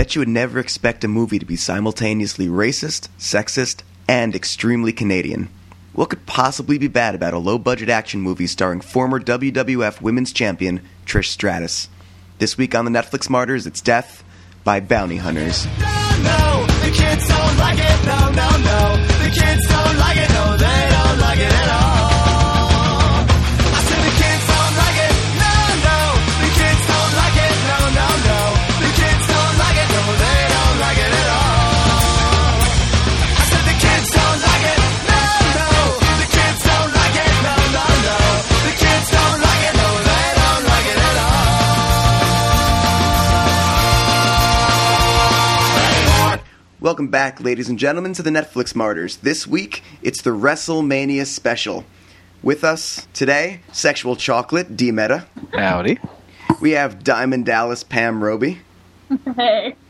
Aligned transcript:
Bet 0.00 0.14
you 0.14 0.22
would 0.22 0.28
never 0.28 0.58
expect 0.58 1.04
a 1.04 1.08
movie 1.08 1.38
to 1.38 1.44
be 1.44 1.56
simultaneously 1.56 2.46
racist, 2.46 3.08
sexist, 3.18 3.82
and 4.08 4.34
extremely 4.34 4.94
Canadian. 4.94 5.50
What 5.92 6.08
could 6.08 6.24
possibly 6.24 6.78
be 6.78 6.88
bad 6.88 7.14
about 7.14 7.34
a 7.34 7.38
low 7.38 7.58
budget 7.58 7.90
action 7.90 8.22
movie 8.22 8.46
starring 8.46 8.80
former 8.80 9.20
WWF 9.20 10.00
Women's 10.00 10.32
Champion 10.32 10.80
Trish 11.04 11.26
Stratus? 11.26 11.90
This 12.38 12.56
week 12.56 12.74
on 12.74 12.86
the 12.86 12.90
Netflix 12.90 13.28
Martyrs, 13.28 13.66
it's 13.66 13.82
Death 13.82 14.24
by 14.64 14.80
Bounty 14.80 15.18
Hunters. 15.18 15.66
no, 15.66 16.66
the 16.80 16.96
Welcome 46.80 47.08
back, 47.08 47.42
ladies 47.42 47.68
and 47.68 47.78
gentlemen, 47.78 48.14
to 48.14 48.22
the 48.22 48.30
Netflix 48.30 48.74
Martyrs. 48.74 49.18
This 49.18 49.46
week, 49.46 49.82
it's 50.00 50.22
the 50.22 50.30
WrestleMania 50.30 51.26
special. 51.26 51.84
With 52.42 52.64
us 52.64 53.06
today, 53.12 53.60
Sexual 53.70 54.16
Chocolate, 54.16 54.78
D 54.78 54.90
Meta. 54.90 55.26
Howdy. 55.52 55.98
We 56.62 56.70
have 56.70 57.04
Diamond 57.04 57.44
Dallas, 57.44 57.84
Pam 57.84 58.24
Roby. 58.24 58.60
Hey. 59.36 59.76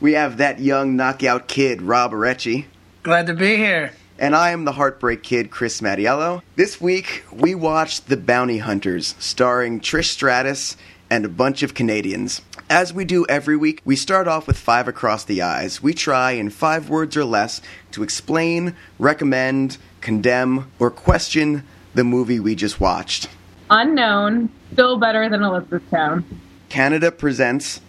We 0.00 0.14
have 0.14 0.38
that 0.38 0.60
young 0.60 0.96
knockout 0.96 1.46
kid, 1.46 1.82
Rob 1.82 2.12
Arecci. 2.12 2.64
Glad 3.02 3.26
to 3.26 3.34
be 3.34 3.56
here. 3.56 3.92
And 4.18 4.34
I 4.34 4.52
am 4.52 4.64
the 4.64 4.72
Heartbreak 4.72 5.22
Kid, 5.22 5.50
Chris 5.50 5.82
Mattiello. 5.82 6.40
This 6.56 6.80
week, 6.80 7.22
we 7.30 7.54
watched 7.54 8.08
The 8.08 8.16
Bounty 8.16 8.56
Hunters, 8.56 9.14
starring 9.18 9.78
Trish 9.78 10.06
Stratus 10.06 10.78
and 11.10 11.24
a 11.24 11.28
bunch 11.28 11.62
of 11.62 11.74
Canadians. 11.74 12.40
As 12.70 12.94
we 12.94 13.04
do 13.04 13.26
every 13.28 13.56
week, 13.56 13.82
we 13.84 13.96
start 13.96 14.28
off 14.28 14.46
with 14.46 14.56
five 14.56 14.86
across 14.86 15.24
the 15.24 15.42
eyes. 15.42 15.82
We 15.82 15.92
try, 15.92 16.30
in 16.32 16.50
five 16.50 16.88
words 16.88 17.16
or 17.16 17.24
less, 17.24 17.60
to 17.90 18.04
explain, 18.04 18.76
recommend, 18.98 19.76
condemn, 20.00 20.70
or 20.78 20.90
question 20.90 21.64
the 21.94 22.04
movie 22.04 22.38
we 22.38 22.54
just 22.54 22.78
watched. 22.80 23.28
Unknown, 23.68 24.50
still 24.72 24.98
better 24.98 25.28
than 25.28 25.42
Elizabethtown. 25.42 26.24
Canada 26.68 27.10
presents 27.10 27.80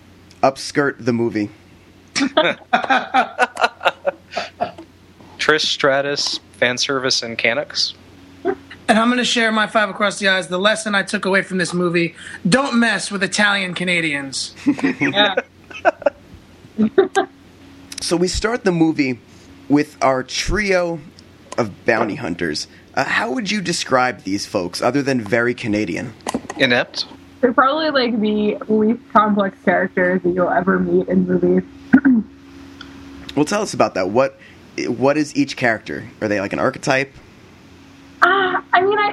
Upskirt 0.42 1.06
the 1.06 1.14
Movie. 1.14 1.52
Trish 5.38 5.66
Stratus, 5.66 6.40
fan 6.54 6.78
service, 6.78 7.22
and 7.22 7.38
Canucks. 7.38 7.94
And 8.92 9.00
I'm 9.00 9.08
going 9.08 9.20
to 9.20 9.24
share 9.24 9.54
my 9.54 9.68
five 9.68 9.90
across 9.90 10.20
the 10.20 10.28
eyes. 10.28 10.50
The 10.50 10.60
lesson 10.60 10.96
I 10.96 11.04
took 11.04 11.24
away 11.24 11.44
from 11.44 11.58
this 11.60 11.74
movie 11.74 12.14
don't 12.48 12.78
mess 12.78 13.10
with 13.10 13.24
Italian 13.24 13.74
Canadians. 13.74 14.54
So 18.02 18.18
we 18.18 18.28
start 18.28 18.64
the 18.66 18.72
movie 18.72 19.20
with 19.70 19.96
our 20.02 20.24
trio 20.24 21.00
of 21.58 21.86
bounty 21.86 22.16
hunters. 22.16 22.68
Uh, 22.96 23.04
how 23.06 23.32
would 23.32 23.52
you 23.52 23.62
describe 23.62 24.24
these 24.24 24.48
folks, 24.48 24.82
other 24.82 25.04
than 25.04 25.22
very 25.22 25.54
Canadian? 25.54 26.14
Inept. 26.58 27.06
They're 27.40 27.54
probably 27.54 27.92
like 27.92 28.20
the 28.20 28.58
least 28.68 29.02
complex 29.14 29.56
characters 29.64 30.24
that 30.24 30.32
you'll 30.32 30.50
ever 30.50 30.80
meet 30.80 31.08
in 31.08 31.28
movies. 31.28 31.64
Well, 33.36 33.46
tell 33.46 33.62
us 33.62 33.74
about 33.74 33.94
that. 33.94 34.10
What 34.10 34.38
what 34.88 35.16
is 35.16 35.34
each 35.38 35.56
character? 35.56 36.10
Are 36.20 36.28
they 36.28 36.42
like 36.42 36.52
an 36.52 36.60
archetype? 36.60 37.14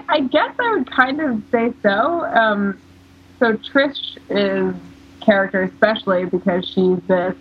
I 0.08 0.20
guess 0.20 0.54
I 0.58 0.70
would 0.70 0.90
kind 0.90 1.20
of 1.20 1.42
say 1.50 1.72
so. 1.82 2.24
Um, 2.24 2.80
so 3.38 3.54
Trish 3.54 4.18
is 4.30 4.74
character 5.20 5.62
especially 5.62 6.24
because 6.24 6.66
she's 6.66 6.98
this 7.06 7.36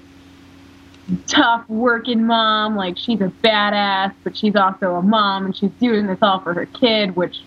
tough 1.28 1.68
working 1.70 2.26
mom. 2.26 2.76
Like 2.76 2.98
she's 2.98 3.22
a 3.22 3.32
badass, 3.44 4.14
but 4.24 4.36
she's 4.36 4.56
also 4.56 4.96
a 4.96 5.02
mom, 5.02 5.46
and 5.46 5.56
she's 5.56 5.72
doing 5.80 6.08
this 6.08 6.20
all 6.22 6.40
for 6.42 6.54
her 6.54 6.66
kid, 6.66 7.16
which 7.16 7.42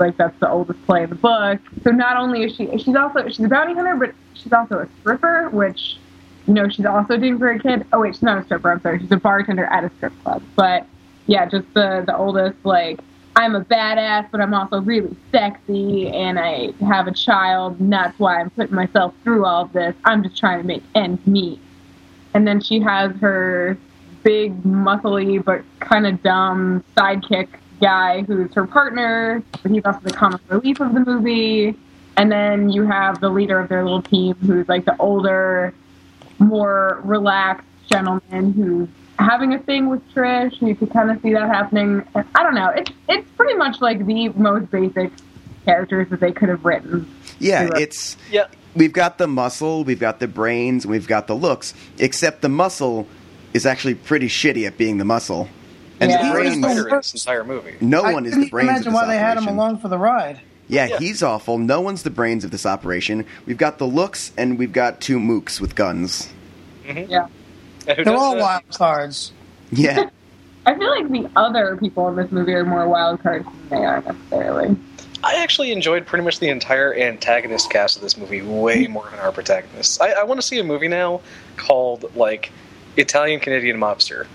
like 0.00 0.16
that's 0.16 0.38
the 0.40 0.50
oldest 0.50 0.84
play 0.86 1.04
in 1.04 1.10
the 1.10 1.16
book. 1.16 1.60
So 1.84 1.90
not 1.90 2.16
only 2.16 2.42
is 2.42 2.56
she 2.56 2.66
she's 2.78 2.96
also 2.96 3.28
she's 3.28 3.44
a 3.44 3.48
bounty 3.48 3.74
hunter, 3.74 3.94
but 3.94 4.14
she's 4.34 4.52
also 4.52 4.80
a 4.80 4.88
stripper, 5.00 5.48
which 5.50 5.98
you 6.46 6.54
know 6.54 6.68
she's 6.68 6.86
also 6.86 7.16
doing 7.16 7.38
for 7.38 7.52
her 7.52 7.58
kid. 7.58 7.86
Oh 7.92 8.00
wait, 8.00 8.14
she's 8.14 8.22
not 8.22 8.38
a 8.38 8.44
stripper. 8.44 8.72
I'm 8.72 8.80
sorry, 8.82 8.98
she's 8.98 9.12
a 9.12 9.16
bartender 9.16 9.66
at 9.66 9.84
a 9.84 9.90
strip 9.96 10.12
club. 10.24 10.42
But 10.56 10.86
yeah, 11.26 11.46
just 11.46 11.72
the 11.74 12.02
the 12.04 12.16
oldest 12.16 12.56
like 12.64 12.98
I'm 13.36 13.56
a 13.56 13.64
badass, 13.64 14.30
but 14.30 14.40
I'm 14.40 14.54
also 14.54 14.80
really 14.80 15.16
sexy, 15.32 16.08
and 16.08 16.38
I 16.38 16.72
have 16.86 17.08
a 17.08 17.12
child, 17.12 17.80
and 17.80 17.92
that's 17.92 18.16
why 18.18 18.40
I'm 18.40 18.50
putting 18.50 18.76
myself 18.76 19.12
through 19.24 19.44
all 19.44 19.66
this. 19.66 19.94
I'm 20.04 20.22
just 20.22 20.36
trying 20.36 20.60
to 20.60 20.66
make 20.66 20.84
ends 20.94 21.26
meet. 21.26 21.60
And 22.32 22.46
then 22.46 22.60
she 22.60 22.80
has 22.80 23.14
her 23.16 23.76
big, 24.22 24.62
muscly, 24.62 25.44
but 25.44 25.62
kind 25.80 26.06
of 26.06 26.22
dumb 26.22 26.84
sidekick 26.96 27.48
guy 27.80 28.22
who's 28.22 28.52
her 28.54 28.66
partner, 28.66 29.42
but 29.62 29.70
he's 29.70 29.84
also 29.84 30.00
the 30.00 30.12
comic 30.12 30.40
relief 30.48 30.80
of 30.80 30.94
the 30.94 31.00
movie. 31.00 31.76
And 32.16 32.30
then 32.30 32.70
you 32.70 32.86
have 32.86 33.20
the 33.20 33.28
leader 33.28 33.58
of 33.58 33.68
their 33.68 33.82
little 33.82 34.02
team 34.02 34.34
who's 34.36 34.68
like 34.68 34.84
the 34.84 34.96
older, 34.98 35.74
more 36.38 37.00
relaxed 37.04 37.66
gentleman 37.90 38.52
who's 38.52 38.88
having 39.18 39.52
a 39.54 39.58
thing 39.58 39.88
with 39.88 40.02
Trish. 40.14 40.60
You 40.60 40.74
could 40.74 40.90
kind 40.92 41.10
of 41.10 41.20
see 41.22 41.32
that 41.34 41.48
happening. 41.48 42.02
I 42.14 42.42
don't 42.42 42.54
know. 42.54 42.68
It's 42.70 42.90
it's 43.08 43.28
pretty 43.36 43.54
much 43.54 43.80
like 43.80 44.04
the 44.04 44.28
most 44.30 44.70
basic 44.70 45.10
characters 45.64 46.08
that 46.10 46.20
they 46.20 46.32
could 46.32 46.48
have 46.48 46.64
written. 46.64 47.08
Yeah, 47.38 47.68
it's 47.76 48.16
Yeah. 48.30 48.46
we've 48.74 48.92
got 48.92 49.18
the 49.18 49.26
muscle, 49.26 49.84
we've 49.84 49.98
got 50.00 50.20
the 50.20 50.28
brains, 50.28 50.86
we've 50.86 51.08
got 51.08 51.26
the 51.26 51.34
looks. 51.34 51.74
Except 51.98 52.42
the 52.42 52.48
muscle 52.48 53.06
is 53.54 53.64
actually 53.66 53.94
pretty 53.94 54.28
shitty 54.28 54.66
at 54.66 54.76
being 54.76 54.98
the 54.98 55.04
muscle, 55.04 55.48
and 56.00 56.10
Yeah. 56.10 56.18
the 56.18 56.24
He 56.24 56.30
was 56.30 56.34
brains. 56.38 56.54
the 56.56 56.68
Spider 56.68 56.88
in 56.88 56.96
this 56.96 57.14
entire 57.14 57.44
movie. 57.44 57.74
No 57.80 58.02
I 58.02 58.12
one 58.12 58.26
is 58.26 58.32
the 58.32 58.38
even 58.40 58.48
brains. 58.50 58.68
imagine 58.68 58.88
of 58.88 58.94
why 58.94 59.06
this 59.06 59.14
they 59.14 59.18
had 59.18 59.38
him 59.38 59.48
along 59.48 59.78
for 59.78 59.88
the 59.88 59.98
ride. 59.98 60.40
Yeah, 60.68 60.86
Yeah. 60.86 60.98
he's 60.98 61.22
awful. 61.22 61.58
No 61.58 61.80
one's 61.80 62.02
the 62.04 62.10
brains 62.10 62.44
of 62.44 62.50
this 62.50 62.64
operation. 62.66 63.24
We've 63.46 63.58
got 63.58 63.78
the 63.78 63.86
looks, 63.86 64.32
and 64.36 64.58
we've 64.58 64.72
got 64.72 65.00
two 65.00 65.18
mooks 65.18 65.60
with 65.60 65.74
guns. 65.74 66.28
Mm-hmm. 66.86 67.10
Yeah. 67.10 67.26
And 67.86 67.98
who 67.98 68.04
They're 68.04 68.16
all 68.16 68.34
that? 68.34 68.40
wild 68.40 68.68
cards. 68.72 69.32
Yeah, 69.70 70.10
I 70.66 70.78
feel 70.78 70.90
like 70.90 71.10
the 71.10 71.30
other 71.36 71.76
people 71.76 72.08
in 72.08 72.16
this 72.16 72.30
movie 72.30 72.52
are 72.52 72.64
more 72.64 72.88
wild 72.88 73.22
cards 73.22 73.44
than 73.44 73.80
they 73.80 73.84
are 73.84 74.00
necessarily. 74.02 74.76
I 75.22 75.36
actually 75.42 75.72
enjoyed 75.72 76.06
pretty 76.06 76.24
much 76.24 76.38
the 76.38 76.48
entire 76.50 76.94
antagonist 76.94 77.70
cast 77.70 77.96
of 77.96 78.02
this 78.02 78.16
movie 78.16 78.42
way 78.42 78.84
mm-hmm. 78.84 78.92
more 78.92 79.08
than 79.10 79.20
our 79.20 79.32
protagonists. 79.32 79.98
I, 80.00 80.10
I 80.10 80.24
want 80.24 80.40
to 80.40 80.46
see 80.46 80.58
a 80.58 80.64
movie 80.64 80.88
now 80.88 81.22
called 81.56 82.14
like 82.14 82.52
Italian 82.96 83.40
Canadian 83.40 83.78
Mobster 83.78 84.26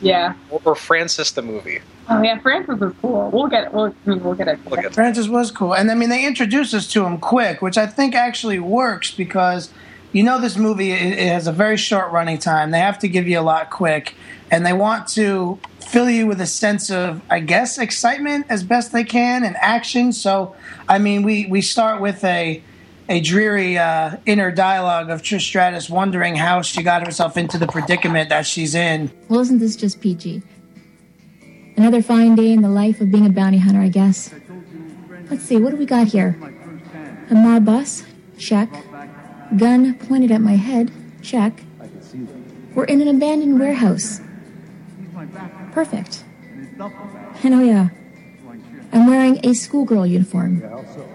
Yeah. 0.00 0.34
or, 0.50 0.60
or 0.64 0.74
Francis 0.76 1.32
the 1.32 1.42
movie. 1.42 1.80
Oh 2.08 2.22
yeah, 2.22 2.38
Francis 2.40 2.78
was 2.80 2.92
cool. 3.00 3.30
We'll 3.30 3.46
get. 3.48 3.72
We'll, 3.72 3.86
I 3.86 3.92
mean, 4.08 4.22
we'll 4.22 4.34
get 4.34 4.48
it. 4.48 4.58
Look 4.68 4.84
at 4.84 4.94
Francis 4.94 5.28
was 5.28 5.50
cool. 5.52 5.74
And 5.74 5.90
I 5.90 5.94
mean, 5.94 6.08
they 6.08 6.26
introduced 6.26 6.74
us 6.74 6.88
to 6.92 7.04
him 7.04 7.18
quick, 7.18 7.62
which 7.62 7.78
I 7.78 7.86
think 7.86 8.14
actually 8.14 8.58
works 8.58 9.12
because 9.12 9.72
you 10.12 10.22
know 10.22 10.40
this 10.40 10.56
movie 10.56 10.92
it, 10.92 11.18
it 11.18 11.28
has 11.28 11.46
a 11.46 11.52
very 11.52 11.76
short 11.76 12.12
running 12.12 12.38
time. 12.38 12.70
They 12.70 12.80
have 12.80 12.98
to 13.00 13.08
give 13.08 13.28
you 13.28 13.38
a 13.38 13.42
lot 13.42 13.70
quick, 13.70 14.14
and 14.50 14.64
they 14.64 14.72
want 14.72 15.08
to 15.08 15.58
fill 15.80 16.10
you 16.10 16.26
with 16.26 16.40
a 16.40 16.46
sense 16.46 16.90
of, 16.90 17.20
I 17.28 17.40
guess, 17.40 17.78
excitement 17.78 18.46
as 18.48 18.62
best 18.62 18.92
they 18.92 19.04
can 19.04 19.44
and 19.44 19.56
action. 19.56 20.12
So, 20.12 20.54
I 20.88 20.98
mean, 20.98 21.22
we 21.22 21.46
we 21.46 21.62
start 21.62 22.00
with 22.00 22.22
a 22.24 22.62
a 23.08 23.20
dreary 23.20 23.76
uh, 23.76 24.16
inner 24.24 24.52
dialogue 24.52 25.10
of 25.10 25.20
Trish 25.20 25.40
Stratus 25.40 25.90
wondering 25.90 26.36
how 26.36 26.62
she 26.62 26.82
got 26.82 27.04
herself 27.04 27.36
into 27.36 27.58
the 27.58 27.66
predicament 27.66 28.28
that 28.28 28.46
she's 28.46 28.74
in. 28.74 29.10
Well, 29.28 29.40
isn't 29.40 29.58
this 29.58 29.74
just 29.74 30.00
PG? 30.00 30.42
Another 31.76 32.02
fine 32.02 32.36
day 32.36 32.52
in 32.52 32.62
the 32.62 32.68
life 32.68 33.00
of 33.00 33.10
being 33.10 33.26
a 33.26 33.30
bounty 33.30 33.58
hunter, 33.58 33.80
I 33.80 33.88
guess. 33.88 34.32
Let's 35.28 35.42
see, 35.42 35.56
what 35.56 35.70
do 35.70 35.76
we 35.76 35.86
got 35.86 36.06
here? 36.06 36.38
A 37.30 37.34
mob 37.34 37.64
boss? 37.64 38.04
Check. 38.38 38.70
Gun 39.56 39.94
pointed 39.94 40.30
at 40.30 40.40
my 40.40 40.56
head? 40.56 40.90
Check. 41.22 41.64
We're 42.74 42.84
in 42.84 43.00
an 43.00 43.08
abandoned 43.08 43.58
warehouse. 43.58 44.20
Perfect. 45.72 46.24
And 47.42 47.54
oh 47.54 47.60
yeah, 47.60 47.88
I'm 48.92 49.06
wearing 49.06 49.44
a 49.44 49.54
schoolgirl 49.54 50.06
uniform. 50.06 50.62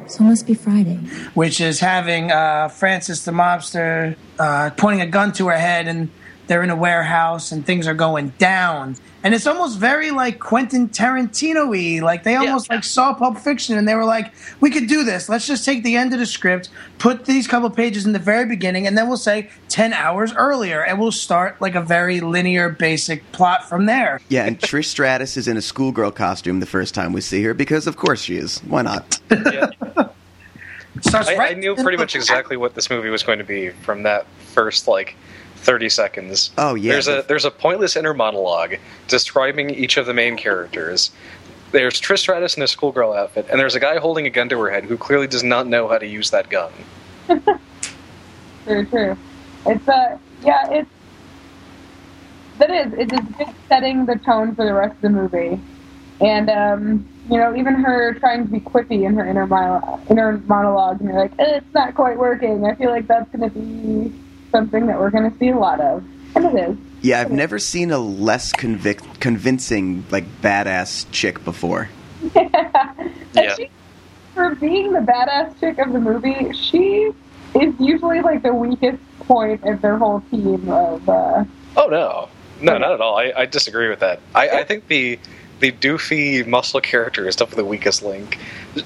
So 0.07 0.23
it 0.23 0.27
must 0.27 0.45
be 0.45 0.53
Friday. 0.53 0.97
which 1.33 1.59
is 1.59 1.79
having 1.79 2.31
uh, 2.31 2.67
Francis 2.69 3.25
the 3.25 3.31
mobster 3.31 4.15
uh, 4.37 4.69
pointing 4.71 5.01
a 5.01 5.07
gun 5.07 5.31
to 5.33 5.47
her 5.47 5.57
head 5.57 5.87
and 5.87 6.09
they're 6.47 6.63
in 6.63 6.69
a 6.69 6.75
warehouse 6.75 7.51
and 7.51 7.65
things 7.65 7.87
are 7.87 7.93
going 7.93 8.29
down. 8.37 8.95
And 9.23 9.33
it's 9.33 9.47
almost 9.47 9.79
very 9.79 10.11
like 10.11 10.39
Quentin 10.39 10.87
Tarantino 10.89 11.67
y. 11.69 12.03
Like 12.05 12.23
they 12.23 12.35
almost 12.35 12.69
like 12.69 12.83
saw 12.83 13.13
Pulp 13.15 13.39
Fiction 13.39 13.75
and 13.77 13.87
they 13.87 13.95
were 13.95 14.05
like, 14.05 14.31
we 14.61 14.69
could 14.69 14.87
do 14.87 15.03
this. 15.03 15.27
Let's 15.29 15.47
just 15.47 15.65
take 15.65 15.83
the 15.83 15.95
end 15.95 16.13
of 16.13 16.19
the 16.19 16.27
script, 16.27 16.69
put 16.99 17.25
these 17.25 17.47
couple 17.47 17.69
pages 17.71 18.05
in 18.05 18.13
the 18.13 18.19
very 18.19 18.45
beginning, 18.45 18.85
and 18.85 18.95
then 18.95 19.07
we'll 19.07 19.17
say 19.17 19.49
10 19.69 19.93
hours 19.93 20.31
earlier. 20.33 20.83
And 20.83 20.99
we'll 20.99 21.11
start 21.11 21.59
like 21.59 21.73
a 21.73 21.81
very 21.81 22.19
linear, 22.19 22.69
basic 22.69 23.31
plot 23.31 23.67
from 23.67 23.87
there. 23.87 24.21
Yeah, 24.29 24.45
and 24.45 24.59
Trish 24.59 24.85
Stratus 24.85 25.37
is 25.37 25.47
in 25.47 25.57
a 25.57 25.61
schoolgirl 25.61 26.11
costume 26.11 26.59
the 26.59 26.65
first 26.67 26.93
time 26.93 27.11
we 27.11 27.21
see 27.21 27.41
her 27.43 27.55
because, 27.55 27.87
of 27.87 27.97
course, 27.97 28.21
she 28.21 28.37
is. 28.37 28.59
Why 28.59 28.83
not? 28.83 29.19
Yeah. 29.31 29.69
Starts 31.01 31.27
I, 31.27 31.35
I 31.49 31.53
knew 31.53 31.75
pretty 31.75 31.97
the- 31.97 32.03
much 32.03 32.15
exactly 32.15 32.57
what 32.57 32.73
this 32.75 32.89
movie 32.89 33.09
was 33.09 33.21
going 33.23 33.39
to 33.39 33.43
be 33.43 33.69
from 33.69 34.03
that 34.03 34.25
first 34.53 34.87
like 34.87 35.15
30 35.65 35.89
seconds. 35.89 36.51
Oh, 36.57 36.75
yeah. 36.75 36.93
There's 36.93 37.07
a 37.07 37.25
there's 37.27 37.45
a 37.45 37.51
pointless 37.51 37.95
inner 37.95 38.13
monologue 38.13 38.75
describing 39.07 39.71
each 39.71 39.97
of 39.97 40.05
the 40.05 40.13
main 40.13 40.37
characters. 40.37 41.11
There's 41.71 41.99
Trish 41.99 42.19
Stratus 42.19 42.55
in 42.55 42.63
a 42.63 42.67
schoolgirl 42.67 43.13
outfit, 43.13 43.47
and 43.49 43.59
there's 43.59 43.75
a 43.75 43.79
guy 43.79 43.97
holding 43.97 44.25
a 44.27 44.29
gun 44.29 44.47
to 44.49 44.59
her 44.61 44.69
head 44.69 44.85
who 44.85 44.95
clearly 44.95 45.27
does 45.27 45.43
not 45.43 45.67
know 45.67 45.87
how 45.87 45.97
to 45.97 46.07
use 46.07 46.29
that 46.29 46.49
gun. 46.49 46.71
True, 48.65 48.85
true. 48.85 49.17
It's 49.65 49.87
uh 49.87 50.17
yeah, 50.43 50.71
it's 50.71 50.89
that 52.59 52.69
is 52.69 52.93
it 52.93 53.11
is 53.11 53.19
just 53.37 53.55
setting 53.67 54.05
the 54.05 54.15
tone 54.15 54.55
for 54.55 54.65
the 54.65 54.73
rest 54.73 54.95
of 54.95 55.01
the 55.01 55.09
movie, 55.09 55.59
and 56.21 56.49
um, 56.49 57.09
you 57.29 57.37
know 57.37 57.55
even 57.55 57.73
her 57.75 58.13
trying 58.15 58.45
to 58.45 58.51
be 58.51 58.59
quippy 58.59 59.05
in 59.05 59.15
her 59.15 59.27
inner 59.27 59.45
mono- 59.45 59.99
inner 60.09 60.37
monologue, 60.47 61.01
and 61.01 61.09
you're 61.09 61.19
like, 61.19 61.33
eh, 61.39 61.57
it's 61.57 61.73
not 61.73 61.95
quite 61.95 62.17
working. 62.17 62.65
I 62.65 62.75
feel 62.75 62.91
like 62.91 63.07
that's 63.07 63.29
going 63.35 63.51
to 63.51 63.59
be 63.59 64.13
something 64.55 64.85
that 64.87 64.97
we're 64.97 65.09
going 65.09 65.29
to 65.29 65.37
see 65.37 65.49
a 65.49 65.57
lot 65.57 65.81
of, 65.81 66.01
and 66.35 66.45
it 66.45 66.69
is. 66.69 66.77
Yeah, 67.01 67.19
I've 67.19 67.31
never 67.31 67.59
seen 67.59 67.91
a 67.91 67.97
less 67.99 68.53
convic- 68.53 69.19
convincing, 69.19 70.05
like, 70.11 70.23
badass 70.41 71.05
chick 71.11 71.43
before. 71.43 71.89
and 72.35 73.11
Yeah. 73.33 73.55
she, 73.55 73.69
for 74.33 74.55
being 74.55 74.93
the 74.93 74.99
badass 74.99 75.59
chick 75.59 75.77
of 75.79 75.91
the 75.91 75.99
movie, 75.99 76.53
she 76.53 77.11
is 77.59 77.73
usually 77.79 78.21
like 78.21 78.43
the 78.43 78.53
weakest 78.53 78.97
point 79.19 79.61
of 79.65 79.81
their 79.81 79.97
whole 79.97 80.21
team 80.31 80.69
of. 80.69 81.07
Uh, 81.09 81.43
Oh 81.77 81.87
no, 81.87 82.29
no, 82.61 82.77
not 82.77 82.93
at 82.93 83.01
all. 83.01 83.17
I, 83.17 83.33
I 83.35 83.45
disagree 83.45 83.89
with 83.89 83.99
that. 83.99 84.21
I, 84.33 84.49
I 84.61 84.63
think 84.63 84.87
the 84.87 85.19
the 85.59 85.71
doofy 85.73 86.45
muscle 86.47 86.79
character 86.81 87.27
is 87.27 87.35
definitely 87.35 87.63
the 87.63 87.69
weakest 87.69 88.01
link. 88.03 88.37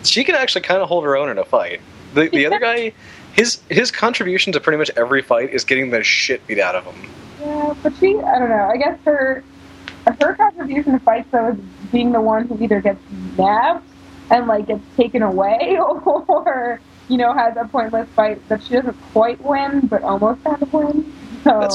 She 0.04 0.24
can 0.24 0.34
actually 0.36 0.62
kind 0.62 0.82
of 0.82 0.88
hold 0.88 1.04
her 1.04 1.16
own 1.16 1.30
in 1.30 1.38
a 1.38 1.46
fight. 1.46 1.82
The 2.16 2.30
the 2.30 2.46
other 2.48 2.60
guy, 2.60 2.94
his 3.40 3.62
his 3.70 3.90
contribution 3.90 4.52
to 4.54 4.60
pretty 4.60 4.78
much 4.78 4.92
every 4.98 5.22
fight 5.22 5.54
is 5.54 5.64
getting 5.64 5.92
the 5.92 6.04
shit 6.04 6.46
beat 6.46 6.60
out 6.60 6.76
of 6.76 6.84
him. 6.84 7.10
Yeah, 7.40 7.74
but 7.82 7.96
she, 7.96 8.18
I 8.18 8.38
don't 8.38 8.50
know. 8.50 8.70
I 8.72 8.78
guess 8.78 9.00
her 9.06 9.44
her 10.06 10.34
contribution 10.34 10.94
to 10.94 11.00
fights 11.00 11.30
though 11.32 11.52
is 11.52 11.58
being 11.92 12.12
the 12.12 12.22
one 12.22 12.48
who 12.48 12.62
either 12.62 12.82
gets 12.82 13.02
nabbed 13.38 13.88
and 14.30 14.48
like 14.48 14.68
gets 14.68 14.84
taken 14.98 15.22
away, 15.22 15.78
or 15.80 16.82
you 17.08 17.18
know 17.18 17.34
has 17.34 17.56
a 17.56 17.66
pointless 17.66 18.10
fight 18.10 18.46
that 18.50 18.62
she 18.62 18.74
doesn't 18.74 19.00
quite 19.14 19.42
win 19.42 19.88
but 19.88 20.04
almost 20.04 20.44
kind 20.44 20.62
of 20.62 20.74
win. 20.74 21.14
So 21.44 21.70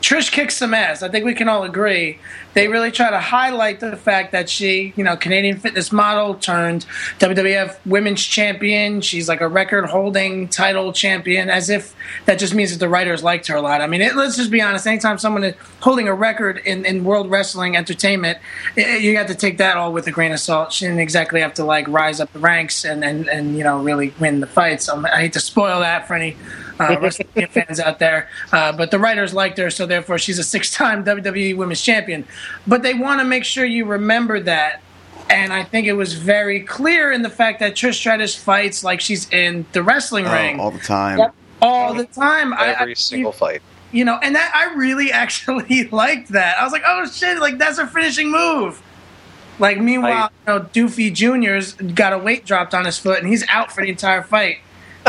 Trish 0.00 0.30
kicks 0.30 0.56
some 0.56 0.74
ass. 0.74 1.02
I 1.02 1.08
think 1.08 1.24
we 1.24 1.34
can 1.34 1.48
all 1.48 1.64
agree. 1.64 2.18
They 2.54 2.68
really 2.68 2.90
try 2.90 3.10
to 3.10 3.20
highlight 3.20 3.80
the 3.80 3.96
fact 3.96 4.32
that 4.32 4.48
she, 4.48 4.94
you 4.96 5.04
know, 5.04 5.16
Canadian 5.16 5.58
fitness 5.58 5.92
model 5.92 6.34
turned 6.34 6.86
WWF 7.18 7.76
Women's 7.84 8.24
Champion. 8.24 9.00
She's 9.02 9.28
like 9.28 9.40
a 9.40 9.48
record-holding 9.48 10.48
title 10.48 10.92
champion, 10.92 11.50
as 11.50 11.68
if 11.68 11.94
that 12.24 12.38
just 12.38 12.54
means 12.54 12.72
that 12.72 12.78
the 12.78 12.88
writers 12.88 13.22
liked 13.22 13.46
her 13.48 13.56
a 13.56 13.60
lot. 13.60 13.82
I 13.82 13.86
mean, 13.86 14.00
it, 14.00 14.16
let's 14.16 14.36
just 14.36 14.50
be 14.50 14.62
honest. 14.62 14.86
Anytime 14.86 15.18
someone 15.18 15.44
is 15.44 15.54
holding 15.80 16.08
a 16.08 16.14
record 16.14 16.58
in, 16.64 16.86
in 16.86 17.04
World 17.04 17.30
Wrestling 17.30 17.76
Entertainment, 17.76 18.38
i 18.76 18.96
you 18.96 19.16
have 19.18 19.26
to 19.26 19.34
take 19.34 19.58
that 19.58 19.76
all 19.76 19.92
with 19.92 20.06
a 20.06 20.12
grain 20.12 20.32
of 20.32 20.40
salt. 20.40 20.72
She 20.72 20.86
didn't 20.86 21.00
exactly 21.00 21.40
have 21.40 21.54
to 21.54 21.64
like 21.64 21.86
rise 21.88 22.20
up 22.20 22.32
the 22.32 22.38
ranks 22.38 22.84
and 22.84 23.04
and, 23.04 23.28
and 23.28 23.56
you 23.56 23.64
know 23.64 23.82
really 23.82 24.14
win 24.18 24.40
the 24.40 24.46
fights. 24.46 24.88
Um, 24.88 25.04
I 25.04 25.20
hate 25.20 25.34
to 25.34 25.40
spoil 25.40 25.80
that 25.80 26.08
for 26.08 26.14
any 26.14 26.36
uh, 26.78 26.98
wrestling 27.00 27.28
fans 27.48 27.80
out 27.80 27.98
there. 27.98 28.28
Uh, 28.52 28.72
but 28.72 28.90
the 28.90 28.98
writers 28.98 29.32
liked 29.34 29.58
her, 29.58 29.70
so 29.70 29.86
therefore 29.86 30.18
she's 30.18 30.38
a 30.38 30.44
six-time 30.44 31.04
WWE 31.04 31.56
Women's 31.56 31.80
Champion. 31.82 32.26
But 32.66 32.82
they 32.82 32.94
want 32.94 33.20
to 33.20 33.24
make 33.24 33.44
sure 33.44 33.64
you 33.64 33.84
remember 33.84 34.40
that. 34.40 34.82
And 35.28 35.52
I 35.52 35.64
think 35.64 35.88
it 35.88 35.94
was 35.94 36.12
very 36.14 36.60
clear 36.60 37.10
in 37.10 37.22
the 37.22 37.30
fact 37.30 37.58
that 37.58 37.74
Trish 37.74 37.94
Stratus 37.94 38.36
fights 38.36 38.84
like 38.84 39.00
she's 39.00 39.28
in 39.30 39.66
the 39.72 39.82
wrestling 39.82 40.26
Oh, 40.26 40.32
ring 40.32 40.60
all 40.60 40.70
the 40.70 40.78
time. 40.78 41.18
Yep. 41.18 41.34
all 41.60 41.94
the 41.94 42.04
time. 42.04 42.52
Every 42.52 42.92
I, 42.92 42.94
single 42.94 43.32
fight. 43.32 43.60
you 43.90 44.04
know, 44.04 44.18
and 44.22 44.36
that 44.36 44.52
I 44.54 44.74
really 44.76 45.10
actually 45.24 45.88
liked 45.88 46.28
that. 46.28 46.58
I 46.58 46.62
was 46.62 46.72
like, 46.72 46.84
oh 46.86 47.06
shit, 47.08 47.38
like 47.40 47.58
that's 47.58 47.78
her 47.80 47.86
finishing 47.88 48.30
move. 48.30 48.80
Like 49.58 49.80
meanwhile, 49.80 50.30
you 50.46 50.52
know, 50.52 50.60
Doofy 50.60 51.12
Junior's 51.12 51.72
got 51.72 52.12
a 52.12 52.18
weight 52.18 52.44
dropped 52.46 52.72
on 52.74 52.84
his 52.84 52.98
foot 52.98 53.18
and 53.18 53.26
he's 53.26 53.44
out 53.48 53.72
for 53.72 53.82
the 53.82 53.88
entire 53.90 54.22
fight. 54.22 54.58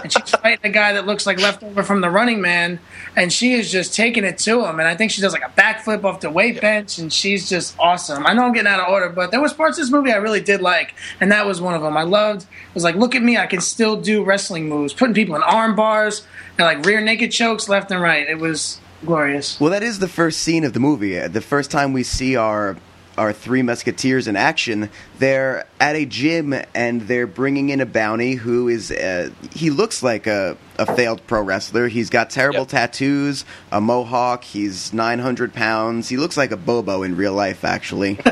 And 0.04 0.12
she's 0.12 0.30
fighting 0.30 0.60
a 0.64 0.70
guy 0.70 0.94
that 0.94 1.06
looks 1.06 1.26
like 1.26 1.40
leftover 1.40 1.84
from 1.84 2.02
the 2.02 2.10
running 2.10 2.42
man, 2.42 2.80
and 3.16 3.32
she 3.32 3.54
is 3.54 3.72
just 3.72 3.94
taking 3.94 4.24
it 4.24 4.38
to 4.40 4.66
him. 4.66 4.80
And 4.80 4.88
I 4.88 4.96
think 4.96 5.12
she 5.12 5.22
does 5.22 5.34
like 5.34 5.44
a 5.44 5.50
backflip 5.60 6.04
off 6.04 6.20
the 6.22 6.30
weight 6.30 6.62
bench, 6.62 6.98
and 6.98 7.12
she's 7.12 7.50
just 7.50 7.76
awesome. 7.80 8.26
I 8.26 8.34
know 8.34 8.44
I'm 8.44 8.54
getting 8.54 8.72
out 8.72 8.80
of 8.80 8.90
order, 8.90 9.10
but 9.10 9.32
there 9.32 9.42
was 9.42 9.54
parts 9.54 9.78
of 9.78 9.84
this 9.84 9.92
movie 9.92 10.12
I 10.12 10.18
really 10.18 10.42
did 10.42 10.62
like, 10.62 10.94
and 11.20 11.32
that 11.32 11.46
was 11.46 11.62
one 11.62 11.74
of 11.74 11.82
them. 11.82 11.98
I 11.98 12.04
loved. 12.04 12.44
It 12.44 12.74
was 12.74 12.84
like, 12.84 12.96
look 12.96 13.16
at 13.16 13.24
me, 13.24 13.38
I 13.38 13.48
can 13.48 13.62
still 13.62 14.00
do 14.00 14.24
wrestling 14.24 14.70
moves, 14.70 14.94
putting 14.94 15.16
people 15.16 15.36
in 15.36 15.44
arm 15.44 15.76
bars 15.76 16.26
and 16.58 16.66
like 16.66 16.86
rear 16.86 17.02
naked 17.02 17.32
chokes 17.32 17.68
left 17.70 17.92
and 17.92 18.02
right. 18.02 18.28
It 18.28 18.40
was 18.40 18.80
glorious. 19.06 19.60
Well, 19.60 19.72
that 19.72 19.84
is 19.84 20.00
the 20.00 20.08
first 20.08 20.42
scene 20.42 20.64
of 20.64 20.74
the 20.74 20.80
movie. 20.80 21.20
The 21.20 21.42
first 21.42 21.72
time 21.72 21.94
we 21.94 22.04
see 22.04 22.36
our 22.36 22.78
our 23.18 23.34
three 23.34 23.62
musketeers 23.64 24.28
in 24.28 24.36
action, 24.36 24.90
they're 25.20 25.66
at 25.80 25.96
a 25.96 26.06
gym 26.06 26.54
and 26.76 27.02
they're 27.02 27.28
bringing 27.28 27.70
in 27.70 27.82
a 27.82 27.86
bounty 27.86 28.34
who 28.36 28.68
is 28.68 28.92
uh, 28.92 29.32
he 29.52 29.70
looks 29.70 30.04
like 30.04 30.28
a, 30.28 30.56
a 30.78 30.86
failed 30.96 31.26
pro 31.28 31.42
wrestler. 31.42 31.88
He's 31.88 32.10
got 32.10 32.30
terrible 32.30 32.60
Yep. 32.62 32.68
tattoos, 32.70 33.46
a 33.72 33.82
mohawk. 33.82 34.44
He's 34.44 34.94
nine 34.94 35.20
hundred 35.20 35.54
pounds. 35.54 36.10
He 36.10 36.18
looks 36.18 36.38
like 36.38 36.52
a 36.52 36.58
Bobo 36.58 37.04
in 37.04 37.16
real 37.16 37.34
life, 37.34 37.66
actually. 37.66 38.20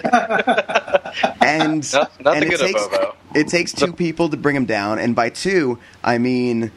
and 1.41 1.93
Not- 1.93 2.21
not 2.23 2.35
and 2.37 2.45
it 2.45 2.59
takes 2.59 2.87
it 3.33 3.47
takes 3.47 3.73
two 3.73 3.93
people 3.93 4.29
to 4.29 4.37
bring 4.37 4.55
him 4.55 4.65
down, 4.65 4.99
and 4.99 5.15
by 5.15 5.29
two 5.29 5.79
I 6.03 6.17
mean. 6.17 6.71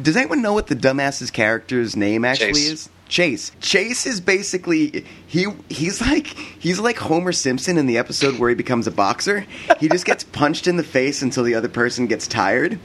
Does 0.00 0.16
anyone 0.16 0.40
know 0.40 0.52
what 0.52 0.68
the 0.68 0.76
dumbass's 0.76 1.32
character's 1.32 1.96
name 1.96 2.24
actually 2.24 2.52
Chase. 2.52 2.70
is? 2.70 2.88
Chase. 3.08 3.52
Chase 3.60 4.06
is 4.06 4.20
basically 4.20 5.04
he 5.26 5.46
he's 5.68 6.00
like 6.00 6.26
he's 6.26 6.78
like 6.78 6.98
Homer 6.98 7.32
Simpson 7.32 7.78
in 7.78 7.86
the 7.86 7.98
episode 7.98 8.38
where 8.38 8.48
he 8.50 8.54
becomes 8.54 8.86
a 8.86 8.90
boxer. 8.90 9.46
He 9.80 9.88
just 9.88 10.04
gets 10.04 10.24
punched 10.32 10.66
in 10.66 10.76
the 10.76 10.82
face 10.84 11.22
until 11.22 11.44
the 11.44 11.54
other 11.54 11.68
person 11.68 12.06
gets 12.06 12.26
tired. 12.26 12.78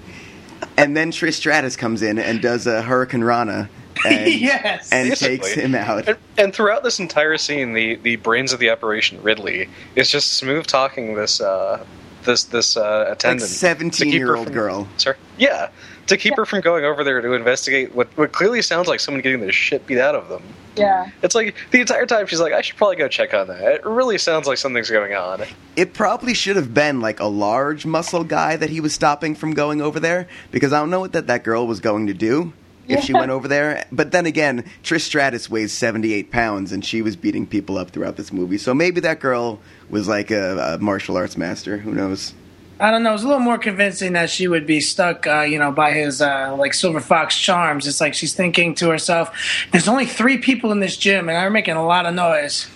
And 0.77 0.95
then 0.95 1.11
Trish 1.11 1.33
Stratus 1.33 1.75
comes 1.75 2.01
in 2.01 2.17
and 2.17 2.41
does 2.41 2.65
a 2.67 2.81
hurricanrana 2.81 3.67
and, 4.05 4.33
Yes. 4.41 4.91
and 4.93 5.09
Basically. 5.09 5.37
takes 5.37 5.53
him 5.53 5.75
out. 5.75 6.07
And, 6.07 6.17
and 6.37 6.53
throughout 6.55 6.83
this 6.83 6.99
entire 6.99 7.37
scene, 7.37 7.73
the, 7.73 7.95
the 7.95 8.15
brains 8.15 8.53
of 8.53 8.59
the 8.59 8.69
operation, 8.69 9.21
Ridley, 9.21 9.67
is 9.95 10.09
just 10.09 10.33
smooth 10.33 10.65
talking 10.65 11.15
this 11.15 11.41
uh, 11.41 11.85
this 12.25 12.43
this 12.45 12.77
uh, 12.77 13.05
attendant, 13.09 13.49
to 13.49 13.65
17-year-old 13.65 14.45
from- 14.47 14.53
girl. 14.53 14.87
Sir, 14.97 15.15
yeah, 15.37 15.69
to 16.07 16.17
keep 16.17 16.35
her 16.35 16.45
from 16.45 16.61
going 16.61 16.85
over 16.85 17.03
there 17.03 17.21
to 17.21 17.33
investigate 17.33 17.93
what 17.95 18.07
what 18.17 18.31
clearly 18.31 18.61
sounds 18.61 18.87
like 18.87 18.99
someone 18.99 19.21
getting 19.21 19.39
the 19.41 19.51
shit 19.51 19.85
beat 19.87 19.99
out 19.99 20.15
of 20.15 20.27
them. 20.29 20.41
yeah. 20.75 21.09
It's 21.21 21.35
like 21.35 21.55
the 21.71 21.79
entire 21.81 22.05
time 22.05 22.25
she's 22.27 22.39
like, 22.39 22.53
I 22.53 22.61
should 22.61 22.77
probably 22.77 22.95
go 22.97 23.07
check 23.07 23.33
on 23.33 23.47
that. 23.47 23.61
It 23.61 23.85
really 23.85 24.17
sounds 24.17 24.47
like 24.47 24.57
something's 24.57 24.89
going 24.89 25.13
on. 25.13 25.43
It 25.75 25.93
probably 25.93 26.33
should 26.33 26.55
have 26.55 26.73
been 26.73 26.99
like 26.99 27.19
a 27.19 27.25
large 27.27 27.85
muscle 27.85 28.23
guy 28.23 28.55
that 28.57 28.69
he 28.69 28.79
was 28.79 28.93
stopping 28.93 29.35
from 29.35 29.53
going 29.53 29.81
over 29.81 29.99
there 29.99 30.27
because 30.51 30.73
I 30.73 30.79
don't 30.79 30.89
know 30.89 30.99
what 30.99 31.13
that 31.13 31.27
that 31.27 31.43
girl 31.43 31.67
was 31.67 31.79
going 31.79 32.07
to 32.07 32.13
do 32.13 32.53
if 32.85 33.01
she 33.05 33.13
went 33.13 33.31
over 33.31 33.47
there. 33.47 33.85
But 33.93 34.11
then 34.11 34.25
again, 34.25 34.65
Trish 34.83 35.01
Stratus 35.01 35.49
weighs 35.49 35.71
78 35.71 36.31
pounds 36.31 36.71
and 36.73 36.83
she 36.83 37.01
was 37.01 37.15
beating 37.15 37.47
people 37.47 37.77
up 37.77 37.91
throughout 37.91 38.17
this 38.17 38.33
movie. 38.33 38.57
So 38.57 38.73
maybe 38.73 38.99
that 39.01 39.21
girl 39.21 39.59
was 39.93 40.07
like 40.07 40.31
a, 40.31 40.73
a 40.73 40.77
martial 40.79 41.15
arts 41.15 41.37
master. 41.37 41.77
Who 41.77 41.93
knows? 41.93 42.33
I 42.79 42.89
don't 42.89 43.03
know. 43.03 43.11
It 43.11 43.13
was 43.13 43.23
a 43.23 43.27
little 43.27 43.39
more 43.39 43.59
convincing 43.59 44.13
that 44.13 44.29
she 44.31 44.47
would 44.47 44.65
be 44.65 44.81
stuck, 44.81 45.27
uh, 45.27 45.41
you 45.41 45.59
know, 45.59 45.71
by 45.71 45.91
his 45.91 46.21
uh, 46.21 46.55
like 46.57 46.73
silver 46.73 46.99
fox 46.99 47.37
charms. 47.37 47.87
It's 47.87 48.01
like 48.01 48.15
she's 48.15 48.33
thinking 48.33 48.73
to 48.75 48.89
herself, 48.89 49.31
"There's 49.71 49.87
only 49.87 50.07
three 50.07 50.39
people 50.39 50.71
in 50.71 50.79
this 50.79 50.97
gym, 50.97 51.29
and 51.29 51.37
I'm 51.37 51.53
making 51.53 51.75
a 51.75 51.85
lot 51.85 52.07
of 52.07 52.15
noise. 52.15 52.67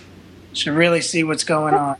Should 0.54 0.74
really 0.74 1.00
see 1.00 1.24
what's 1.24 1.44
going 1.44 1.74
on." 1.74 1.96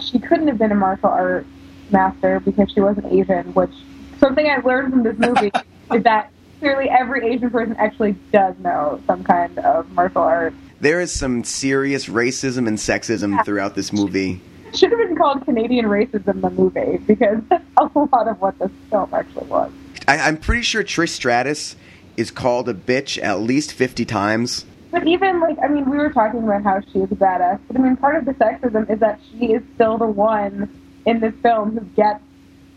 she 0.00 0.18
couldn't 0.18 0.46
have 0.48 0.58
been 0.58 0.70
a 0.70 0.76
martial 0.76 1.08
art 1.08 1.46
master 1.90 2.40
because 2.40 2.70
she 2.70 2.80
wasn't 2.80 3.06
Asian, 3.06 3.54
which 3.54 3.72
something 4.18 4.46
I 4.46 4.58
learned 4.58 4.92
from 4.92 5.02
this 5.02 5.18
movie 5.18 5.50
is 5.94 6.02
that 6.04 6.30
clearly 6.60 6.90
every 6.90 7.26
Asian 7.26 7.50
person 7.50 7.74
actually 7.76 8.12
does 8.32 8.54
know 8.58 9.00
some 9.06 9.24
kind 9.24 9.58
of 9.58 9.90
martial 9.92 10.22
art. 10.22 10.52
There 10.80 11.00
is 11.00 11.10
some 11.10 11.42
serious 11.42 12.06
racism 12.06 12.68
and 12.68 12.76
sexism 12.76 13.42
throughout 13.44 13.74
this 13.74 13.92
movie. 13.92 14.42
Should 14.74 14.90
have 14.90 14.98
been 14.98 15.16
called 15.16 15.44
Canadian 15.44 15.86
racism 15.86 16.40
the 16.40 16.50
movie 16.50 16.98
because 16.98 17.38
that's 17.48 17.64
a 17.76 17.90
lot 17.98 18.28
of 18.28 18.40
what 18.40 18.58
this 18.58 18.70
film 18.90 19.08
actually 19.12 19.46
was. 19.46 19.72
I, 20.06 20.18
I'm 20.18 20.36
pretty 20.36 20.62
sure 20.62 20.82
Trish 20.82 21.10
Stratus 21.10 21.76
is 22.16 22.30
called 22.30 22.68
a 22.68 22.74
bitch 22.74 23.22
at 23.22 23.40
least 23.40 23.72
50 23.72 24.04
times. 24.04 24.64
but 24.90 25.06
even 25.06 25.40
like 25.40 25.56
I 25.62 25.68
mean, 25.68 25.88
we 25.88 25.96
were 25.96 26.10
talking 26.10 26.42
about 26.42 26.62
how 26.64 26.80
she 26.92 26.98
is 27.00 27.10
a 27.12 27.16
badass, 27.16 27.60
but 27.68 27.76
I 27.76 27.80
mean, 27.80 27.96
part 27.96 28.16
of 28.16 28.24
the 28.24 28.32
sexism 28.34 28.90
is 28.90 28.98
that 29.00 29.20
she 29.30 29.52
is 29.52 29.62
still 29.74 29.98
the 29.98 30.06
one 30.06 30.68
in 31.06 31.20
this 31.20 31.34
film 31.42 31.72
who 31.72 31.80
gets 31.96 32.20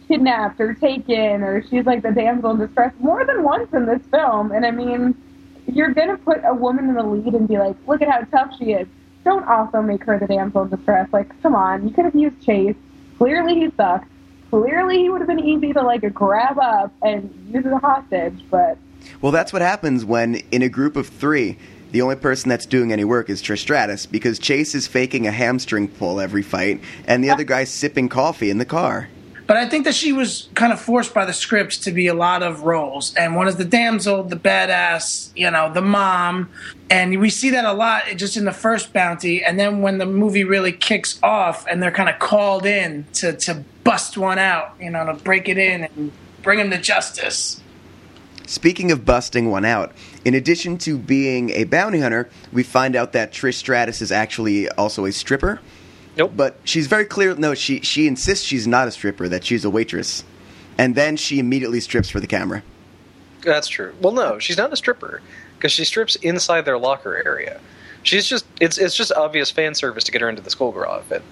kidnapped 0.08 0.60
or 0.60 0.74
taken, 0.74 1.42
or 1.42 1.64
she's 1.70 1.86
like 1.86 2.02
the 2.04 2.12
damsel 2.12 2.52
in 2.52 2.60
distress 2.60 2.94
more 3.00 3.26
than 3.26 3.44
once 3.44 3.72
in 3.74 3.86
this 3.86 4.02
film. 4.12 4.52
And 4.52 4.66
I 4.66 4.72
mean, 4.72 5.16
you're 5.68 5.94
gonna 5.94 6.18
put 6.18 6.42
a 6.44 6.54
woman 6.54 6.90
in 6.90 6.96
the 6.96 7.04
lead 7.04 7.34
and 7.34 7.48
be 7.48 7.58
like, 7.58 7.76
look 7.88 8.02
at 8.02 8.10
how 8.10 8.22
tough 8.26 8.58
she 8.60 8.74
is. 8.74 8.88
Don't 9.24 9.44
also 9.48 9.82
make 9.82 10.04
her 10.06 10.18
the 10.18 10.28
damsel 10.28 10.64
in 10.64 10.70
distress. 10.70 11.08
Like, 11.14 11.40
come 11.42 11.56
on, 11.56 11.88
you 11.88 11.94
could 11.94 12.06
have 12.06 12.16
used 12.16 12.42
Chase. 12.42 12.76
Clearly, 13.18 13.56
he 13.56 13.72
sucks. 13.78 14.08
Clearly, 14.50 14.98
he 14.98 15.10
would 15.10 15.22
have 15.22 15.28
been 15.28 15.40
easy 15.40 15.74
to 15.74 15.82
like 15.82 16.02
grab 16.14 16.58
up 16.60 16.92
and 17.02 17.32
use 17.54 17.66
as 17.66 17.72
a 17.72 17.78
hostage, 17.78 18.44
but 18.50 18.78
Well, 19.22 19.32
that's 19.32 19.54
what 19.54 19.62
happens 19.62 20.04
when, 20.04 20.36
in 20.52 20.62
a 20.62 20.70
group 20.70 20.96
of 20.96 21.08
three, 21.08 21.58
the 21.92 22.02
only 22.02 22.16
person 22.16 22.50
that's 22.50 22.66
doing 22.66 22.92
any 22.92 23.04
work 23.04 23.30
is 23.30 23.42
Trish 23.42 23.60
Stratus 23.60 24.06
because 24.06 24.40
Chase 24.40 24.76
is 24.76 24.88
faking 24.88 25.28
a 25.28 25.32
hamstring 25.32 25.88
pull 25.88 26.20
every 26.20 26.42
fight, 26.42 26.82
and 27.06 27.24
the 27.24 27.30
other 27.30 27.44
guy's 27.44 27.70
sipping 27.70 28.10
coffee 28.10 28.50
in 28.50 28.58
the 28.58 28.66
car. 28.66 29.10
But 29.52 29.58
I 29.58 29.68
think 29.68 29.84
that 29.84 29.96
she 29.96 30.14
was 30.14 30.48
kind 30.54 30.72
of 30.72 30.80
forced 30.80 31.14
by 31.14 31.26
the 31.26 31.34
scripts 31.34 31.80
to 31.80 31.92
be 31.92 32.08
a 32.08 32.14
lot 32.14 32.42
of 32.42 32.62
roles. 32.62 33.14
And 33.16 33.36
one 33.36 33.50
is 33.50 33.58
the 33.58 33.66
damsel, 33.66 34.24
the 34.24 34.38
badass, 34.38 35.30
you 35.36 35.52
know, 35.52 35.74
the 35.74 35.82
mom. 35.82 36.50
And 36.90 37.20
we 37.20 37.30
see 37.30 37.50
that 37.50 37.66
a 37.66 37.74
lot 37.74 38.06
just 38.16 38.38
in 38.38 38.46
the 38.46 38.54
first 38.54 38.94
bounty. 38.94 39.44
And 39.44 39.60
then 39.60 39.82
when 39.82 39.98
the 39.98 40.06
movie 40.06 40.46
really 40.46 40.72
kicks 40.72 41.20
off 41.22 41.68
and 41.68 41.84
they're 41.84 41.92
kind 41.92 42.08
of 42.08 42.18
called 42.18 42.66
in 42.66 43.06
to, 43.16 43.36
to 43.40 43.66
bust 43.84 44.18
one 44.18 44.40
out, 44.40 44.74
you 44.80 44.90
know, 44.90 45.06
to 45.06 45.16
break 45.16 45.50
it 45.50 45.58
in 45.58 45.84
and 45.84 46.14
bring 46.44 46.58
him 46.58 46.70
to 46.70 46.78
justice. 46.78 47.60
Speaking 48.48 48.90
of 48.90 49.04
busting 49.04 49.52
one 49.52 49.66
out, 49.66 49.92
in 50.24 50.34
addition 50.34 50.78
to 50.78 50.98
being 50.98 51.50
a 51.50 51.66
bounty 51.66 52.00
hunter, 52.00 52.30
we 52.54 52.64
find 52.64 52.96
out 52.96 53.12
that 53.12 53.34
Trish 53.34 53.56
Stratus 53.56 54.02
is 54.02 54.14
actually 54.14 54.70
also 54.70 55.04
a 55.04 55.12
stripper. 55.12 55.60
Nope. 56.18 56.34
But 56.36 56.58
she's 56.64 56.88
very 56.88 57.06
clear. 57.06 57.36
No, 57.36 57.54
she 57.54 57.82
she 57.82 58.08
insists 58.08 58.46
she's 58.46 58.68
not 58.68 58.88
a 58.88 58.92
stripper; 58.92 59.30
that 59.30 59.44
she's 59.46 59.64
a 59.66 59.70
waitress, 59.70 60.24
and 60.78 60.96
then 60.96 61.16
she 61.18 61.40
immediately 61.40 61.80
strips 61.80 62.10
for 62.10 62.20
the 62.20 62.28
camera. 62.28 62.64
That's 63.44 63.68
true. 63.68 63.94
Well, 64.02 64.14
no, 64.14 64.38
she's 64.40 64.58
not 64.58 64.72
a 64.74 64.76
stripper 64.76 65.22
because 65.58 65.72
she 65.72 65.86
strips 65.86 66.16
inside 66.18 66.66
their 66.66 66.78
locker 66.78 67.16
area. 67.26 67.60
She's 68.04 68.28
just 68.28 68.46
it's 68.60 68.78
it's 68.78 68.96
just 68.96 69.12
obvious 69.14 69.52
fan 69.52 69.74
service 69.76 70.04
to 70.06 70.12
get 70.12 70.22
her 70.22 70.30
into 70.30 70.42
the 70.42 70.50
schoolgirl 70.50 70.92
outfit 70.92 71.24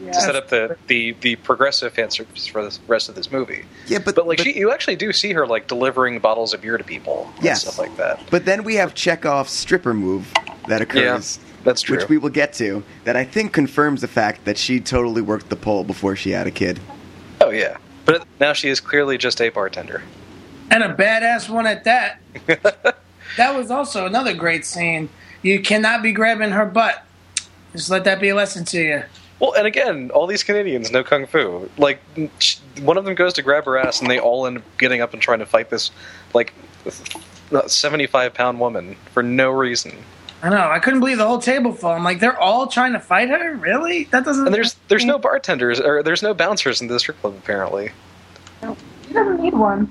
yeah. 0.00 0.12
to 0.12 0.20
set 0.20 0.36
up 0.36 0.48
the, 0.48 0.76
the 0.86 1.12
the 1.20 1.36
progressive 1.36 1.92
fan 1.92 2.10
service 2.10 2.46
for 2.46 2.62
the 2.62 2.76
rest 2.86 3.08
of 3.08 3.14
this 3.14 3.30
movie. 3.30 3.64
Yeah, 3.86 3.98
but 3.98 4.14
But 4.14 4.26
like 4.26 4.38
but, 4.38 4.44
she, 4.44 4.56
you 4.56 4.72
actually 4.72 4.96
do 4.96 5.12
see 5.12 5.32
her 5.32 5.46
like 5.46 5.66
delivering 5.68 6.18
bottles 6.20 6.54
of 6.54 6.62
beer 6.62 6.78
to 6.78 6.84
people 6.84 7.30
and 7.36 7.44
Yes. 7.44 7.62
stuff 7.62 7.78
like 7.78 7.96
that. 7.96 8.20
but 8.30 8.44
then 8.44 8.64
we 8.64 8.76
have 8.76 8.94
Chekhov's 8.94 9.50
stripper 9.52 9.92
move 9.94 10.32
that 10.68 10.80
occurs. 10.82 11.38
That's 11.64 11.82
true. 11.82 11.96
Which 11.96 12.08
we 12.08 12.18
will 12.18 12.30
get 12.30 12.52
to. 12.54 12.82
That 13.04 13.16
I 13.16 13.24
think 13.24 13.52
confirms 13.52 14.00
the 14.00 14.08
fact 14.08 14.44
that 14.44 14.56
she 14.56 14.80
totally 14.80 15.22
worked 15.22 15.48
the 15.48 15.56
pole 15.56 15.84
before 15.84 16.16
she 16.16 16.30
had 16.30 16.46
a 16.46 16.50
kid. 16.50 16.80
Oh 17.40 17.50
yeah, 17.50 17.78
but 18.04 18.26
now 18.40 18.52
she 18.52 18.68
is 18.68 18.80
clearly 18.80 19.18
just 19.18 19.40
a 19.40 19.48
bartender. 19.48 20.02
And 20.70 20.82
a 20.82 20.94
badass 20.94 21.48
one 21.48 21.66
at 21.66 21.84
that. 21.84 22.20
that 23.36 23.56
was 23.56 23.70
also 23.70 24.06
another 24.06 24.34
great 24.34 24.64
scene. 24.64 25.08
You 25.42 25.60
cannot 25.60 26.02
be 26.02 26.12
grabbing 26.12 26.52
her 26.52 26.64
butt. 26.64 27.04
Just 27.72 27.90
let 27.90 28.04
that 28.04 28.20
be 28.20 28.28
a 28.30 28.34
lesson 28.34 28.64
to 28.66 28.80
you. 28.80 29.02
Well, 29.40 29.52
and 29.54 29.66
again, 29.66 30.10
all 30.12 30.26
these 30.26 30.42
Canadians 30.42 30.90
know 30.90 31.02
kung 31.02 31.26
fu. 31.26 31.68
Like, 31.76 32.00
one 32.80 32.96
of 32.96 33.04
them 33.04 33.14
goes 33.14 33.32
to 33.34 33.42
grab 33.42 33.64
her 33.64 33.76
ass, 33.76 34.00
and 34.00 34.08
they 34.10 34.18
all 34.18 34.46
end 34.46 34.58
up 34.58 34.62
getting 34.78 35.00
up 35.00 35.12
and 35.12 35.20
trying 35.20 35.40
to 35.40 35.46
fight 35.46 35.70
this, 35.70 35.90
like, 36.32 36.54
seventy-five 37.66 38.32
pound 38.32 38.60
woman 38.60 38.96
for 39.12 39.22
no 39.22 39.50
reason. 39.50 39.92
I 40.44 40.50
know. 40.50 40.70
I 40.70 40.78
couldn't 40.78 41.00
believe 41.00 41.16
the 41.16 41.26
whole 41.26 41.38
table 41.38 41.72
full. 41.72 41.88
I'm 41.88 42.04
like, 42.04 42.20
they're 42.20 42.38
all 42.38 42.66
trying 42.66 42.92
to 42.92 43.00
fight 43.00 43.30
her. 43.30 43.54
Really? 43.54 44.04
That 44.04 44.26
doesn't. 44.26 44.44
And 44.44 44.54
there's 44.54 44.76
there's 44.88 45.06
no 45.06 45.18
bartenders 45.18 45.80
or 45.80 46.02
there's 46.02 46.22
no 46.22 46.34
bouncers 46.34 46.82
in 46.82 46.88
the 46.88 47.00
strip 47.00 47.18
club 47.22 47.34
apparently. 47.38 47.92
She 48.60 49.14
doesn't 49.14 49.40
need 49.40 49.54
one. 49.54 49.90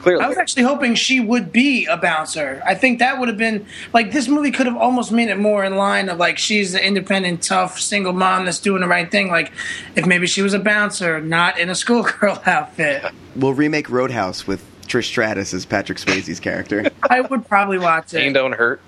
Clearly, 0.00 0.24
I 0.24 0.28
was 0.28 0.38
actually 0.38 0.62
hoping 0.62 0.94
she 0.94 1.20
would 1.20 1.52
be 1.52 1.84
a 1.84 1.98
bouncer. 1.98 2.62
I 2.64 2.74
think 2.74 3.00
that 3.00 3.20
would 3.20 3.28
have 3.28 3.36
been 3.36 3.66
like 3.92 4.12
this 4.12 4.28
movie 4.28 4.50
could 4.50 4.64
have 4.64 4.78
almost 4.78 5.12
made 5.12 5.28
it 5.28 5.38
more 5.38 5.62
in 5.62 5.76
line 5.76 6.08
of 6.08 6.16
like 6.16 6.38
she's 6.38 6.72
the 6.72 6.82
independent, 6.82 7.42
tough 7.42 7.78
single 7.78 8.14
mom 8.14 8.46
that's 8.46 8.60
doing 8.60 8.80
the 8.80 8.88
right 8.88 9.10
thing. 9.10 9.28
Like 9.28 9.52
if 9.94 10.06
maybe 10.06 10.26
she 10.26 10.40
was 10.40 10.54
a 10.54 10.58
bouncer, 10.58 11.20
not 11.20 11.58
in 11.58 11.68
a 11.68 11.74
schoolgirl 11.82 12.42
outfit. 12.46 13.04
We'll 13.36 13.52
remake 13.52 13.90
Roadhouse 13.90 14.46
with 14.46 14.64
Trish 14.86 15.04
Stratus 15.04 15.52
as 15.52 15.66
Patrick 15.66 15.98
Swayze's 15.98 16.40
character. 16.40 16.86
I 17.10 17.20
would 17.20 17.46
probably 17.46 17.78
watch 17.78 18.12
pain 18.12 18.30
it. 18.30 18.32
don't 18.32 18.52
hurt. 18.52 18.80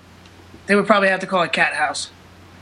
They 0.67 0.75
would 0.75 0.87
probably 0.87 1.09
have 1.09 1.21
to 1.21 1.27
call 1.27 1.43
it 1.43 1.53
Cat 1.53 1.75
House. 1.75 2.11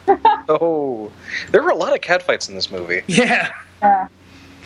Oh, 0.49 1.13
there 1.53 1.63
were 1.63 1.71
a 1.71 1.77
lot 1.77 1.95
of 1.95 2.01
cat 2.01 2.25
fights 2.25 2.49
in 2.49 2.57
this 2.57 2.71
movie. 2.71 3.03
Yeah. 3.07 3.53
Yeah. 3.81 4.09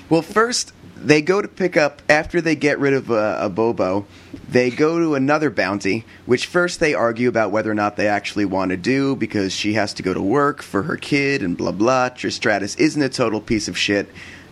Well, 0.09 0.23
first 0.23 0.73
they 0.97 1.21
go 1.21 1.43
to 1.43 1.49
pick 1.49 1.76
up 1.76 2.00
after 2.09 2.40
they 2.40 2.57
get 2.57 2.78
rid 2.78 2.95
of 2.95 3.11
uh, 3.11 3.37
a 3.40 3.49
Bobo. 3.50 4.07
They 4.49 4.71
go 4.71 4.99
to 4.99 5.14
another 5.14 5.50
bounty, 5.50 6.05
which 6.25 6.47
first 6.47 6.81
they 6.81 6.95
argue 6.95 7.28
about 7.28 7.50
whether 7.50 7.71
or 7.71 7.75
not 7.75 7.97
they 7.97 8.09
actually 8.09 8.47
want 8.47 8.71
to 8.71 8.76
do 8.76 9.14
because 9.16 9.52
she 9.52 9.75
has 9.75 9.93
to 9.95 10.02
go 10.02 10.14
to 10.14 10.23
work 10.23 10.62
for 10.62 10.85
her 10.85 10.97
kid 10.97 11.43
and 11.43 11.57
blah 11.57 11.73
blah. 11.73 12.09
Trish 12.09 12.33
Stratus 12.33 12.75
isn't 12.76 13.02
a 13.02 13.11
total 13.11 13.40
piece 13.40 13.69
of 13.69 13.76
shit, 13.76 14.09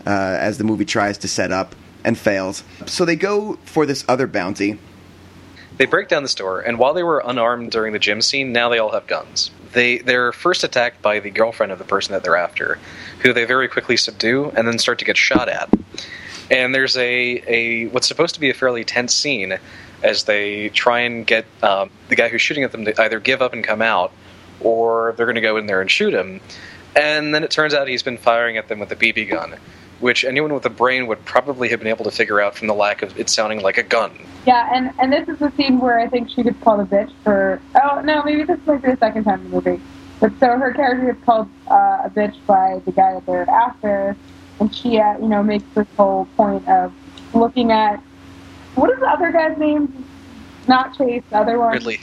uh, 0.06 0.10
as 0.10 0.58
the 0.58 0.64
movie 0.64 0.84
tries 0.84 1.18
to 1.18 1.28
set 1.28 1.50
up 1.50 1.74
and 2.04 2.18
fails. 2.18 2.62
So 2.86 3.04
they 3.04 3.16
go 3.16 3.54
for 3.64 3.86
this 3.86 4.04
other 4.08 4.26
bounty. 4.26 4.78
They 5.76 5.86
break 5.86 6.08
down 6.08 6.22
the 6.22 6.28
store, 6.28 6.60
and 6.60 6.78
while 6.78 6.94
they 6.94 7.02
were 7.02 7.22
unarmed 7.24 7.72
during 7.72 7.92
the 7.92 7.98
gym 7.98 8.22
scene, 8.22 8.52
now 8.52 8.68
they 8.68 8.78
all 8.78 8.92
have 8.92 9.06
guns. 9.06 9.50
They 9.72 9.98
they're 9.98 10.32
first 10.32 10.62
attacked 10.62 11.02
by 11.02 11.18
the 11.18 11.30
girlfriend 11.30 11.72
of 11.72 11.78
the 11.78 11.84
person 11.84 12.12
that 12.12 12.22
they're 12.22 12.36
after, 12.36 12.78
who 13.20 13.32
they 13.32 13.44
very 13.44 13.66
quickly 13.66 13.96
subdue 13.96 14.52
and 14.56 14.68
then 14.68 14.78
start 14.78 15.00
to 15.00 15.04
get 15.04 15.16
shot 15.16 15.48
at. 15.48 15.68
And 16.48 16.74
there's 16.74 16.96
a 16.96 17.42
a 17.48 17.86
what's 17.86 18.06
supposed 18.06 18.34
to 18.34 18.40
be 18.40 18.50
a 18.50 18.54
fairly 18.54 18.84
tense 18.84 19.16
scene 19.16 19.58
as 20.02 20.24
they 20.24 20.68
try 20.68 21.00
and 21.00 21.26
get 21.26 21.44
um, 21.62 21.90
the 22.08 22.14
guy 22.14 22.28
who's 22.28 22.42
shooting 22.42 22.62
at 22.62 22.70
them 22.70 22.84
to 22.84 23.00
either 23.02 23.18
give 23.18 23.42
up 23.42 23.52
and 23.52 23.64
come 23.64 23.82
out, 23.82 24.12
or 24.60 25.14
they're 25.16 25.26
going 25.26 25.34
to 25.34 25.40
go 25.40 25.56
in 25.56 25.66
there 25.66 25.80
and 25.80 25.90
shoot 25.90 26.14
him. 26.14 26.40
And 26.94 27.34
then 27.34 27.42
it 27.42 27.50
turns 27.50 27.74
out 27.74 27.88
he's 27.88 28.04
been 28.04 28.18
firing 28.18 28.56
at 28.56 28.68
them 28.68 28.78
with 28.78 28.92
a 28.92 28.96
BB 28.96 29.28
gun, 29.28 29.56
which 30.00 30.24
anyone 30.24 30.52
with 30.52 30.64
a 30.66 30.70
brain 30.70 31.06
would 31.06 31.24
probably 31.24 31.68
have 31.68 31.80
been 31.80 31.88
able 31.88 32.04
to 32.04 32.10
figure 32.10 32.40
out 32.40 32.56
from 32.56 32.68
the 32.68 32.74
lack 32.74 33.02
of 33.02 33.18
it 33.18 33.30
sounding 33.30 33.62
like 33.62 33.78
a 33.78 33.82
gun. 33.82 34.12
Yeah, 34.46 34.70
and, 34.74 34.92
and 34.98 35.12
this 35.12 35.28
is 35.28 35.38
the 35.38 35.50
scene 35.52 35.78
where 35.78 35.98
I 35.98 36.08
think 36.08 36.30
she 36.30 36.42
gets 36.42 36.60
called 36.62 36.80
a 36.80 36.84
bitch 36.84 37.12
for. 37.22 37.60
Oh, 37.82 38.00
no, 38.00 38.22
maybe 38.22 38.44
this 38.44 38.58
might 38.66 38.82
be 38.82 38.90
the 38.90 38.96
second 38.98 39.24
time 39.24 39.40
in 39.40 39.50
the 39.50 39.56
movie. 39.56 39.80
But 40.20 40.32
so 40.40 40.46
her 40.58 40.72
character 40.72 41.12
gets 41.12 41.24
called 41.24 41.48
uh, 41.68 42.02
a 42.04 42.10
bitch 42.14 42.34
by 42.46 42.80
the 42.84 42.92
guy 42.92 43.14
that 43.14 43.26
they're 43.26 43.48
after, 43.48 44.16
and 44.60 44.74
she, 44.74 44.98
uh, 44.98 45.18
you 45.18 45.28
know, 45.28 45.42
makes 45.42 45.64
this 45.74 45.86
whole 45.96 46.26
point 46.36 46.66
of 46.68 46.92
looking 47.32 47.72
at. 47.72 48.02
What 48.74 48.90
is 48.90 48.98
the 48.98 49.06
other 49.06 49.32
guy's 49.32 49.56
name? 49.58 50.04
Not 50.66 50.96
Chase, 50.96 51.22
the 51.30 51.38
other 51.38 51.58
one. 51.58 51.72
Ridley. 51.72 52.00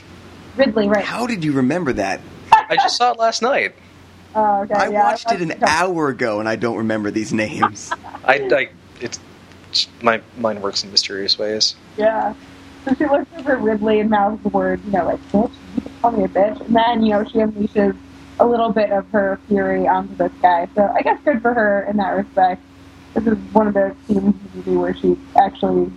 Ridley, 0.56 0.88
right. 0.88 1.04
How 1.04 1.26
did 1.26 1.44
you 1.44 1.52
remember 1.52 1.92
that? 1.94 2.20
I 2.52 2.76
just 2.76 2.96
saw 2.96 3.12
it 3.12 3.18
last 3.18 3.42
night. 3.42 3.74
Oh, 4.34 4.62
okay, 4.62 4.74
I 4.74 4.88
yeah, 4.88 5.04
watched 5.04 5.30
it 5.30 5.40
an 5.42 5.48
watched 5.48 5.62
hour 5.66 6.08
ago 6.08 6.40
and 6.40 6.48
I 6.48 6.56
don't 6.56 6.78
remember 6.78 7.10
these 7.10 7.32
names. 7.44 7.92
I, 8.24 8.34
I 8.50 8.68
it's 9.00 9.20
my 10.02 10.20
mind 10.36 10.62
works 10.62 10.84
in 10.84 10.90
mysterious 10.90 11.38
ways. 11.38 11.74
Yeah. 11.96 12.34
So 12.84 12.94
she 12.94 13.04
looks 13.06 13.26
over 13.38 13.52
at 13.56 13.62
Ridley 13.62 14.00
and 14.00 14.10
mouths 14.10 14.42
the 14.42 14.48
word, 14.48 14.80
you 14.84 14.90
know, 14.92 15.04
like, 15.04 15.20
bitch, 15.32 15.52
you 15.76 15.82
can 15.82 15.92
call 16.00 16.10
me 16.12 16.24
a 16.24 16.28
bitch. 16.28 16.60
And 16.66 16.74
then, 16.74 17.02
you 17.04 17.12
know, 17.12 17.24
she 17.24 17.38
unleashes 17.38 17.96
a 18.40 18.46
little 18.46 18.72
bit 18.72 18.90
of 18.90 19.08
her 19.10 19.38
fury 19.48 19.86
onto 19.86 20.14
this 20.16 20.32
guy. 20.40 20.68
So 20.74 20.90
I 20.94 21.02
guess 21.02 21.20
good 21.24 21.40
for 21.42 21.54
her 21.54 21.86
in 21.88 21.96
that 21.98 22.10
respect. 22.10 22.60
This 23.14 23.26
is 23.26 23.38
one 23.52 23.68
of 23.68 23.74
the 23.74 23.94
scenes 24.08 24.18
in 24.18 24.32
the 24.32 24.56
movie 24.56 24.76
where 24.76 24.96
she 24.96 25.16
actually 25.36 25.92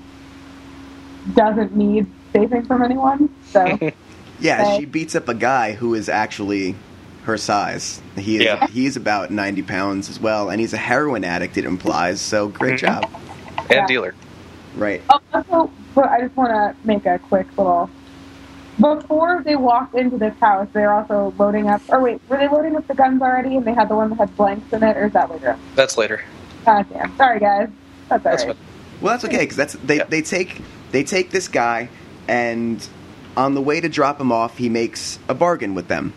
doesn't 1.33 1.75
need 1.75 2.05
saving 2.33 2.65
from 2.65 2.83
anyone. 2.83 3.29
So, 3.51 3.79
Yeah, 4.39 4.61
Okay. 4.61 4.75
she 4.75 4.85
beats 4.85 5.15
up 5.15 5.29
a 5.29 5.33
guy 5.33 5.73
who 5.73 5.93
is 5.95 6.09
actually 6.09 6.75
her 7.25 7.37
size. 7.37 8.01
He 8.17 8.37
is 8.37 8.43
Yeah. 8.43 8.67
he's 8.67 8.95
about 8.95 9.31
ninety 9.31 9.61
pounds 9.61 10.09
as 10.09 10.19
well, 10.19 10.49
and 10.49 10.59
he's 10.59 10.73
a 10.73 10.77
heroin 10.77 11.23
addict. 11.23 11.57
It 11.57 11.65
implies. 11.65 12.21
So 12.21 12.47
great 12.47 12.75
Mhm. 12.75 12.79
job. 12.79 13.05
And 13.57 13.69
Yeah. 13.71 13.87
dealer. 13.87 14.13
Right. 14.77 15.01
oh, 15.09 15.19
also, 15.33 15.71
but 15.93 16.05
I 16.09 16.21
just 16.21 16.35
want 16.35 16.51
to 16.51 16.75
make 16.87 17.05
a 17.05 17.17
quick 17.19 17.47
little. 17.57 17.89
Before 18.79 19.41
they 19.45 19.55
walked 19.55 19.95
into 19.95 20.17
this 20.17 20.33
house, 20.41 20.67
they 20.73 20.81
were 20.81 20.91
also 20.91 21.33
loading 21.39 21.69
up. 21.69 21.81
Or 21.87 22.01
wait, 22.01 22.19
were 22.27 22.37
they 22.37 22.47
loading 22.49 22.75
up 22.75 22.85
the 22.87 22.93
guns 22.93 23.21
already? 23.21 23.55
And 23.55 23.65
they 23.65 23.73
had 23.73 23.87
the 23.87 23.95
one 23.95 24.09
that 24.09 24.17
had 24.17 24.35
blanks 24.35 24.71
in 24.73 24.83
it, 24.83 24.97
or 24.97 25.05
is 25.05 25.13
that 25.13 25.31
later? 25.31 25.55
That's 25.75 25.97
later. 25.97 26.21
God 26.65 26.85
damn. 26.91 27.15
Sorry, 27.15 27.39
guys. 27.39 27.69
That's 28.09 28.25
all 28.25 28.31
That's 28.31 28.43
right. 28.43 28.47
what. 28.49 28.57
Well, 29.01 29.13
that's 29.13 29.25
okay 29.25 29.39
because 29.39 29.55
that's 29.57 29.73
they, 29.85 29.97
Yeah. 29.97 30.03
they 30.09 30.21
take 30.21 30.61
they 30.91 31.03
take 31.03 31.31
this 31.31 31.47
guy, 31.47 31.89
and 32.27 32.85
on 33.37 33.53
the 33.55 33.61
way 33.61 33.79
to 33.81 33.87
drop 33.89 34.19
him 34.19 34.31
off, 34.31 34.57
he 34.57 34.67
makes 34.69 35.19
a 35.29 35.33
bargain 35.33 35.73
with 35.73 35.87
them. 35.87 36.13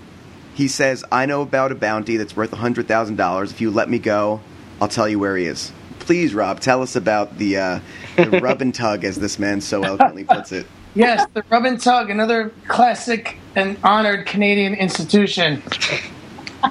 He 0.59 0.67
says, 0.67 1.05
"I 1.13 1.25
know 1.27 1.43
about 1.43 1.71
a 1.71 1.77
bounty 1.77 2.17
that's 2.17 2.35
worth 2.35 2.51
hundred 2.51 2.89
thousand 2.89 3.15
dollars. 3.15 3.53
If 3.53 3.61
you 3.61 3.71
let 3.71 3.89
me 3.89 4.01
go, 4.01 4.41
I'll 4.81 4.89
tell 4.89 5.09
you 5.09 5.21
where 5.21 5.37
he 5.37 5.47
is." 5.47 5.71
Please, 6.01 6.35
Rob, 6.35 6.59
tell 6.59 6.83
us 6.83 6.97
about 6.97 7.39
the 7.39 7.59
uh, 7.59 7.81
the 8.17 8.41
rub 8.43 8.61
and 8.61 8.75
tug, 8.75 9.05
as 9.05 9.21
this 9.21 9.39
man 9.39 9.61
so 9.61 9.85
eloquently 9.85 10.25
puts 10.25 10.51
it. 10.51 10.67
Yes, 10.97 11.25
the 11.33 11.45
Rub 11.49 11.65
and 11.65 11.81
Tug, 11.81 12.11
another 12.11 12.51
classic 12.67 13.39
and 13.55 13.79
honored 13.85 14.27
Canadian 14.27 14.75
institution. 14.75 15.63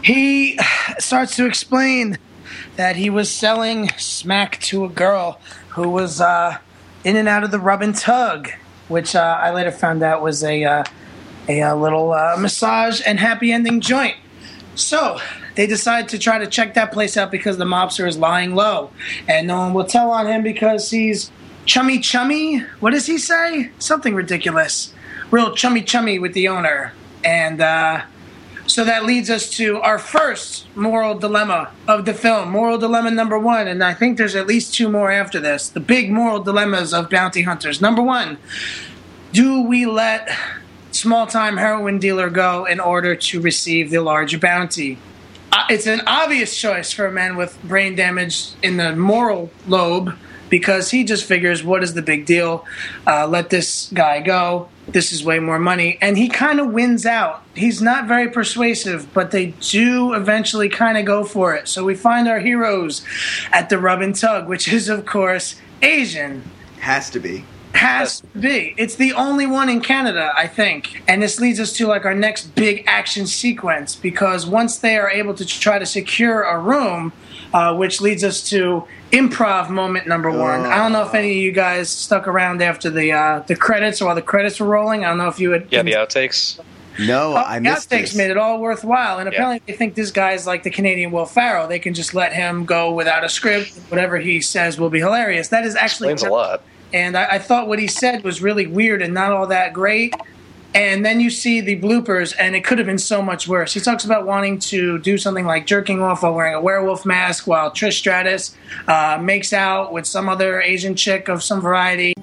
He 0.04 0.60
starts 1.00 1.38
to 1.38 1.46
explain 1.46 2.18
that 2.76 2.98
he 2.98 3.10
was 3.10 3.32
selling 3.32 3.90
smack 3.98 4.60
to 4.64 4.84
a 4.84 4.90
girl 4.90 5.40
who 5.70 5.88
was 5.88 6.20
uh, 6.20 6.58
in 7.06 7.16
and 7.16 7.30
out 7.30 7.46
of 7.46 7.52
the 7.52 7.60
Rub 7.60 7.82
and 7.82 7.96
Tug, 7.96 8.50
which 8.90 9.16
uh, 9.16 9.40
I 9.42 9.54
later 9.54 9.72
found 9.72 10.04
out 10.04 10.22
was 10.22 10.44
a 10.44 10.66
uh, 10.66 10.84
a, 11.48 11.74
little 11.74 12.12
uh, 12.12 12.36
massage 12.38 13.02
and 13.06 13.20
happy 13.20 13.52
ending 13.52 13.82
joint. 13.82 14.16
So 14.76 15.20
they 15.56 15.66
decide 15.66 16.10
to 16.10 16.20
try 16.20 16.38
to 16.38 16.48
check 16.48 16.76
that 16.76 16.92
place 16.92 17.18
out 17.18 17.32
because 17.32 17.58
the 17.58 17.66
mobster 17.66 18.08
is 18.08 18.18
lying 18.18 18.54
low, 18.54 18.92
and 19.28 19.48
no 19.48 19.58
one 19.58 19.74
will 19.74 19.86
tell 19.86 20.12
on 20.12 20.28
him 20.28 20.44
because 20.44 20.92
he's 20.92 21.32
chummy 21.66 22.00
chummy. 22.00 22.60
What 22.80 22.92
does 22.92 23.08
he 23.08 23.18
say? 23.18 23.72
Something 23.80 24.14
ridiculous. 24.14 24.94
Real 25.32 25.54
chummy 25.56 25.82
chummy 25.82 26.20
with 26.20 26.34
the 26.34 26.48
owner, 26.48 26.94
and 27.24 27.60
uh, 27.60 28.04
so 28.68 28.84
that 28.84 29.06
leads 29.06 29.30
us 29.30 29.50
to 29.52 29.82
our 29.82 29.98
first 29.98 30.68
moral 30.76 31.18
dilemma 31.18 31.72
of 31.88 32.06
the 32.06 32.14
film. 32.14 32.52
Moral 32.52 32.78
dilemma 32.78 33.12
number 33.12 33.40
one, 33.40 33.68
and 33.68 33.84
I 33.84 33.94
think 33.94 34.18
there's 34.18 34.36
at 34.36 34.46
least 34.46 34.74
two 34.74 34.90
more 34.90 35.10
after 35.10 35.40
this. 35.40 35.70
The 35.70 35.80
big 35.80 36.12
moral 36.12 36.44
dilemmas 36.44 36.94
of 36.94 37.10
bounty 37.10 37.42
hunters. 37.42 37.82
Number 37.82 38.02
one, 38.02 38.38
do 39.32 39.62
we 39.62 39.86
let 39.86 40.30
small 40.98 41.28
time 41.28 41.58
heroin 41.58 42.00
dealer 42.00 42.30
go 42.30 42.66
in 42.66 42.80
order 42.80 43.16
to 43.16 43.42
receive 43.42 43.90
the 43.90 44.00
large 44.00 44.40
bounty? 44.42 44.98
Uh, 45.52 45.64
it's 45.70 45.88
an 45.88 46.02
obvious 46.08 46.60
choice 46.60 46.92
for 46.92 47.06
a 47.06 47.12
man 47.12 47.38
with 47.38 47.62
brain 47.64 47.96
damage 47.96 48.50
in 48.62 48.78
the 48.78 48.96
moral 48.96 49.50
lobe 49.68 50.18
because 50.50 50.92
he 50.92 51.04
just 51.04 51.26
figures, 51.26 51.64
what 51.64 51.84
is 51.84 51.94
the 51.94 52.02
big 52.02 52.26
deal? 52.26 52.66
Uh, 53.06 53.28
let 53.28 53.50
this 53.50 53.90
guy 53.94 54.22
go. 54.22 54.70
This 54.88 55.12
is 55.12 55.24
way 55.24 55.40
more 55.40 55.60
money. 55.60 55.98
And 56.02 56.18
he 56.18 56.30
kind 56.30 56.60
of 56.60 56.72
wins 56.72 57.06
out. 57.06 57.44
He's 57.54 57.82
not 57.82 58.08
very 58.08 58.30
persuasive, 58.30 59.14
but 59.14 59.32
they 59.32 59.48
do 59.60 60.14
eventually 60.14 60.70
kind 60.70 60.98
of 60.98 61.06
go 61.06 61.24
for 61.24 61.54
it. 61.54 61.68
So 61.68 61.84
we 61.84 61.96
find 61.96 62.28
our 62.28 62.40
heroes 62.40 63.06
at 63.52 63.70
the 63.70 63.78
rub 63.78 64.02
and 64.02 64.16
tug, 64.16 64.48
which 64.48 64.72
is, 64.72 64.88
of 64.90 65.06
course, 65.06 65.56
Asian. 65.82 66.44
Has 66.80 67.10
to 67.12 67.20
be. 67.20 67.44
Has 67.74 68.22
to 68.22 68.28
be. 68.40 68.74
It's 68.78 68.96
the 68.96 69.14
only 69.14 69.46
one 69.46 69.70
in 69.70 69.82
Canada, 69.82 70.32
I 70.36 70.48
think. 70.48 71.04
And 71.08 71.22
this 71.22 71.40
leads 71.40 71.60
us 71.60 71.74
to 71.74 71.86
like 71.88 72.06
our 72.06 72.16
next 72.16 72.56
big 72.56 72.84
action 72.88 73.28
sequence 73.28 73.96
because 73.96 74.46
once 74.48 74.80
they 74.80 74.98
are 74.98 75.10
able 75.10 75.34
to 75.36 75.46
try 75.46 75.78
to 75.78 75.86
secure 75.86 76.42
a 76.44 76.58
room, 76.60 77.12
uh, 77.54 77.76
which 77.76 78.02
leads 78.02 78.24
us 78.24 78.42
to 78.50 78.88
improv 79.12 79.70
moment 79.70 80.08
number 80.08 80.32
one. 80.32 80.66
I 80.66 80.78
don't 80.78 80.92
know 80.92 81.04
if 81.04 81.14
any 81.14 81.32
of 81.32 81.38
you 81.38 81.52
guys 81.52 81.90
stuck 81.90 82.28
around 82.28 82.62
after 82.62 82.90
the 82.90 83.12
uh, 83.12 83.40
the 83.48 83.56
credits 83.56 84.02
or 84.02 84.06
while 84.06 84.16
the 84.16 84.22
credits 84.22 84.60
were 84.60 84.68
rolling. 84.68 85.06
I 85.06 85.10
don't 85.10 85.18
know 85.20 85.28
if 85.28 85.40
you 85.40 85.52
had. 85.52 85.68
Yeah, 85.70 85.84
the 85.84 85.94
outtakes. 85.94 86.60
No, 87.00 87.34
Oh, 87.34 87.36
I 87.38 87.60
missed 87.60 87.90
outtakes 87.92 88.02
this. 88.02 88.16
made 88.16 88.32
it 88.32 88.38
all 88.38 88.60
worthwhile, 88.60 89.20
and 89.20 89.32
Yeah. 89.32 89.38
apparently 89.38 89.62
they 89.72 89.78
think 89.78 89.94
this 89.94 90.10
guy's 90.10 90.48
like 90.48 90.64
the 90.64 90.72
Canadian 90.72 91.12
Will 91.12 91.28
Ferrell. 91.28 91.68
They 91.68 91.78
can 91.80 91.94
just 91.94 92.16
let 92.16 92.34
him 92.34 92.66
go 92.66 92.92
without 92.92 93.24
a 93.24 93.30
script. 93.30 93.72
Whatever 93.90 94.18
he 94.18 94.42
says 94.42 94.80
will 94.80 94.90
be 94.90 95.00
hilarious. 95.00 95.50
That 95.50 95.64
is 95.64 95.76
actually 95.76 96.12
Explains 96.12 96.32
a 96.32 96.36
lot. 96.36 96.64
And 96.94 97.18
I, 97.18 97.28
I 97.32 97.40
thought 97.40 97.68
what 97.68 97.80
he 97.80 97.88
said 97.88 98.24
was 98.24 98.42
really 98.42 98.68
weird 98.68 99.02
and 99.02 99.14
not 99.14 99.32
all 99.32 99.48
that 99.48 99.74
great. 99.74 100.14
And 100.74 101.06
then 101.06 101.20
you 101.20 101.30
see 101.30 101.62
the 101.62 101.80
bloopers, 101.80 102.36
and 102.38 102.56
it 102.56 102.64
could 102.64 102.78
have 102.78 102.86
been 102.86 102.98
so 103.00 103.22
much 103.22 103.48
worse. 103.48 103.74
He 103.74 103.80
talks 103.80 104.06
about 104.06 104.26
wanting 104.26 104.60
to 104.60 105.00
do 105.00 105.18
something 105.18 105.46
like 105.46 105.66
jerking 105.66 106.02
off 106.02 106.24
while 106.24 106.34
wearing 106.34 106.54
a 106.54 106.62
werewolf 106.62 107.06
mask, 107.06 107.48
while 107.48 107.72
Trish 107.72 107.94
Stratus 107.94 108.56
uh, 108.88 109.18
makes 109.22 109.54
out 109.54 109.92
with 109.92 110.06
some 110.06 110.30
other 110.30 110.62
Asian 110.62 110.96
chick 110.96 111.30
of 111.30 111.42
some 111.42 111.62
variety. 111.62 112.14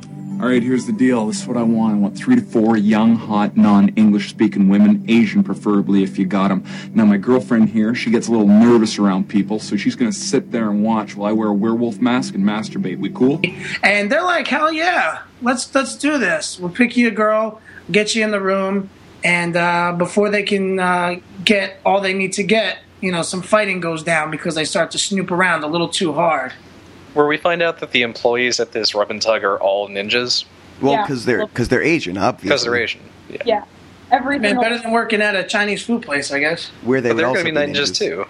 All 0.41 0.51
right, 0.51 0.63
here's 0.63 0.85
the 0.85 0.93
deal. 0.93 1.29
This 1.29 1.41
is 1.43 1.47
what 1.47 1.57
I 1.57 1.63
want. 1.63 1.95
I 1.95 1.97
want 1.97 2.19
three 2.19 2.35
to 2.35 2.43
four 2.43 2.77
young, 2.77 3.15
hot, 3.15 3.57
non-English 3.57 4.29
speaking 4.29 4.69
women, 4.69 5.05
Asian 5.09 5.43
preferably, 5.43 6.03
if 6.03 6.19
you 6.19 6.27
got 6.27 6.49
them. 6.49 6.65
Now, 6.93 7.05
my 7.05 7.17
girlfriend 7.17 7.71
here, 7.71 7.95
she 7.95 8.11
gets 8.11 8.29
a 8.29 8.33
little 8.33 8.49
nervous 8.49 8.99
around 8.99 9.29
people, 9.29 9.59
so 9.59 9.77
she's 9.77 9.95
gonna 9.97 10.13
sit 10.13 10.51
there 10.51 10.69
and 10.71 10.85
watch 10.85 11.17
while 11.17 11.31
I 11.31 11.33
wear 11.33 11.49
a 11.49 11.55
werewolf 11.55 12.01
mask 12.01 12.35
and 12.35 12.45
masturbate. 12.45 12.99
We 12.99 13.11
cool? 13.11 13.41
And 13.83 14.11
they're 14.11 14.25
like, 14.25 14.49
"Hell 14.49 14.73
yeah, 14.73 15.21
let's 15.41 15.73
let's 15.75 15.97
do 15.97 16.19
this. 16.19 16.59
We'll 16.59 16.71
pick 16.71 16.97
you 16.97 17.09
a 17.09 17.13
girl, 17.13 17.61
get 17.91 18.15
you 18.15 18.25
in 18.25 18.31
the 18.31 18.41
room, 18.41 18.91
and 19.23 19.57
uh, 19.57 19.93
before 19.97 20.31
they 20.31 20.43
can 20.43 20.79
uh, 20.79 21.17
get 21.45 21.79
all 21.85 22.01
they 22.01 22.13
need 22.15 22.33
to 22.35 22.43
get, 22.43 22.79
you 23.01 23.11
know, 23.13 23.23
some 23.23 23.43
fighting 23.43 23.81
goes 23.81 24.03
down 24.03 24.31
because 24.31 24.55
they 24.55 24.65
start 24.65 24.91
to 24.93 24.99
snoop 24.99 25.31
around 25.31 25.65
a 25.65 25.67
little 25.67 25.89
too 25.89 26.13
hard." 26.13 26.53
Where 27.15 27.27
we 27.27 27.37
find 27.37 27.63
out 27.63 27.79
that 27.79 27.93
the 27.93 28.03
employees 28.03 28.59
at 28.59 28.73
this 28.73 28.95
rub 28.95 29.11
and 29.11 29.23
tug 29.23 29.45
are 29.45 29.57
all 29.61 29.89
ninjas 29.89 30.45
Well, 30.81 30.95
Yeah. 30.95 31.03
because 31.03 31.25
they're 31.25 31.47
because 31.47 31.69
they're 31.69 31.83
Asian, 31.83 32.19
obviously. 32.19 32.49
because 32.49 32.65
they're 32.65 32.77
Asian. 32.77 33.01
Yeah. 33.31 33.37
Yeah. 33.45 33.65
Every 34.11 34.39
Man, 34.39 34.51
single 34.51 34.63
better 34.65 34.79
than 34.79 34.91
working 34.93 35.23
at 35.23 35.35
a 35.35 35.45
Chinese 35.45 35.85
food 35.85 36.03
place, 36.03 36.31
I 36.33 36.39
guess. 36.41 36.71
Where 36.83 37.01
they 37.01 37.09
But 37.11 37.15
would 37.17 37.21
they're 37.23 37.29
also 37.29 37.43
going 37.43 37.55
to 37.55 37.67
be 37.67 37.73
ninjas 37.73 37.97
too. 37.97 38.27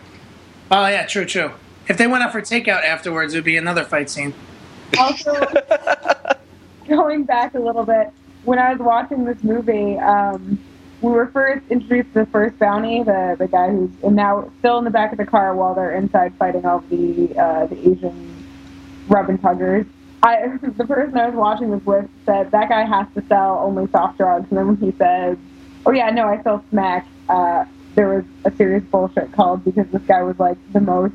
Oh 0.71 0.87
yeah, 0.87 1.05
true, 1.07 1.25
true. 1.25 1.51
If 1.89 1.99
they 1.99 2.07
went 2.07 2.23
out 2.23 2.33
for 2.33 2.41
takeout 2.41 2.85
afterwards, 2.85 3.35
it 3.35 3.39
would 3.39 3.45
be 3.45 3.57
another 3.57 3.85
fight 3.85 4.09
scene. 4.09 4.33
also 4.99 5.35
going 6.89 7.25
back 7.25 7.55
a 7.55 7.59
little 7.59 7.85
bit 7.85 8.11
when 8.45 8.59
i 8.59 8.71
was 8.71 8.79
watching 8.79 9.25
this 9.25 9.43
movie 9.43 9.99
um, 9.99 10.59
we 11.01 11.11
were 11.11 11.27
first 11.29 11.65
introduced 11.71 12.13
to 12.15 12.21
the 12.21 12.27
first 12.27 12.59
bounty 12.59 13.03
the, 13.03 13.37
the 13.39 13.49
guy 13.49 13.71
who's 13.71 13.91
now 14.03 14.51
still 14.59 14.79
in 14.79 14.85
the 14.85 14.91
back 14.91 15.13
of 15.13 15.19
the 15.19 15.27
car 15.27 15.55
while 15.55 15.75
they're 15.75 15.95
inside 15.95 16.35
fighting 16.37 16.65
all 16.65 16.81
the 16.91 17.35
uh, 17.39 17.67
the 17.67 17.79
asian 17.91 18.45
rub 19.09 19.29
and 19.29 19.41
tuggers 19.41 19.87
I, 20.25 20.57
the 20.63 20.87
person 20.87 21.19
I 21.19 21.27
was 21.27 21.35
watching 21.35 21.71
this 21.71 21.85
with 21.85 22.09
said 22.25 22.51
that 22.51 22.71
guy 22.71 22.85
has 22.85 23.07
to 23.15 23.23
sell 23.29 23.59
only 23.59 23.87
soft 23.91 24.17
drugs, 24.17 24.47
and 24.49 24.59
then 24.59 24.67
when 24.69 24.77
he 24.79 24.91
says, 24.97 25.37
"Oh 25.85 25.93
yeah, 25.93 26.09
no, 26.09 26.27
I 26.27 26.43
sell 26.43 26.65
smack," 26.71 27.07
uh, 27.29 27.67
there 27.95 28.09
was 28.09 28.25
a 28.45 28.57
serious 28.57 28.83
bullshit 28.85 29.33
called 29.33 29.65
because 29.65 29.87
this 29.89 30.03
guy 30.03 30.23
was 30.23 30.39
like 30.39 30.57
the 30.73 30.81
most 30.81 31.15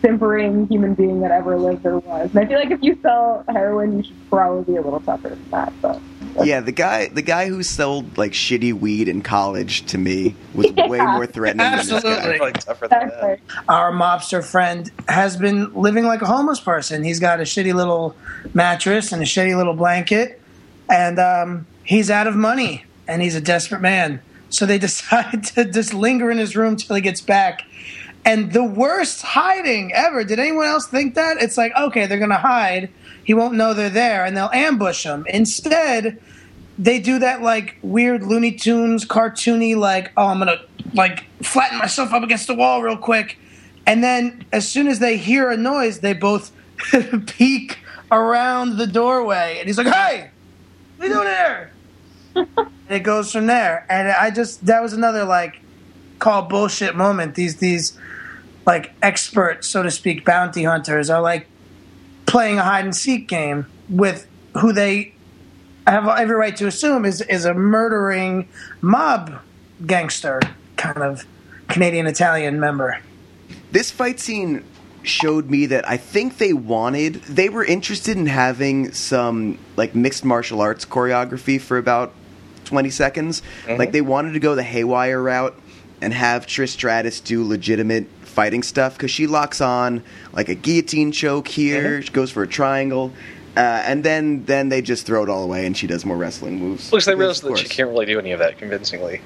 simpering 0.00 0.66
human 0.68 0.94
being 0.94 1.20
that 1.20 1.30
ever 1.30 1.58
lived 1.58 1.84
or 1.84 1.98
was. 1.98 2.30
And 2.30 2.38
I 2.38 2.46
feel 2.46 2.58
like 2.58 2.70
if 2.70 2.82
you 2.82 2.98
sell 3.02 3.44
heroin, 3.48 3.98
you 3.98 4.02
should 4.02 4.30
probably 4.30 4.74
be 4.74 4.78
a 4.78 4.82
little 4.82 5.00
tougher 5.00 5.30
than 5.30 5.50
that. 5.50 5.72
But 5.82 6.00
Yeah, 6.44 6.60
the 6.60 6.72
guy 6.72 7.08
the 7.08 7.22
guy 7.22 7.48
who 7.48 7.62
sold 7.62 8.18
like 8.18 8.32
shitty 8.32 8.72
weed 8.72 9.08
in 9.08 9.22
college 9.22 9.86
to 9.86 9.98
me 9.98 10.34
was 10.54 10.66
way 10.76 10.98
more 10.98 11.26
threatening 11.26 11.64
than 11.70 11.78
this 11.78 11.92
Absolutely. 11.92 12.38
guy. 12.38 12.44
Like 12.44 12.58
tougher 12.58 12.88
than 12.88 13.08
that. 13.08 13.40
Our 13.68 13.92
mobster 13.92 14.44
friend 14.44 14.90
has 15.08 15.36
been 15.36 15.72
living 15.74 16.04
like 16.04 16.22
a 16.22 16.26
homeless 16.26 16.60
person. 16.60 17.04
He's 17.04 17.20
got 17.20 17.40
a 17.40 17.44
shitty 17.44 17.74
little 17.74 18.16
mattress 18.54 19.12
and 19.12 19.22
a 19.22 19.26
shitty 19.26 19.56
little 19.56 19.74
blanket, 19.74 20.40
and 20.90 21.18
um, 21.18 21.66
he's 21.84 22.10
out 22.10 22.26
of 22.26 22.36
money, 22.36 22.84
and 23.08 23.22
he's 23.22 23.34
a 23.34 23.40
desperate 23.40 23.80
man. 23.80 24.20
So 24.50 24.66
they 24.66 24.78
decide 24.88 25.44
to 25.54 25.64
just 25.64 25.94
linger 25.94 26.30
in 26.30 26.38
his 26.38 26.56
room 26.56 26.76
till 26.76 26.96
he 26.96 27.02
gets 27.02 27.20
back. 27.20 27.64
And 28.24 28.52
the 28.52 28.64
worst 28.64 29.22
hiding 29.22 29.92
ever. 29.94 30.24
Did 30.24 30.40
anyone 30.40 30.66
else 30.66 30.88
think 30.88 31.14
that? 31.14 31.36
It's 31.40 31.56
like, 31.56 31.72
okay, 31.76 32.06
they're 32.06 32.18
going 32.18 32.30
to 32.30 32.36
hide. 32.36 32.90
He 33.22 33.34
won't 33.34 33.54
know 33.54 33.72
they're 33.72 33.88
there, 33.88 34.24
and 34.24 34.36
they'll 34.36 34.50
ambush 34.52 35.04
him. 35.04 35.24
Instead, 35.28 36.20
they 36.78 36.98
do 36.98 37.18
that 37.18 37.42
like 37.42 37.76
weird 37.82 38.22
Looney 38.22 38.52
Tunes 38.52 39.04
cartoony 39.04 39.76
like 39.76 40.12
oh 40.16 40.26
I'm 40.26 40.38
gonna 40.38 40.60
like 40.94 41.24
flatten 41.42 41.78
myself 41.78 42.12
up 42.12 42.22
against 42.22 42.46
the 42.46 42.54
wall 42.54 42.82
real 42.82 42.96
quick, 42.96 43.38
and 43.86 44.02
then 44.02 44.44
as 44.52 44.68
soon 44.68 44.86
as 44.86 44.98
they 44.98 45.16
hear 45.16 45.50
a 45.50 45.56
noise, 45.56 46.00
they 46.00 46.12
both 46.12 46.52
peek 47.26 47.78
around 48.10 48.76
the 48.76 48.86
doorway, 48.86 49.56
and 49.58 49.66
he's 49.66 49.78
like, 49.78 49.86
"Hey, 49.86 50.30
what 50.96 51.06
are 51.06 51.08
you 51.08 51.14
doing 51.14 51.26
there?" 51.26 51.72
and 52.36 52.48
it 52.88 53.00
goes 53.00 53.32
from 53.32 53.46
there, 53.46 53.86
and 53.88 54.08
I 54.08 54.30
just 54.30 54.66
that 54.66 54.82
was 54.82 54.92
another 54.92 55.24
like 55.24 55.60
call 56.18 56.42
bullshit 56.42 56.94
moment. 56.94 57.34
These 57.34 57.56
these 57.56 57.98
like 58.66 58.92
expert 59.00 59.64
so 59.64 59.82
to 59.82 59.90
speak 59.90 60.24
bounty 60.24 60.64
hunters 60.64 61.08
are 61.08 61.20
like 61.20 61.46
playing 62.26 62.58
a 62.58 62.62
hide 62.62 62.84
and 62.84 62.94
seek 62.94 63.28
game 63.28 63.66
with 63.88 64.26
who 64.60 64.72
they 64.72 65.14
have 65.86 66.06
every 66.08 66.36
right 66.36 66.56
to 66.56 66.66
assume 66.66 67.04
is 67.04 67.20
is 67.22 67.44
a 67.44 67.54
murdering 67.54 68.48
mob 68.80 69.40
gangster 69.86 70.40
kind 70.76 70.98
of 70.98 71.26
Canadian 71.68 72.06
Italian 72.06 72.60
member. 72.60 73.00
This 73.72 73.90
fight 73.90 74.20
scene 74.20 74.64
showed 75.02 75.48
me 75.48 75.66
that 75.66 75.88
I 75.88 75.96
think 75.96 76.38
they 76.38 76.52
wanted 76.52 77.14
they 77.24 77.48
were 77.48 77.64
interested 77.64 78.16
in 78.16 78.26
having 78.26 78.92
some 78.92 79.58
like 79.76 79.94
mixed 79.94 80.24
martial 80.24 80.60
arts 80.60 80.84
choreography 80.84 81.60
for 81.60 81.78
about 81.78 82.12
20 82.64 82.90
seconds. 82.90 83.42
Mm-hmm. 83.64 83.78
Like 83.78 83.92
they 83.92 84.00
wanted 84.00 84.32
to 84.32 84.40
go 84.40 84.54
the 84.54 84.62
haywire 84.62 85.22
route 85.22 85.56
and 86.00 86.12
have 86.12 86.46
Trish 86.46 86.70
Stratus 86.70 87.20
do 87.20 87.44
legitimate 87.44 88.06
fighting 88.22 88.62
stuff 88.62 88.94
because 88.94 89.10
she 89.10 89.26
locks 89.26 89.60
on 89.60 90.02
like 90.32 90.48
a 90.48 90.54
guillotine 90.54 91.12
choke 91.12 91.48
here. 91.48 91.92
Mm-hmm. 91.92 92.02
She 92.02 92.12
goes 92.12 92.30
for 92.30 92.42
a 92.42 92.48
triangle. 92.48 93.12
Uh, 93.56 93.82
and 93.86 94.04
then, 94.04 94.44
then 94.44 94.68
they 94.68 94.82
just 94.82 95.06
throw 95.06 95.22
it 95.22 95.30
all 95.30 95.42
away, 95.42 95.64
and 95.64 95.76
she 95.76 95.86
does 95.86 96.04
more 96.04 96.16
wrestling 96.16 96.58
moves. 96.58 96.90
Which 96.92 97.06
they 97.06 97.12
Because, 97.12 97.18
realize 97.42 97.42
of 97.44 97.50
that 97.50 97.58
she 97.58 97.68
can't 97.68 97.88
really 97.88 98.04
do 98.06 98.18
any 98.18 98.32
of 98.32 98.38
that 98.40 98.58
convincingly. 98.58 99.22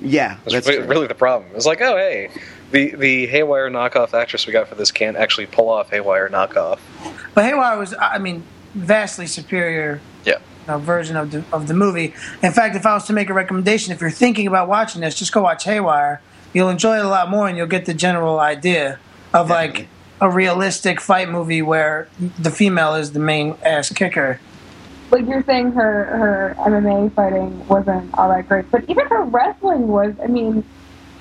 Yeah, 0.00 0.36
That's, 0.44 0.66
that's 0.66 0.86
really 0.88 1.06
the 1.06 1.14
problem. 1.14 1.50
It's 1.54 1.66
like, 1.66 1.80
oh 1.80 1.96
hey, 1.96 2.28
the 2.72 2.94
the 2.94 3.26
Haywire 3.26 3.70
knockoff 3.70 4.12
actress 4.12 4.46
we 4.46 4.52
got 4.52 4.68
for 4.68 4.74
this 4.74 4.90
can't 4.90 5.16
actually 5.16 5.46
pull 5.46 5.68
off 5.70 5.90
Haywire 5.90 6.28
knockoff. 6.28 6.78
But 7.32 7.44
Haywire 7.44 7.78
was 7.78 7.94
I 7.98 8.18
mean 8.18 8.42
vastly 8.74 9.26
superior 9.26 10.00
Yeah. 10.24 10.38
know, 10.68 10.78
version 10.78 11.16
of 11.16 11.30
the 11.30 11.42
of 11.52 11.68
the 11.68 11.74
movie. 11.74 12.12
In 12.42 12.52
fact, 12.52 12.76
if 12.76 12.84
I 12.84 12.94
was 12.94 13.06
to 13.06 13.12
make 13.12 13.30
a 13.30 13.34
recommendation, 13.34 13.92
if 13.92 14.00
you're 14.00 14.10
thinking 14.10 14.46
about 14.46 14.68
watching 14.68 15.00
this, 15.00 15.14
just 15.14 15.32
go 15.32 15.42
watch 15.42 15.64
Haywire. 15.64 16.20
You'll 16.52 16.68
enjoy 16.70 16.98
it 16.98 17.04
a 17.04 17.08
lot 17.08 17.30
more, 17.30 17.48
and 17.48 17.56
you'll 17.56 17.66
get 17.66 17.86
the 17.86 17.94
general 17.94 18.38
idea 18.40 18.98
of 19.32 19.48
like 19.48 19.88
a 20.24 20.30
realistic 20.30 21.02
fight 21.02 21.28
movie 21.28 21.60
where 21.60 22.08
the 22.38 22.50
female 22.50 22.94
is 22.94 23.12
the 23.12 23.18
main 23.18 23.54
ass 23.62 23.92
kicker. 23.92 24.40
like 25.10 25.26
you're 25.26 25.42
saying 25.42 25.70
her 25.72 26.04
her 26.06 26.56
MMA 26.60 27.12
fighting 27.12 27.68
wasn't 27.68 28.12
all 28.14 28.30
that 28.30 28.48
great, 28.48 28.70
but 28.70 28.88
even 28.88 29.06
her 29.08 29.22
wrestling 29.24 29.86
was. 29.86 30.14
I 30.22 30.26
mean, 30.26 30.64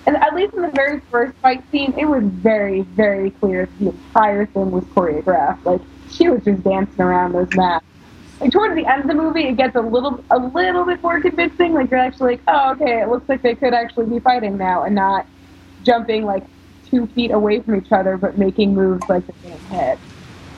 and 0.05 0.15
at 0.15 0.33
least 0.33 0.53
in 0.53 0.61
the 0.61 0.71
very 0.71 1.01
first 1.11 1.35
fight 1.39 1.69
scene, 1.69 1.93
it 1.97 2.05
was 2.05 2.23
very 2.23 2.83
very 2.83 3.31
clear 3.31 3.67
the 3.77 3.89
entire 3.89 4.45
thing 4.45 4.71
was 4.71 4.85
choreographed. 4.85 5.65
Like 5.65 5.81
she 6.09 6.29
was 6.29 6.41
just 6.45 6.63
dancing 6.63 7.01
around 7.01 7.33
those 7.33 7.53
mats. 7.55 7.85
Like 8.39 8.53
towards 8.53 8.73
the 8.75 8.85
end 8.85 9.01
of 9.01 9.07
the 9.09 9.15
movie, 9.15 9.43
it 9.43 9.57
gets 9.57 9.75
a 9.75 9.81
little 9.81 10.23
a 10.31 10.39
little 10.39 10.85
bit 10.85 11.03
more 11.03 11.19
convincing. 11.19 11.73
Like 11.73 11.91
you're 11.91 11.99
actually 11.99 12.35
like, 12.35 12.41
oh 12.47 12.71
okay, 12.71 13.01
it 13.01 13.09
looks 13.09 13.27
like 13.27 13.41
they 13.41 13.55
could 13.55 13.73
actually 13.73 14.05
be 14.05 14.19
fighting 14.19 14.57
now 14.57 14.83
and 14.83 14.95
not 14.95 15.27
jumping 15.83 16.23
like 16.23 16.45
two 16.93 17.07
feet 17.07 17.31
away 17.31 17.59
from 17.59 17.75
each 17.75 17.91
other, 17.91 18.17
but 18.17 18.37
making 18.37 18.75
moves 18.75 19.03
like 19.09 19.25
they're 19.25 19.51
getting 19.51 19.65
hit. 19.67 19.97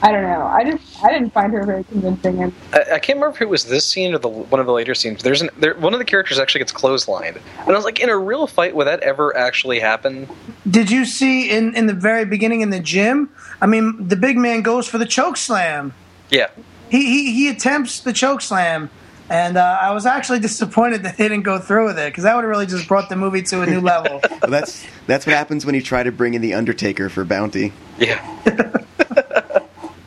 I 0.02 0.12
don't 0.12 0.24
know. 0.24 0.42
I 0.42 0.62
just 0.70 1.02
I 1.02 1.10
didn't 1.10 1.30
find 1.30 1.50
her 1.54 1.64
very 1.64 1.82
convincing, 1.84 2.42
and 2.42 2.52
I, 2.74 2.80
I 2.80 2.98
can't 2.98 3.16
remember 3.16 3.34
if 3.34 3.40
it 3.40 3.48
was 3.48 3.64
this 3.64 3.86
scene 3.86 4.14
or 4.14 4.18
the 4.18 4.28
one 4.28 4.60
of 4.60 4.66
the 4.66 4.72
later 4.72 4.94
scenes. 4.94 5.22
There's 5.22 5.40
an, 5.40 5.48
there, 5.58 5.74
one 5.74 5.94
of 5.94 5.98
the 5.98 6.04
characters 6.04 6.38
actually 6.38 6.58
gets 6.58 6.72
clotheslined, 6.72 7.40
and 7.60 7.70
I 7.70 7.72
was 7.72 7.84
like, 7.84 7.98
in 8.00 8.10
a 8.10 8.16
real 8.18 8.46
fight, 8.46 8.76
would 8.76 8.86
that 8.86 9.00
ever 9.00 9.34
actually 9.34 9.80
happen? 9.80 10.28
Did 10.68 10.90
you 10.90 11.06
see 11.06 11.50
in 11.50 11.74
in 11.74 11.86
the 11.86 11.94
very 11.94 12.26
beginning 12.26 12.60
in 12.60 12.68
the 12.68 12.78
gym? 12.78 13.30
I 13.62 13.66
mean, 13.66 14.06
the 14.06 14.16
big 14.16 14.36
man 14.36 14.60
goes 14.60 14.86
for 14.86 14.98
the 14.98 15.06
choke 15.06 15.38
slam. 15.38 15.94
Yeah, 16.30 16.48
He 16.90 17.06
he, 17.06 17.32
he 17.32 17.48
attempts 17.48 18.00
the 18.00 18.12
choke 18.12 18.42
slam, 18.42 18.90
and 19.30 19.56
uh, 19.56 19.78
I 19.80 19.92
was 19.92 20.06
actually 20.06 20.38
disappointed 20.48 21.02
that 21.02 21.16
they 21.16 21.28
didn't 21.28 21.44
go 21.44 21.58
through 21.58 21.86
with 21.86 21.98
it 21.98 22.10
because 22.10 22.24
that 22.24 22.34
would 22.34 22.42
have 22.42 22.50
really 22.50 22.66
just 22.66 22.86
brought 22.88 23.08
the 23.08 23.16
movie 23.16 23.42
to 23.42 23.62
a 23.62 23.66
new 23.66 23.80
level. 23.80 24.20
Well, 24.42 24.50
that's 24.50 24.86
that's 25.06 25.26
what 25.26 25.34
happens 25.34 25.66
when 25.66 25.74
you 25.74 25.82
try 25.82 26.02
to 26.02 26.12
bring 26.12 26.34
in 26.34 26.42
the 26.42 26.54
Undertaker 26.54 27.08
for 27.08 27.24
bounty. 27.24 27.72
yeah. 27.98 28.22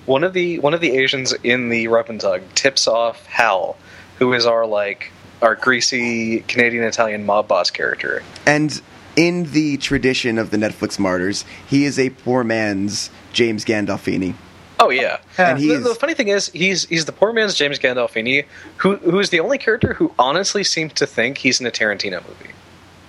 one 0.05 0.23
of 0.23 0.33
the 0.33 0.59
one 0.59 0.73
of 0.73 0.79
the 0.81 0.91
Asians 0.97 1.33
in 1.43 1.69
the 1.69 1.87
rub 1.87 2.09
and 2.09 2.21
tug 2.21 2.41
tips 2.55 2.87
off 2.87 3.25
Hal, 3.25 3.75
who 4.17 4.31
is 4.33 4.45
our 4.45 4.65
like 4.65 5.11
our 5.41 5.55
greasy 5.55 6.41
Canadian 6.41 6.83
Italian 6.83 7.25
mob 7.25 7.47
boss 7.47 7.69
character. 7.69 8.23
And 8.45 8.81
in 9.15 9.51
the 9.51 9.77
tradition 9.77 10.37
of 10.37 10.51
the 10.51 10.57
Netflix 10.57 10.97
martyrs, 10.99 11.43
he 11.67 11.83
is 11.83 11.99
a 11.99 12.11
poor 12.11 12.43
man's 12.43 13.09
James 13.33 13.65
Gandolfini. 13.65 14.35
Oh 14.79 14.89
yeah. 14.89 15.19
Yeah. 15.37 15.51
And 15.51 15.59
he 15.59 15.67
the, 15.67 15.73
is 15.75 15.83
the 15.83 15.95
funny 15.95 16.13
thing 16.13 16.29
is, 16.29 16.47
he's 16.49 16.85
he's 16.87 17.05
the 17.05 17.11
poor 17.11 17.33
man's 17.33 17.53
James 17.55 17.79
Gandolfini, 17.79 18.45
who 18.77 18.95
who 18.97 19.19
is 19.19 19.29
the 19.29 19.39
only 19.41 19.57
character 19.57 19.93
who 19.93 20.13
honestly 20.17 20.63
seems 20.63 20.93
to 20.93 21.05
think 21.05 21.37
he's 21.37 21.59
in 21.59 21.67
a 21.67 21.71
Tarantino 21.71 22.25
movie. 22.27 22.53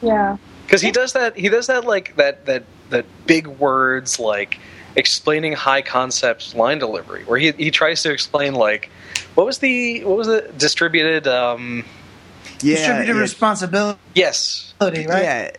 yeah. 0.03 0.37
because 0.67 0.81
he 0.83 0.91
does 0.91 1.13
that 1.13 1.37
he 1.37 1.49
does 1.49 1.67
that 1.69 1.85
like 1.85 2.17
that 2.17 2.47
that 2.47 2.65
that 2.91 3.05
big 3.27 3.47
words 3.47 4.19
like 4.19 4.59
explaining 4.97 5.53
high 5.53 5.83
concepts 5.83 6.55
line 6.55 6.79
delivery 6.79 7.23
where 7.25 7.39
he 7.39 7.53
he 7.53 7.71
tries 7.71 8.03
to 8.03 8.11
explain 8.13 8.55
like 8.55 8.91
what 9.37 9.47
was 9.47 9.59
the 9.59 10.03
what 10.05 10.17
was 10.17 10.27
the 10.27 10.51
distributed 10.57 11.29
um 11.29 11.85
yeah, 12.63 12.75
Distributed 12.75 13.15
yeah, 13.15 13.21
responsibility, 13.23 13.99
yes 14.15 14.75
right? 14.81 15.07
yeah. 15.07 15.51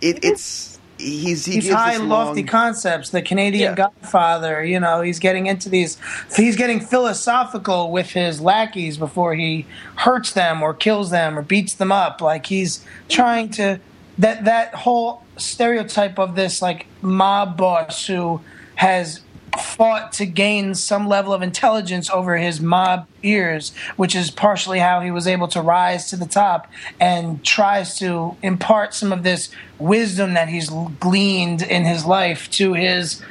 It, 0.00 0.24
it's 0.24 0.71
he's 1.02 1.44
he 1.44 1.54
gives 1.54 1.68
high, 1.70 1.96
lofty 1.96 2.40
long- 2.42 2.46
concepts. 2.48 3.10
The 3.10 3.22
Canadian 3.22 3.70
Yeah. 3.72 3.74
Godfather. 3.74 4.64
You 4.64 4.80
know, 4.80 5.00
he's 5.02 5.18
getting 5.18 5.46
into 5.46 5.68
these. 5.68 5.98
He's 6.36 6.56
getting 6.56 6.80
philosophical 6.80 7.90
with 7.90 8.10
his 8.10 8.40
lackeys 8.40 8.96
before 8.96 9.34
he 9.34 9.66
hurts 9.96 10.32
them 10.32 10.62
or 10.62 10.72
kills 10.74 11.10
them 11.10 11.38
or 11.38 11.42
beats 11.42 11.74
them 11.74 11.92
up. 11.92 12.20
Like 12.20 12.46
he's 12.46 12.84
trying 13.08 13.50
to 13.50 13.80
that 14.18 14.44
that 14.44 14.74
whole 14.74 15.22
stereotype 15.36 16.18
of 16.18 16.34
this 16.34 16.62
like 16.62 16.86
mob 17.00 17.56
boss 17.56 18.06
who 18.06 18.40
has 18.76 19.20
fought 19.60 20.12
to 20.12 20.26
gain 20.26 20.74
some 20.74 21.08
level 21.08 21.32
of 21.32 21.42
intelligence 21.42 22.08
over 22.10 22.36
his 22.36 22.60
mob 22.60 23.06
ears, 23.22 23.72
which 23.96 24.14
is 24.14 24.30
partially 24.30 24.78
how 24.78 25.00
he 25.00 25.10
was 25.10 25.26
able 25.26 25.48
to 25.48 25.60
rise 25.60 26.08
to 26.10 26.16
the 26.16 26.26
top 26.26 26.70
and 26.98 27.44
tries 27.44 27.98
to 27.98 28.36
impart 28.42 28.94
some 28.94 29.12
of 29.12 29.22
this 29.22 29.50
wisdom 29.78 30.34
that 30.34 30.48
he's 30.48 30.70
gleaned 31.00 31.62
in 31.62 31.84
his 31.84 32.04
life 32.04 32.50
to 32.50 32.72
his, 32.72 33.22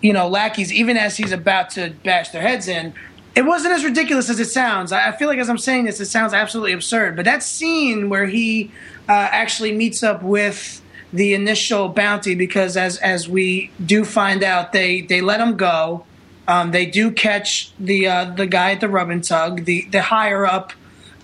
you 0.00 0.12
know, 0.12 0.28
lackeys, 0.28 0.72
even 0.72 0.96
as 0.96 1.16
he's 1.16 1.32
about 1.32 1.70
to 1.70 1.90
bash 2.04 2.30
their 2.30 2.42
heads 2.42 2.68
in. 2.68 2.94
It 3.34 3.44
wasn't 3.44 3.74
as 3.74 3.84
ridiculous 3.84 4.30
as 4.30 4.40
it 4.40 4.46
sounds. 4.46 4.92
I 4.92 5.08
I 5.08 5.12
feel 5.12 5.28
like 5.28 5.38
as 5.38 5.50
I'm 5.50 5.58
saying 5.58 5.84
this, 5.84 6.00
it 6.00 6.06
sounds 6.06 6.32
absolutely 6.32 6.72
absurd. 6.72 7.16
But 7.16 7.26
that 7.26 7.42
scene 7.42 8.08
where 8.08 8.26
he 8.26 8.70
uh, 9.10 9.12
actually 9.12 9.72
meets 9.72 10.02
up 10.02 10.22
with 10.22 10.80
the 11.16 11.34
initial 11.34 11.88
bounty 11.88 12.34
because 12.34 12.76
as 12.76 12.98
as 12.98 13.28
we 13.28 13.70
do 13.84 14.04
find 14.04 14.42
out 14.44 14.72
they 14.72 15.00
they 15.00 15.20
let 15.20 15.40
him 15.40 15.56
go 15.56 16.04
um, 16.48 16.70
they 16.70 16.86
do 16.86 17.10
catch 17.10 17.72
the 17.78 18.06
uh, 18.06 18.24
the 18.36 18.46
guy 18.46 18.72
at 18.72 18.80
the 18.80 18.88
rub 18.88 19.10
and 19.10 19.22
tug 19.24 19.64
the 19.64 19.86
the 19.90 20.02
higher 20.02 20.46
up 20.46 20.72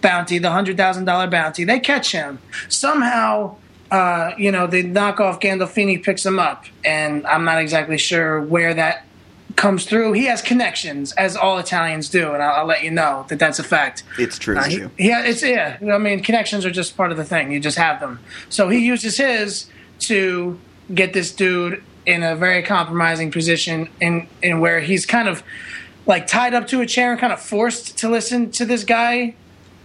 bounty 0.00 0.38
the 0.38 0.50
hundred 0.50 0.76
thousand 0.76 1.04
dollar 1.04 1.28
bounty 1.28 1.64
they 1.64 1.78
catch 1.78 2.10
him 2.12 2.38
somehow 2.68 3.54
uh, 3.90 4.32
you 4.38 4.50
know 4.50 4.66
the 4.66 4.82
knockoff 4.82 5.40
Gandolfini 5.40 6.02
picks 6.02 6.24
him 6.24 6.38
up 6.38 6.64
and 6.84 7.26
I'm 7.26 7.44
not 7.44 7.58
exactly 7.60 7.98
sure 7.98 8.40
where 8.40 8.74
that 8.74 9.04
comes 9.54 9.84
through 9.84 10.14
he 10.14 10.24
has 10.24 10.40
connections 10.40 11.12
as 11.12 11.36
all 11.36 11.58
Italians 11.58 12.08
do 12.08 12.32
and 12.32 12.42
I'll, 12.42 12.60
I'll 12.60 12.66
let 12.66 12.82
you 12.82 12.90
know 12.90 13.26
that 13.28 13.38
that's 13.38 13.58
a 13.58 13.62
fact 13.62 14.02
It's 14.18 14.38
true. 14.38 14.56
uh, 14.56 14.64
he- 14.64 14.86
yeah, 14.98 15.24
it's 15.24 15.42
yeah. 15.42 15.76
I 15.92 15.98
mean, 15.98 16.22
connections 16.22 16.64
are 16.64 16.70
just 16.70 16.96
part 16.96 17.10
of 17.12 17.18
the 17.18 17.24
thing. 17.24 17.52
You 17.52 17.60
just 17.60 17.76
have 17.76 18.00
them. 18.00 18.18
So 18.48 18.70
he 18.70 18.78
uses 18.78 19.18
his 19.18 19.66
to 20.06 20.58
get 20.94 21.12
this 21.12 21.32
dude 21.32 21.82
in 22.04 22.22
a 22.22 22.34
very 22.34 22.62
compromising 22.62 23.30
position, 23.30 23.88
in 24.00 24.28
in 24.42 24.60
where 24.60 24.80
he's 24.80 25.06
kind 25.06 25.28
of 25.28 25.42
like 26.06 26.26
tied 26.26 26.54
up 26.54 26.66
to 26.68 26.80
a 26.80 26.86
chair 26.86 27.12
and 27.12 27.20
kind 27.20 27.32
of 27.32 27.40
forced 27.40 27.98
to 27.98 28.08
listen 28.08 28.50
to 28.50 28.64
this 28.64 28.84
guy 28.84 29.34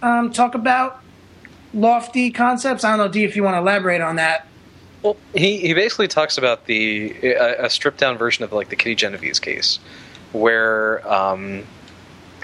um, 0.02 0.32
talk 0.32 0.54
about 0.54 1.00
lofty 1.74 2.30
concepts. 2.30 2.84
I 2.84 2.90
don't 2.90 2.98
know, 2.98 3.08
D, 3.12 3.24
if 3.24 3.36
you 3.36 3.42
want 3.42 3.54
to 3.54 3.58
elaborate 3.58 4.00
on 4.00 4.16
that. 4.16 4.46
well 5.02 5.16
he 5.34 5.58
he 5.58 5.74
basically 5.74 6.08
talks 6.08 6.38
about 6.38 6.66
the 6.66 7.14
a, 7.22 7.66
a 7.66 7.70
stripped 7.70 7.98
down 7.98 8.18
version 8.18 8.44
of 8.44 8.52
like 8.52 8.68
the 8.68 8.76
kitty 8.76 8.94
genovese 8.94 9.38
case 9.38 9.78
where 10.32 11.06
um 11.10 11.64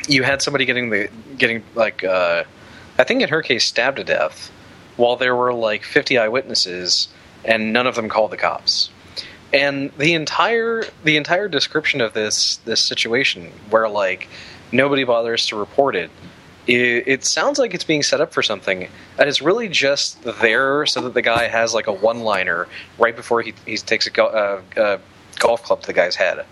you 0.09 0.23
had 0.23 0.41
somebody 0.41 0.65
getting 0.65 0.91
the 0.91 1.09
getting 1.37 1.63
like 1.75 2.05
uh 2.05 2.45
i 2.99 3.05
think 3.05 3.23
in 3.23 3.29
her 3.29 3.43
case 3.43 3.65
stabbed 3.67 3.97
to 3.97 4.05
death 4.05 4.51
while 4.97 5.17
there 5.17 5.35
were 5.35 5.53
like 5.53 5.83
50 5.83 6.17
eyewitnesses 6.17 7.09
and 7.45 7.73
none 7.73 7.87
of 7.87 7.95
them 7.95 8.09
called 8.09 8.31
the 8.31 8.37
cops 8.37 8.91
and 9.53 9.93
the 9.99 10.15
entire 10.15 10.85
the 11.05 11.17
entire 11.17 11.49
description 11.49 12.01
of 12.01 12.13
this 12.13 12.57
this 12.59 12.81
situation 12.81 13.51
where 13.71 13.89
like 13.89 14.29
nobody 14.73 15.05
bothers 15.05 15.47
to 15.47 15.57
report 15.57 15.95
it 15.97 16.11
it, 16.67 17.07
it 17.07 17.25
sounds 17.25 17.59
like 17.59 17.75
it's 17.75 17.85
being 17.85 18.03
set 18.03 18.21
up 18.21 18.33
for 18.33 18.43
something 18.43 18.89
and 19.19 19.29
it's 19.29 19.43
really 19.43 19.69
just 19.69 20.23
there 20.41 20.87
so 20.87 21.01
that 21.03 21.15
the 21.15 21.23
guy 21.23 21.47
has 21.47 21.75
like 21.75 21.87
a 21.87 21.93
one 21.93 22.21
liner 22.21 22.67
right 22.99 23.15
before 23.15 23.43
he, 23.43 23.53
he 23.67 23.77
takes 23.77 24.07
a, 24.07 24.11
go, 24.11 24.27
uh, 24.77 24.99
golf 25.39 25.63
club 25.63 25.81
to 25.83 25.87
the 25.87 25.93
guy's 25.93 26.17
head 26.17 26.45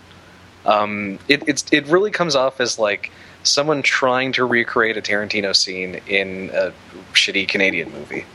um, 0.65 1.19
it, 1.27 1.73
it 1.73 1.87
really 1.87 2.11
comes 2.11 2.35
off 2.35 2.61
as 2.61 2.79
like 2.79 3.11
someone 3.43 3.81
trying 3.81 4.31
to 4.33 4.45
recreate 4.45 4.97
a 4.97 5.01
Tarantino 5.01 5.55
scene 5.55 5.99
in 6.07 6.49
a 6.53 6.73
shitty 7.13 7.47
Canadian 7.47 7.91
movie. 7.91 8.25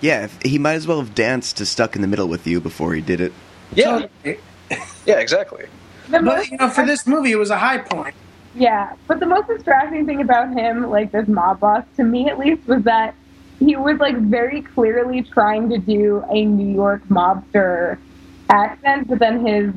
Yeah, 0.00 0.28
he 0.44 0.58
might 0.58 0.74
as 0.74 0.86
well 0.86 0.98
have 1.00 1.14
danced 1.14 1.56
to 1.58 1.66
"Stuck 1.66 1.96
in 1.96 2.02
the 2.02 2.08
Middle" 2.08 2.28
with 2.28 2.46
you 2.46 2.60
before 2.60 2.94
he 2.94 3.00
did 3.00 3.20
it. 3.20 3.32
Yeah, 3.74 4.06
Totally. 4.24 4.38
yeah, 5.06 5.18
exactly. 5.18 5.66
The 6.06 6.12
But 6.12 6.24
most, 6.24 6.50
you 6.50 6.56
know, 6.58 6.68
for 6.68 6.84
this 6.86 7.06
movie, 7.06 7.32
it 7.32 7.36
was 7.36 7.50
a 7.50 7.58
high 7.58 7.78
point. 7.78 8.14
yeah, 8.54 8.94
but 9.08 9.20
the 9.20 9.26
most 9.26 9.48
distracting 9.48 10.06
thing 10.06 10.20
about 10.20 10.52
him, 10.52 10.88
like 10.90 11.12
this 11.12 11.26
mob 11.28 11.60
boss, 11.60 11.84
to 11.96 12.04
me 12.04 12.28
at 12.28 12.38
least, 12.38 12.66
was 12.68 12.82
that 12.84 13.14
he 13.58 13.74
was 13.76 13.98
like 13.98 14.16
very 14.16 14.62
clearly 14.62 15.22
trying 15.22 15.70
to 15.70 15.78
do 15.78 16.22
a 16.30 16.44
New 16.44 16.72
York 16.74 17.02
mobster 17.08 17.98
accent, 18.50 19.08
but 19.08 19.18
then 19.18 19.44
his 19.46 19.72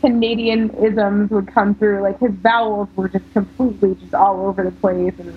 Canadian 0.00 0.70
isms 0.70 1.30
would 1.30 1.48
come 1.52 1.74
through. 1.74 2.00
Like 2.02 2.18
his 2.18 2.32
vowels 2.32 2.88
were 2.96 3.08
just 3.08 3.30
completely 3.32 3.94
just 3.96 4.14
all 4.14 4.46
over 4.46 4.64
the 4.64 4.70
place, 4.72 5.14
and 5.18 5.34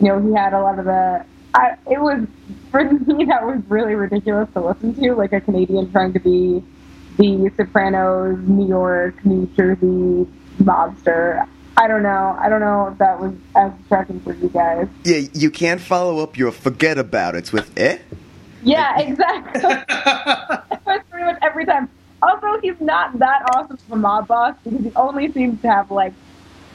you 0.00 0.08
know 0.08 0.20
he 0.20 0.32
had 0.32 0.52
a 0.54 0.60
lot 0.62 0.78
of 0.78 0.84
the. 0.84 1.24
I, 1.54 1.76
it 1.90 2.00
was 2.00 2.26
for 2.70 2.84
me 2.90 3.24
that 3.26 3.44
was 3.44 3.60
really 3.68 3.94
ridiculous 3.94 4.48
to 4.54 4.60
listen 4.60 4.94
to, 4.96 5.14
like 5.14 5.32
a 5.32 5.40
Canadian 5.40 5.90
trying 5.92 6.12
to 6.12 6.20
be 6.20 6.62
the 7.16 7.50
Sopranos, 7.56 8.38
New 8.46 8.68
York, 8.68 9.24
New 9.24 9.46
Jersey 9.56 10.26
mobster. 10.62 11.46
I 11.76 11.86
don't 11.88 12.02
know. 12.02 12.36
I 12.40 12.48
don't 12.48 12.60
know 12.60 12.88
if 12.92 12.98
that 12.98 13.20
was 13.20 13.32
as 13.56 13.72
distracting 13.78 14.20
for 14.20 14.34
you 14.34 14.48
guys. 14.48 14.88
Yeah, 15.04 15.28
you 15.32 15.50
can't 15.50 15.80
follow 15.80 16.22
up 16.22 16.36
your 16.36 16.50
"forget 16.52 16.98
about 16.98 17.34
it" 17.34 17.52
with 17.52 17.76
"eh." 17.78 17.98
Yeah, 18.62 18.98
exactly. 18.98 19.60
That's 20.84 21.08
pretty 21.08 21.24
much 21.24 21.38
every 21.42 21.64
time. 21.64 21.88
Also, 22.20 22.60
he's 22.60 22.80
not 22.80 23.16
that 23.20 23.42
awesome 23.54 23.78
of 23.86 23.92
a 23.92 23.96
mob 23.96 24.26
boss 24.26 24.56
because 24.64 24.80
he 24.86 24.92
only 24.96 25.30
seems 25.32 25.62
to 25.62 25.68
have 25.70 25.90
like 25.92 26.12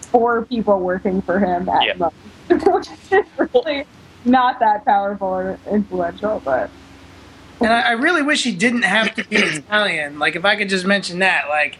four 0.04 0.46
people 0.46 0.80
working 0.80 1.22
for 1.22 1.38
him 1.40 1.68
at 1.68 1.84
Yeah. 1.86 1.94
most. 1.96 2.16
which 2.50 2.88
is 3.12 3.26
really 3.54 3.86
not 4.26 4.60
that 4.60 4.86
powerful 4.86 5.28
or 5.28 5.60
influential, 5.70 6.42
but 6.44 6.70
And 7.60 7.72
I, 7.72 7.82
I 7.82 7.92
really 7.92 8.22
wish 8.22 8.44
he 8.44 8.54
didn't 8.54 8.84
have 8.84 9.14
to 9.16 9.24
be 9.24 9.36
Italian. 9.38 10.20
Like, 10.20 10.36
if 10.36 10.46
I 10.46 10.56
could 10.56 10.70
just 10.70 10.86
mention 10.86 11.20
that, 11.20 11.50
like, 11.50 11.78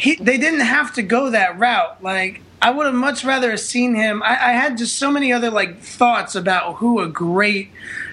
he 0.00 0.16
they 0.16 0.38
didn't 0.38 0.60
have 0.60 0.94
to 0.94 1.02
go 1.02 1.30
that 1.30 1.58
route. 1.58 2.02
Like, 2.02 2.42
I 2.60 2.70
would 2.70 2.86
have 2.86 2.94
much 2.94 3.24
rather 3.24 3.50
have 3.50 3.60
seen 3.60 3.94
him. 3.94 4.22
I, 4.22 4.30
I 4.30 4.52
had 4.52 4.78
just 4.78 4.96
so 4.96 5.10
many 5.10 5.32
other 5.32 5.50
like 5.50 5.80
thoughts 5.80 6.34
about 6.34 6.76
who 6.76 7.00
a 7.00 7.08
great 7.08 7.70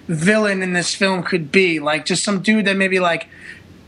villain 0.07 0.61
in 0.61 0.73
this 0.73 0.93
film 0.93 1.23
could 1.23 1.51
be. 1.51 1.79
Like, 1.79 2.05
just 2.05 2.23
some 2.23 2.41
dude 2.41 2.65
that 2.65 2.75
maybe 2.75 2.99
like 2.99 3.27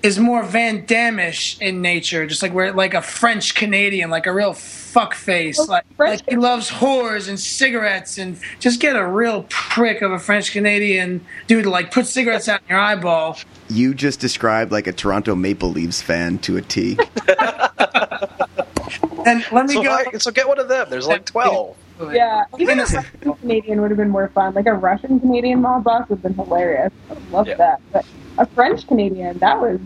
is 0.04 0.18
more 0.20 0.44
Van 0.44 0.86
Damme-ish 0.86 1.60
in 1.60 1.82
nature, 1.82 2.26
just 2.26 2.42
like 2.42 2.52
we're 2.54 2.72
like 2.72 2.94
a 2.94 3.02
French 3.02 3.54
Canadian, 3.56 4.10
like 4.10 4.26
a 4.28 4.34
real 4.34 4.54
fuck 4.54 5.14
face. 5.14 5.60
Oh, 5.60 5.66
Like, 5.66 5.86
like 5.98 6.22
he 6.30 6.36
loves 6.36 6.70
whores 6.70 7.30
and 7.30 7.40
cigarettes, 7.40 8.18
and 8.18 8.40
just 8.60 8.80
get 8.80 8.96
a 8.96 9.06
real 9.06 9.46
prick 9.50 10.02
of 10.02 10.12
a 10.12 10.20
French 10.20 10.52
Canadian 10.52 11.24
dude 11.48 11.64
to 11.66 11.70
like 11.70 11.92
put 11.92 12.08
cigarettes 12.08 12.50
out 12.50 12.62
in 12.62 12.70
your 12.70 12.80
eyeball. 12.80 13.38
You 13.70 13.94
just 13.94 14.20
described 14.20 14.72
like 14.72 14.88
a 14.88 14.92
Toronto 14.94 15.36
Maple 15.36 15.70
Leafs 15.70 16.02
fan 16.02 16.40
to 16.40 16.58
a 16.58 16.62
T. 16.62 16.98
And 19.26 19.46
let 19.52 19.68
me 19.68 19.76
So, 19.76 19.84
go. 19.84 19.92
I- 19.92 20.18
so 20.18 20.32
get 20.32 20.48
one 20.48 20.60
of 20.60 20.68
them. 20.68 20.88
There's 20.90 21.08
like 21.08 21.26
twelve. 21.26 21.78
Yeah, 22.10 22.46
even 22.58 22.80
a 22.80 22.84
Russian 22.84 23.04
Canadian 23.42 23.82
would 23.82 23.92
have 23.92 23.98
been 23.98 24.10
more 24.10 24.30
fun. 24.30 24.54
Like 24.54 24.66
a 24.66 24.74
Russian 24.74 25.20
Canadian 25.20 25.62
mob 25.62 25.84
boss 25.84 26.10
would 26.10 26.20
have 26.20 26.24
been 26.24 26.34
hilarious. 26.46 26.92
I 27.10 27.14
would 27.14 27.32
love 27.32 27.48
Yeah. 27.48 27.56
that. 27.56 27.82
But 27.92 28.06
a 28.38 28.46
French 28.48 28.88
Canadian, 28.88 29.38
that 29.40 29.60
was 29.60 29.80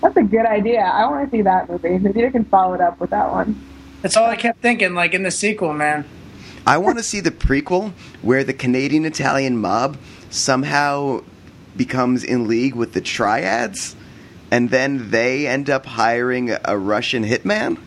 that's 0.00 0.16
a 0.16 0.22
good 0.22 0.46
idea. 0.46 0.80
I 0.80 1.06
want 1.10 1.28
to 1.28 1.36
see 1.36 1.42
that 1.42 1.68
movie. 1.68 1.98
Maybe 1.98 2.20
they 2.22 2.30
can 2.30 2.44
follow 2.44 2.74
it 2.74 2.80
up 2.80 3.00
with 3.00 3.10
that 3.10 3.30
one. 3.32 3.60
That's 4.02 4.16
all 4.16 4.26
I 4.26 4.36
kept 4.36 4.60
thinking, 4.62 4.94
like 4.94 5.12
in 5.14 5.24
the 5.24 5.30
sequel, 5.32 5.72
man. 5.72 6.04
I 6.66 6.78
want 6.78 6.98
to 6.98 7.02
see 7.04 7.18
the 7.20 7.30
prequel 7.32 7.92
where 8.22 8.44
the 8.44 8.52
Canadian 8.52 9.04
Italian 9.04 9.58
mob 9.58 9.96
somehow 10.30 11.22
becomes 11.76 12.22
in 12.24 12.46
league 12.46 12.74
with 12.74 12.92
the 12.92 13.00
triads 13.00 13.96
and 14.50 14.70
then 14.70 15.10
they 15.10 15.46
end 15.46 15.68
up 15.70 15.84
hiring 15.86 16.50
a 16.64 16.76
Russian 16.78 17.24
hitman. 17.24 17.78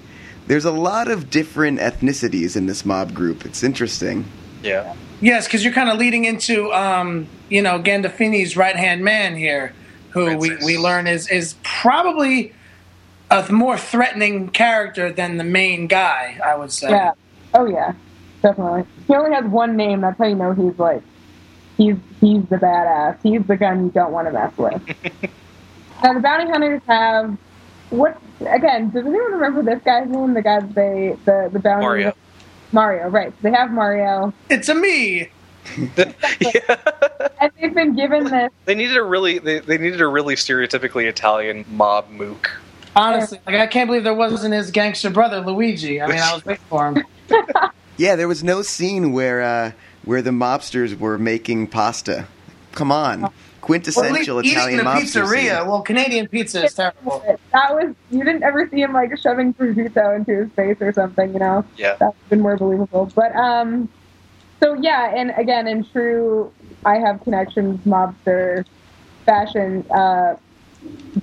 There's 0.47 0.65
a 0.65 0.71
lot 0.71 1.10
of 1.10 1.30
different 1.30 1.80
ethnicities 1.80 2.56
in 2.56 2.65
this 2.65 2.86
mob 2.86 3.13
group. 3.13 3.45
It's 3.45 3.63
interesting. 3.63 4.25
Yeah. 4.63 4.95
Yes, 5.21 5.45
because 5.45 5.63
you're 5.63 5.73
kind 5.73 5.89
of 5.89 5.97
leading 5.97 6.25
into, 6.25 6.71
um, 6.73 7.27
you 7.49 7.62
know, 7.62 7.80
Gandolfini's 7.80 8.58
right 8.58 8.75
hand 8.75 9.04
man 9.04 9.36
here, 9.36 9.73
who 10.10 10.36
we, 10.38 10.56
we 10.58 10.77
learn 10.77 11.08
is 11.08 11.30
is 11.30 11.56
probably 11.63 12.54
a 13.30 13.49
more 13.51 13.77
threatening 13.77 14.49
character 14.49 15.12
than 15.12 15.38
the 15.38 15.43
main 15.43 15.88
guy. 15.88 16.39
I 16.43 16.56
would 16.56 16.71
say. 16.71 16.89
Yeah. 16.89 17.13
Oh 17.54 17.65
yeah, 17.65 17.93
definitely. 18.41 18.86
He 19.08 19.15
only 19.15 19.34
has 19.36 19.45
one 19.45 19.75
name. 19.75 20.01
That's 20.01 20.17
how 20.17 20.25
you 20.25 20.36
know 20.36 20.54
he's 20.54 20.77
like 20.80 21.04
he's 21.77 21.95
he's 22.19 22.43
the 22.45 22.58
badass. 22.58 23.19
He's 23.23 23.43
the 23.45 23.58
gun 23.58 23.86
you 23.86 23.91
don't 23.91 24.12
want 24.12 24.27
to 24.27 24.34
mess 24.34 24.58
with. 24.58 24.82
now 26.04 26.13
the 26.13 26.19
bounty 26.19 26.49
hunters 26.49 26.82
have 26.88 27.38
what? 27.89 28.21
Again, 28.47 28.89
does 28.89 29.06
anyone 29.06 29.34
remember 29.34 29.63
this 29.63 29.84
guy's 29.84 30.10
name? 30.10 30.34
The 30.34 30.41
guy 30.41 30.60
that 30.60 30.73
they 30.75 31.17
the 31.25 31.49
the 31.51 31.60
bounty 31.60 31.86
Mario. 31.86 32.13
Mario, 32.71 33.10
right? 33.10 33.32
So 33.32 33.38
they 33.41 33.51
have 33.51 33.71
Mario, 33.71 34.34
It's 34.49 34.69
a 34.69 34.75
me. 34.75 35.30
yeah. 35.97 36.77
and 37.39 37.51
they've 37.60 37.73
been 37.73 37.95
given 37.95 38.23
this. 38.23 38.51
They 38.65 38.75
needed 38.75 38.97
a 38.97 39.04
really 39.04 39.39
they, 39.39 39.60
they 39.60 39.77
needed 39.77 40.01
a 40.01 40.08
really 40.08 40.36
stereotypically 40.36 41.06
Italian 41.06 41.65
mob 41.69 42.10
mook. 42.10 42.60
Honestly, 42.95 43.39
like 43.45 43.56
I 43.56 43.67
can't 43.67 43.88
believe 43.88 44.04
there 44.04 44.13
wasn't 44.13 44.54
his 44.54 44.71
gangster 44.71 45.10
brother 45.10 45.39
Luigi. 45.41 46.01
I 46.01 46.08
mean, 46.08 46.19
I 46.19 46.34
was 46.34 46.45
waiting 46.45 46.63
for 46.69 46.88
him. 46.91 47.06
Yeah, 47.97 48.15
there 48.15 48.27
was 48.27 48.43
no 48.43 48.63
scene 48.63 49.12
where 49.12 49.41
uh, 49.41 49.71
where 50.06 50.23
the 50.23 50.32
mobsters 50.32 50.97
were 50.97 51.19
making 51.19 51.67
pasta. 51.67 52.25
Come 52.71 52.91
on, 52.91 53.32
Or 53.72 53.76
at 53.76 53.84
quintessential 53.84 54.38
least 54.38 54.48
eating 54.48 54.58
Italian 54.58 54.80
in 54.80 54.88
a 54.88 54.90
pizzeria. 54.90 55.60
scene. 55.60 55.68
Well, 55.68 55.82
Canadian 55.82 56.28
pizza 56.28 56.66
is 56.66 56.74
terrible. 56.74 57.24
That 57.52 57.74
was 57.74 57.96
you 58.10 58.24
didn't 58.24 58.44
ever 58.44 58.68
see 58.70 58.82
him 58.82 58.94
like 58.94 59.18
shoving 59.18 59.54
prosciutto 59.54 60.16
into 60.16 60.44
his 60.44 60.52
face 60.52 60.78
or 60.82 60.92
something, 60.94 61.34
you 61.34 61.40
know. 61.40 61.66
Yeah. 61.78 61.96
That's 62.00 62.18
been 62.30 62.42
more 62.42 62.58
believable. 62.58 63.12
But 63.16 63.36
um, 63.36 63.90
so 64.62 64.74
yeah, 64.76 65.14
and 65.16 65.34
again, 65.38 65.68
in 65.68 65.84
true, 65.84 66.52
I 66.86 66.98
have 66.98 67.22
connections 67.24 67.80
mobster 67.86 68.66
fashion. 69.26 69.86
Uh, 69.90 70.36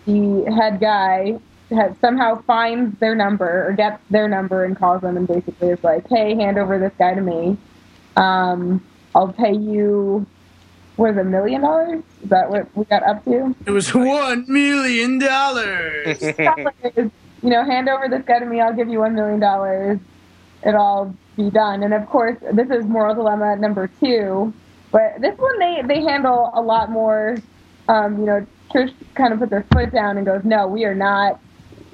the 0.07 0.53
head 0.57 0.81
guy 0.81 1.39
has, 1.71 1.97
somehow 2.01 2.43
finds 2.43 2.99
their 2.99 3.15
number 3.15 3.69
or 3.69 3.73
gets 3.73 4.03
their 4.11 4.29
number 4.29 4.65
and 4.65 4.77
calls 4.77 5.03
them 5.03 5.17
and 5.17 5.27
basically 5.27 5.69
is 5.69 5.83
like, 5.85 6.09
"Hey, 6.09 6.35
hand 6.35 6.59
over 6.59 6.79
this 6.79 6.93
guy 6.99 7.15
to 7.15 7.21
me. 7.21 7.57
Um, 8.17 8.85
I'll 9.15 9.33
pay 9.33 9.55
you." 9.55 10.27
What 10.97 11.11
is 11.11 11.17
a 11.17 11.25
million 11.25 11.61
dollars? 11.61 12.03
Is 12.29 12.31
that 12.33 12.51
what 12.51 12.77
we 12.77 12.85
got 12.85 13.03
up 13.05 13.25
to? 13.25 13.57
It 13.65 13.71
was 13.71 13.95
one 13.95 14.45
million 14.49 15.19
dollars. 15.19 16.21
you 16.37 17.11
know, 17.43 17.65
hand 17.65 17.89
over 17.89 18.07
this 18.07 18.23
guy 18.27 18.39
to 18.39 18.45
me, 18.45 18.61
I'll 18.61 18.75
give 18.75 18.91
you 18.91 18.99
one 18.99 19.15
million 19.15 19.41
dollars. 19.41 19.99
It'll 20.63 20.79
all 20.79 21.17
be 21.39 21.49
done. 21.49 21.83
And 21.83 21.95
of 21.95 22.07
course, 22.07 22.37
this 22.53 22.69
is 22.69 22.85
moral 22.85 23.15
dilemma 23.15 23.57
number 23.57 23.89
two. 23.99 24.53
But 24.91 25.23
this 25.23 25.39
one 25.39 25.59
they 25.59 25.81
they 25.87 26.03
handle 26.03 26.51
a 26.53 26.61
lot 26.61 26.91
more. 26.91 27.39
Um, 27.89 28.19
you 28.19 28.27
know, 28.27 28.47
Trish 28.75 28.93
kind 29.15 29.33
of 29.33 29.39
puts 29.39 29.53
her 29.53 29.65
foot 29.73 29.91
down 29.91 30.19
and 30.19 30.27
goes, 30.27 30.43
"No, 30.45 30.67
we 30.67 30.85
are 30.85 30.95
not. 30.95 31.41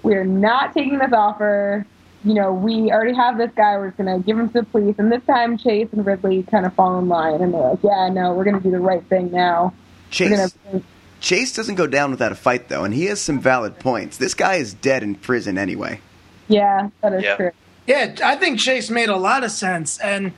We 0.02 0.14
are 0.16 0.24
not 0.24 0.74
taking 0.74 0.98
this 0.98 1.12
offer. 1.12 1.86
You 2.24 2.34
know, 2.34 2.52
we 2.52 2.90
already 2.90 3.14
have 3.14 3.38
this 3.38 3.52
guy. 3.54 3.76
We're 3.76 3.90
just 3.90 3.98
going 3.98 4.20
to 4.20 4.26
give 4.26 4.36
him 4.36 4.48
to 4.48 4.62
the 4.62 4.66
police." 4.66 4.96
And 4.98 5.12
this 5.12 5.22
time, 5.26 5.58
Chase 5.58 5.90
and 5.92 6.04
Ridley 6.04 6.42
kind 6.42 6.66
of 6.66 6.74
fall 6.74 6.98
in 6.98 7.06
line, 7.06 7.40
and 7.40 7.54
they're 7.54 7.70
like, 7.70 7.84
"Yeah, 7.84 8.08
no, 8.08 8.34
we're 8.34 8.42
going 8.42 8.56
to 8.56 8.62
do 8.62 8.72
the 8.72 8.80
right 8.80 9.04
thing 9.06 9.30
now. 9.30 9.72
We're 10.20 10.28
going 10.36 10.48
Chase. 10.48 10.82
Chase 11.20 11.52
doesn't 11.54 11.76
go 11.76 11.86
down 11.86 12.10
without 12.10 12.32
a 12.32 12.34
fight 12.34 12.68
though, 12.68 12.84
and 12.84 12.92
he 12.92 13.06
has 13.06 13.20
some 13.20 13.40
valid 13.40 13.78
points. 13.78 14.18
This 14.18 14.34
guy 14.34 14.56
is 14.56 14.74
dead 14.74 15.02
in 15.02 15.14
prison 15.14 15.56
anyway. 15.56 16.00
Yeah, 16.48 16.90
that 17.00 17.14
is 17.14 17.22
Yeah. 17.22 17.36
true. 17.36 17.50
Yeah, 17.86 18.14
I 18.24 18.36
think 18.36 18.58
Chase 18.58 18.90
made 18.90 19.08
a 19.08 19.16
lot 19.16 19.44
of 19.44 19.50
sense. 19.50 19.98
And 19.98 20.32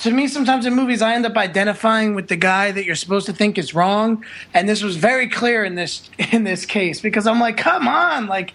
to 0.00 0.10
me, 0.10 0.28
sometimes 0.28 0.66
in 0.66 0.74
movies, 0.74 1.02
I 1.02 1.14
end 1.14 1.26
up 1.26 1.36
identifying 1.36 2.14
with 2.14 2.28
the 2.28 2.36
guy 2.36 2.70
that 2.72 2.84
you're 2.84 2.94
supposed 2.94 3.26
to 3.26 3.32
think 3.32 3.58
is 3.58 3.74
wrong. 3.74 4.24
And 4.52 4.68
this 4.68 4.82
was 4.82 4.96
very 4.96 5.28
clear 5.28 5.64
in 5.64 5.74
this 5.74 6.08
in 6.32 6.44
this 6.44 6.66
case 6.66 7.00
because 7.00 7.26
I'm 7.26 7.40
like, 7.40 7.56
come 7.56 7.86
on, 7.88 8.26
like 8.26 8.54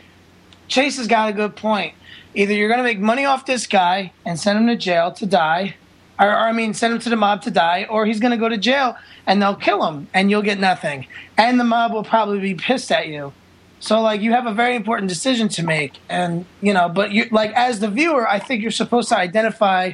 Chase 0.67 0.97
has 0.97 1.07
got 1.07 1.29
a 1.29 1.33
good 1.33 1.55
point. 1.55 1.93
Either 2.35 2.53
you're 2.53 2.67
going 2.67 2.79
to 2.79 2.83
make 2.83 2.99
money 2.99 3.25
off 3.25 3.45
this 3.45 3.65
guy 3.67 4.11
and 4.25 4.39
send 4.39 4.59
him 4.59 4.67
to 4.67 4.75
jail 4.75 5.11
to 5.13 5.25
die, 5.25 5.75
or, 6.19 6.27
or 6.27 6.35
I 6.35 6.51
mean, 6.51 6.73
send 6.73 6.93
him 6.93 6.99
to 6.99 7.09
the 7.09 7.15
mob 7.15 7.41
to 7.43 7.51
die, 7.51 7.85
or 7.89 8.05
he's 8.05 8.19
going 8.19 8.31
to 8.31 8.37
go 8.37 8.49
to 8.49 8.57
jail 8.57 8.97
and 9.25 9.41
they'll 9.41 9.55
kill 9.55 9.85
him 9.87 10.07
and 10.13 10.29
you'll 10.29 10.41
get 10.41 10.59
nothing, 10.59 11.07
and 11.37 11.59
the 11.59 11.63
mob 11.63 11.93
will 11.93 12.03
probably 12.03 12.39
be 12.39 12.55
pissed 12.55 12.91
at 12.91 13.07
you. 13.07 13.31
So 13.79 14.01
like 14.01 14.19
you 14.21 14.31
have 14.31 14.45
a 14.45 14.53
very 14.53 14.75
important 14.75 15.07
decision 15.07 15.47
to 15.49 15.63
make, 15.63 15.93
and 16.09 16.45
you 16.61 16.73
know, 16.73 16.89
but 16.89 17.11
you 17.11 17.27
like 17.31 17.51
as 17.53 17.79
the 17.79 17.87
viewer, 17.89 18.27
I 18.27 18.39
think 18.39 18.61
you're 18.61 18.71
supposed 18.71 19.09
to 19.09 19.17
identify 19.17 19.93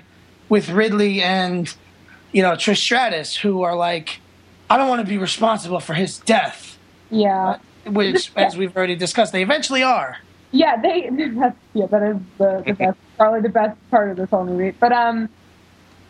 with 0.49 0.69
Ridley 0.69 1.21
and 1.21 1.73
you 2.31 2.41
know 2.41 2.53
Trish 2.53 2.77
Stratus, 2.77 3.35
who 3.38 3.61
are 3.61 3.75
like, 3.75 4.19
I 4.69 4.77
don't 4.77 4.89
want 4.89 5.01
to 5.01 5.07
be 5.07 5.17
responsible 5.19 5.79
for 5.79 5.93
his 5.93 6.17
death, 6.17 6.77
Yeah. 7.11 7.57
which, 7.85 8.31
as 8.35 8.57
we've 8.57 8.75
already 8.75 8.95
discussed, 8.95 9.31
they 9.33 9.43
eventually 9.43 9.83
are. 9.83 10.17
Yeah, 10.51 10.81
they. 10.81 11.09
That's, 11.11 11.55
yeah, 11.73 11.85
that 11.88 12.01
is 12.03 12.17
the, 12.39 12.63
the 12.65 12.73
best, 12.79 12.97
probably 13.17 13.41
the 13.41 13.49
best 13.49 13.77
part 13.91 14.09
of 14.09 14.17
this 14.17 14.29
whole 14.31 14.45
movie. 14.45 14.71
But 14.71 14.93
um, 14.93 15.29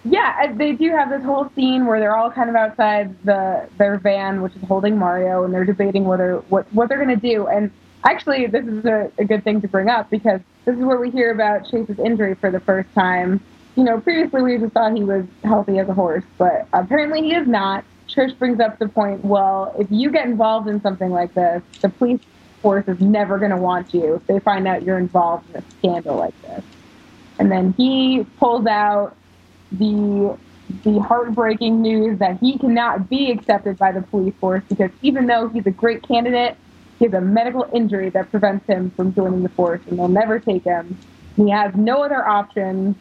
yeah, 0.06 0.44
uh, 0.44 0.54
they 0.56 0.74
do 0.74 0.92
have 0.92 1.10
this 1.10 1.24
whole 1.24 1.50
scene 1.56 1.88
where 1.88 2.00
they're 2.00 2.16
all 2.16 2.32
kind 2.32 2.50
of 2.50 2.56
outside 2.56 3.16
the 3.26 3.68
their 3.78 3.98
van, 3.98 4.42
which 4.42 4.56
is 4.56 4.62
holding 4.64 4.98
Mario, 5.00 5.44
and 5.44 5.54
they're 5.54 5.66
debating 5.66 6.06
whether 6.06 6.38
what 6.50 6.72
what 6.74 6.90
they're 6.90 7.04
going 7.04 7.20
to 7.20 7.28
do. 7.28 7.48
And 7.48 7.72
actually, 8.04 8.46
this 8.46 8.66
is 8.66 8.86
a, 8.86 9.12
a 9.18 9.26
good 9.26 9.44
thing 9.44 9.62
to 9.62 9.68
bring 9.68 9.90
up 9.90 10.12
because 10.12 10.42
this 10.64 10.76
is 10.78 10.84
where 10.84 11.00
we 11.00 11.10
hear 11.10 11.32
about 11.32 11.70
Chase's 11.70 11.98
injury 11.98 12.36
for 12.36 12.52
the 12.52 12.60
first 12.60 12.94
time. 12.94 13.42
You 13.76 13.84
know, 13.84 14.00
previously 14.00 14.44
we 14.44 14.58
just 14.60 14.74
thought 14.74 14.96
he 14.96 15.04
was 15.04 15.26
healthy 15.44 15.80
as 15.80 15.90
a 15.90 15.94
horse, 15.94 16.24
but 16.38 16.68
apparently 16.72 17.22
he 17.22 17.36
is 17.36 17.48
not. 17.48 17.84
Trish 18.08 18.38
brings 18.38 18.60
up 18.60 18.78
the 18.78 18.88
point. 18.88 19.26
Well, 19.26 19.76
if 19.80 19.88
you 19.90 20.12
get 20.12 20.28
involved 20.28 20.68
in 20.68 20.82
something 20.82 21.10
like 21.10 21.34
this, 21.34 21.64
the 21.82 21.90
police 21.90 22.22
force 22.62 22.88
is 22.88 23.00
never 23.02 23.40
going 23.40 23.52
to 23.52 23.58
want 23.58 23.94
you 23.94 24.16
if 24.16 24.28
they 24.28 24.40
find 24.40 24.68
out 24.68 24.84
you're 24.84 25.00
involved 25.00 25.50
in 25.50 25.58
a 25.58 25.64
scandal 25.72 26.16
like 26.16 26.40
this. 26.44 26.64
And 27.40 27.52
then 27.52 27.74
he 27.76 28.26
pulls 28.38 28.66
out 28.68 29.18
the 29.78 30.38
the 30.84 31.00
heartbreaking 31.00 31.82
news 31.82 32.18
that 32.20 32.40
he 32.40 32.58
cannot 32.58 33.08
be 33.08 33.30
accepted 33.32 33.78
by 33.78 33.92
the 33.92 34.02
police 34.02 34.34
force 34.40 34.64
because 34.68 34.90
even 35.04 35.28
though 35.28 35.48
he's 35.48 35.66
a 35.68 35.72
great 35.72 36.02
candidate, 36.02 36.58
he 36.98 37.06
has 37.06 37.14
a 37.14 37.22
medical 37.22 37.70
injury 37.74 38.10
that 38.10 38.32
prevents 38.32 38.66
him 38.66 38.90
from 38.92 39.14
joining 39.14 39.44
the 39.44 39.50
force, 39.50 39.82
and 39.88 40.00
they'll 40.00 40.08
never 40.08 40.40
take 40.40 40.64
him. 40.64 40.98
He 41.36 41.50
has 41.50 41.76
no 41.76 42.04
other 42.04 42.26
options. 42.28 42.96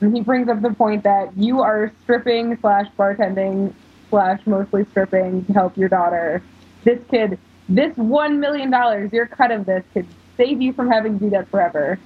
And 0.00 0.14
he 0.14 0.22
brings 0.22 0.48
up 0.48 0.60
the 0.60 0.72
point 0.74 1.04
that 1.04 1.36
you 1.36 1.60
are 1.60 1.92
stripping 2.02 2.58
slash 2.60 2.86
bartending 2.98 3.72
slash 4.10 4.40
mostly 4.46 4.84
stripping 4.90 5.44
to 5.46 5.52
help 5.52 5.76
your 5.76 5.88
daughter. 5.88 6.42
This 6.82 6.98
could, 7.08 7.38
this 7.68 7.96
one 7.96 8.40
million 8.40 8.70
dollars, 8.70 9.12
your 9.12 9.26
cut 9.26 9.50
of 9.50 9.66
this 9.66 9.84
could 9.92 10.06
save 10.36 10.60
you 10.60 10.72
from 10.72 10.90
having 10.90 11.18
to 11.18 11.24
do 11.26 11.30
that 11.30 11.48
forever. 11.48 11.98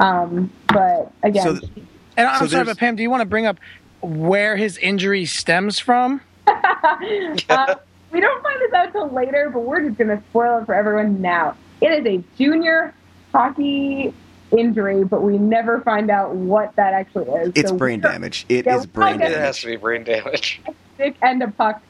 Um, 0.00 0.50
but 0.68 1.12
again, 1.22 1.60
So- 1.60 1.68
And 2.16 2.26
I'm 2.28 2.40
So 2.40 2.46
sorry, 2.46 2.64
but 2.64 2.78
Pam, 2.78 2.96
do 2.96 3.02
you 3.02 3.10
want 3.10 3.20
to 3.22 3.26
bring 3.26 3.46
up 3.46 3.58
where 4.00 4.56
his 4.56 4.78
injury 4.78 5.24
stems 5.24 5.78
from? 5.78 6.20
uh, 6.46 7.74
we 8.12 8.20
don't 8.20 8.42
find 8.42 8.60
this 8.60 8.72
out 8.72 8.92
till 8.92 9.08
later, 9.10 9.50
but 9.52 9.60
we're 9.60 9.82
just 9.86 9.98
going 9.98 10.16
to 10.16 10.22
spoil 10.30 10.58
it 10.60 10.66
for 10.66 10.74
everyone 10.74 11.20
now. 11.20 11.56
It 11.80 11.88
is 11.88 12.06
a 12.06 12.22
junior 12.38 12.94
hockey 13.32 14.14
injury, 14.56 15.04
but 15.04 15.22
we 15.22 15.38
never 15.38 15.80
find 15.80 16.10
out 16.10 16.34
what 16.34 16.76
that 16.76 16.92
actually 16.94 17.26
is. 17.40 17.52
It's 17.56 17.70
So 17.70 17.76
brain 17.76 18.00
damage. 18.00 18.46
It 18.48 18.66
Yeah, 18.66 18.76
is 18.78 18.86
brain 18.86 19.18
gonna- 19.18 19.30
It 19.30 19.38
has 19.38 19.58
to 19.60 19.66
be 19.66 19.76
brain 19.76 20.04
damage. 20.04 20.60
stick 20.94 21.16
and 21.22 21.42
a 21.42 21.50
puck. 21.50 21.82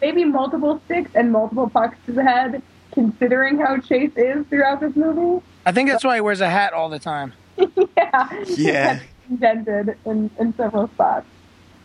Maybe 0.00 0.24
multiple 0.24 0.80
sticks 0.86 1.10
and 1.14 1.30
multiple 1.30 1.68
pucks 1.68 1.96
to 2.06 2.12
the 2.12 2.22
head, 2.24 2.62
considering 2.92 3.58
how 3.58 3.76
Chase 3.78 4.10
is 4.16 4.46
throughout 4.46 4.80
this 4.80 4.96
movie. 4.96 5.44
I 5.66 5.72
think 5.72 5.90
that's 5.90 6.02
why 6.02 6.14
he 6.14 6.20
wears 6.22 6.40
a 6.40 6.48
hat 6.48 6.72
all 6.72 6.88
the 6.88 6.98
time. 6.98 7.34
yeah. 7.96 8.44
Yeah. 8.46 9.00
Indented 9.28 9.96
in, 10.04 10.30
in 10.38 10.54
several 10.56 10.88
spots. 10.88 11.26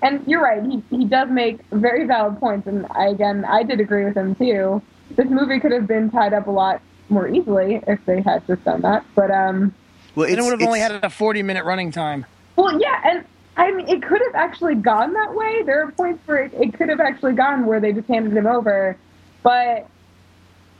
And 0.02 0.26
you're 0.28 0.42
right, 0.42 0.64
he, 0.64 0.84
he 0.90 1.06
does 1.06 1.30
make 1.30 1.60
very 1.72 2.06
valid 2.06 2.40
points, 2.40 2.68
and 2.68 2.86
I, 2.92 3.08
again, 3.08 3.46
I 3.46 3.64
did 3.64 3.80
agree 3.80 4.06
with 4.06 4.16
him 4.16 4.36
too. 4.36 4.82
This 5.12 5.28
movie 5.30 5.60
could 5.60 5.72
have 5.72 5.88
been 5.88 6.12
tied 6.12 6.34
up 6.34 6.48
a 6.48 6.52
lot 6.52 6.82
more 7.10 7.28
easily 7.28 7.82
if 7.88 8.04
they 8.06 8.22
had 8.22 8.46
just 8.46 8.64
done 8.66 8.82
that. 8.82 9.06
But, 9.16 9.32
um, 9.32 9.74
Well, 10.16 10.28
it 10.28 10.40
would 10.40 10.52
have 10.52 10.62
only 10.68 10.80
had 10.80 11.04
a 11.04 11.10
40 11.10 11.44
minute 11.44 11.66
running 11.66 11.92
time. 11.92 12.26
Well, 12.56 12.80
yeah, 12.80 13.02
and 13.04 13.26
I 13.58 13.72
mean, 13.72 13.88
it 13.88 14.02
could 14.02 14.22
have 14.26 14.36
actually 14.36 14.76
gone 14.76 15.14
that 15.14 15.34
way. 15.34 15.64
There 15.64 15.82
are 15.86 15.92
points 15.92 16.28
where 16.28 16.44
it, 16.44 16.54
it 16.54 16.74
could 16.74 16.90
have 16.90 17.00
actually 17.00 17.34
gone 17.34 17.66
where 17.66 17.80
they 17.80 17.94
just 17.94 18.08
handed 18.08 18.34
him 18.36 18.48
over, 18.48 18.98
but 19.44 19.88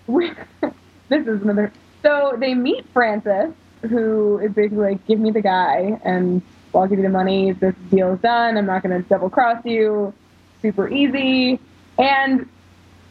we, 0.08 0.32
this 1.10 1.26
is 1.26 1.42
another. 1.42 1.72
So 2.04 2.36
they 2.40 2.54
meet 2.54 2.86
Francis, 2.94 3.52
who 3.90 4.40
is 4.40 4.52
basically 4.52 4.92
like, 4.92 5.06
"Give 5.08 5.20
me 5.20 5.32
the 5.32 5.42
guy, 5.42 6.00
and 6.04 6.42
I'll 6.74 6.88
give 6.88 7.00
you 7.00 7.04
the 7.04 7.10
money. 7.10 7.52
This 7.52 7.76
deal 7.90 8.14
is 8.14 8.20
done. 8.20 8.58
I'm 8.58 8.66
not 8.66 8.84
going 8.84 9.02
to 9.02 9.08
double 9.08 9.30
cross 9.30 9.64
you. 9.66 10.14
Super 10.62 10.90
easy." 10.90 11.60
And 11.98 12.48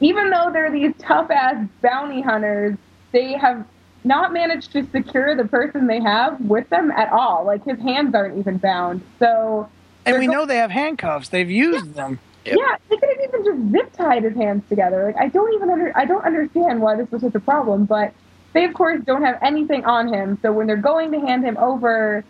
even 0.01 0.31
though 0.31 0.51
they're 0.53 0.71
these 0.71 0.93
tough 0.99 1.31
ass 1.31 1.67
bounty 1.81 2.21
hunters, 2.21 2.77
they 3.13 3.33
have 3.33 3.65
not 4.05 4.33
managed 4.33 4.73
to 4.73 4.87
secure 4.93 5.35
the 5.35 5.47
person 5.47 5.87
they 5.87 6.01
have 6.01 6.41
with 6.41 6.69
them 6.69 6.91
at 6.91 7.11
all. 7.11 7.45
Like 7.45 7.65
his 7.65 7.79
hands 7.81 8.15
aren't 8.15 8.39
even 8.39 8.59
bound. 8.59 9.03
So 9.19 9.69
And 10.05 10.19
we 10.19 10.27
know 10.27 10.45
they 10.45 10.57
have 10.57 10.71
handcuffs. 10.71 11.31
They've 11.31 11.51
used 11.51 11.95
them. 11.95 12.21
Yep. 12.45 12.59
yeah, 12.59 12.77
they 12.91 12.97
could 12.99 13.09
have 13.09 13.29
even 13.29 13.45
just 13.45 13.73
zip 13.73 13.93
tied 13.95 14.23
his 14.25 14.35
hands 14.35 14.63
together. 14.69 15.05
Like 15.07 15.17
I 15.17 15.29
don't 15.29 15.55
even 15.55 15.71
under 15.71 15.97
I 15.97 16.05
don't 16.05 16.25
understand 16.25 16.83
why 16.83 16.97
this 16.97 17.11
was 17.11 17.23
such 17.23 17.35
a 17.35 17.41
problem, 17.41 17.87
but 17.87 18.13
they 18.55 18.65
of 18.65 18.73
course 18.73 19.03
don't 19.05 19.23
have 19.23 19.39
anything 19.43 19.85
on 19.85 20.13
him. 20.13 20.39
So 20.41 20.53
when 20.53 20.67
they're 20.67 20.77
going 20.77 21.13
to 21.13 21.21
hand 21.21 21.45
him 21.45 21.59
over 21.59 22.25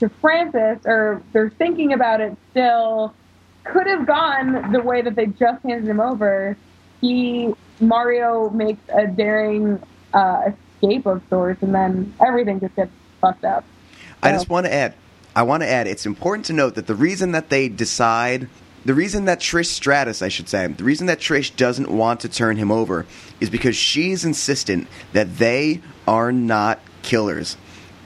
to 0.00 0.08
Francis, 0.08 0.78
or 0.86 1.22
they're 1.32 1.50
thinking 1.50 1.92
about 1.92 2.20
it 2.20 2.36
still, 2.50 3.14
could 3.64 3.86
have 3.86 4.06
gone 4.06 4.72
the 4.72 4.80
way 4.80 5.02
that 5.02 5.14
they 5.14 5.26
just 5.26 5.62
handed 5.62 5.88
him 5.88 6.00
over. 6.00 6.56
He 7.00 7.52
Mario 7.80 8.50
makes 8.50 8.80
a 8.88 9.06
daring 9.06 9.82
uh, 10.14 10.52
escape 10.82 11.06
of 11.06 11.22
sorts, 11.28 11.62
and 11.62 11.74
then 11.74 12.14
everything 12.24 12.60
just 12.60 12.76
gets 12.76 12.92
fucked 13.20 13.44
up. 13.44 13.64
I 14.22 14.32
just 14.32 14.48
want 14.48 14.66
to 14.66 14.72
add. 14.72 14.94
I 15.36 15.42
want 15.42 15.62
to 15.64 15.68
add. 15.68 15.86
It's 15.86 16.06
important 16.06 16.46
to 16.46 16.52
note 16.52 16.76
that 16.76 16.86
the 16.86 16.94
reason 16.94 17.32
that 17.32 17.50
they 17.50 17.68
decide, 17.68 18.48
the 18.84 18.94
reason 18.94 19.24
that 19.26 19.40
Trish 19.40 19.66
Stratus, 19.66 20.22
I 20.22 20.28
should 20.28 20.48
say, 20.48 20.66
the 20.66 20.84
reason 20.84 21.06
that 21.06 21.18
Trish 21.18 21.54
doesn't 21.56 21.90
want 21.90 22.20
to 22.20 22.28
turn 22.28 22.56
him 22.56 22.70
over 22.70 23.06
is 23.40 23.50
because 23.50 23.76
she's 23.76 24.24
insistent 24.24 24.88
that 25.12 25.38
they 25.38 25.80
are 26.06 26.32
not 26.32 26.80
killers. 27.02 27.56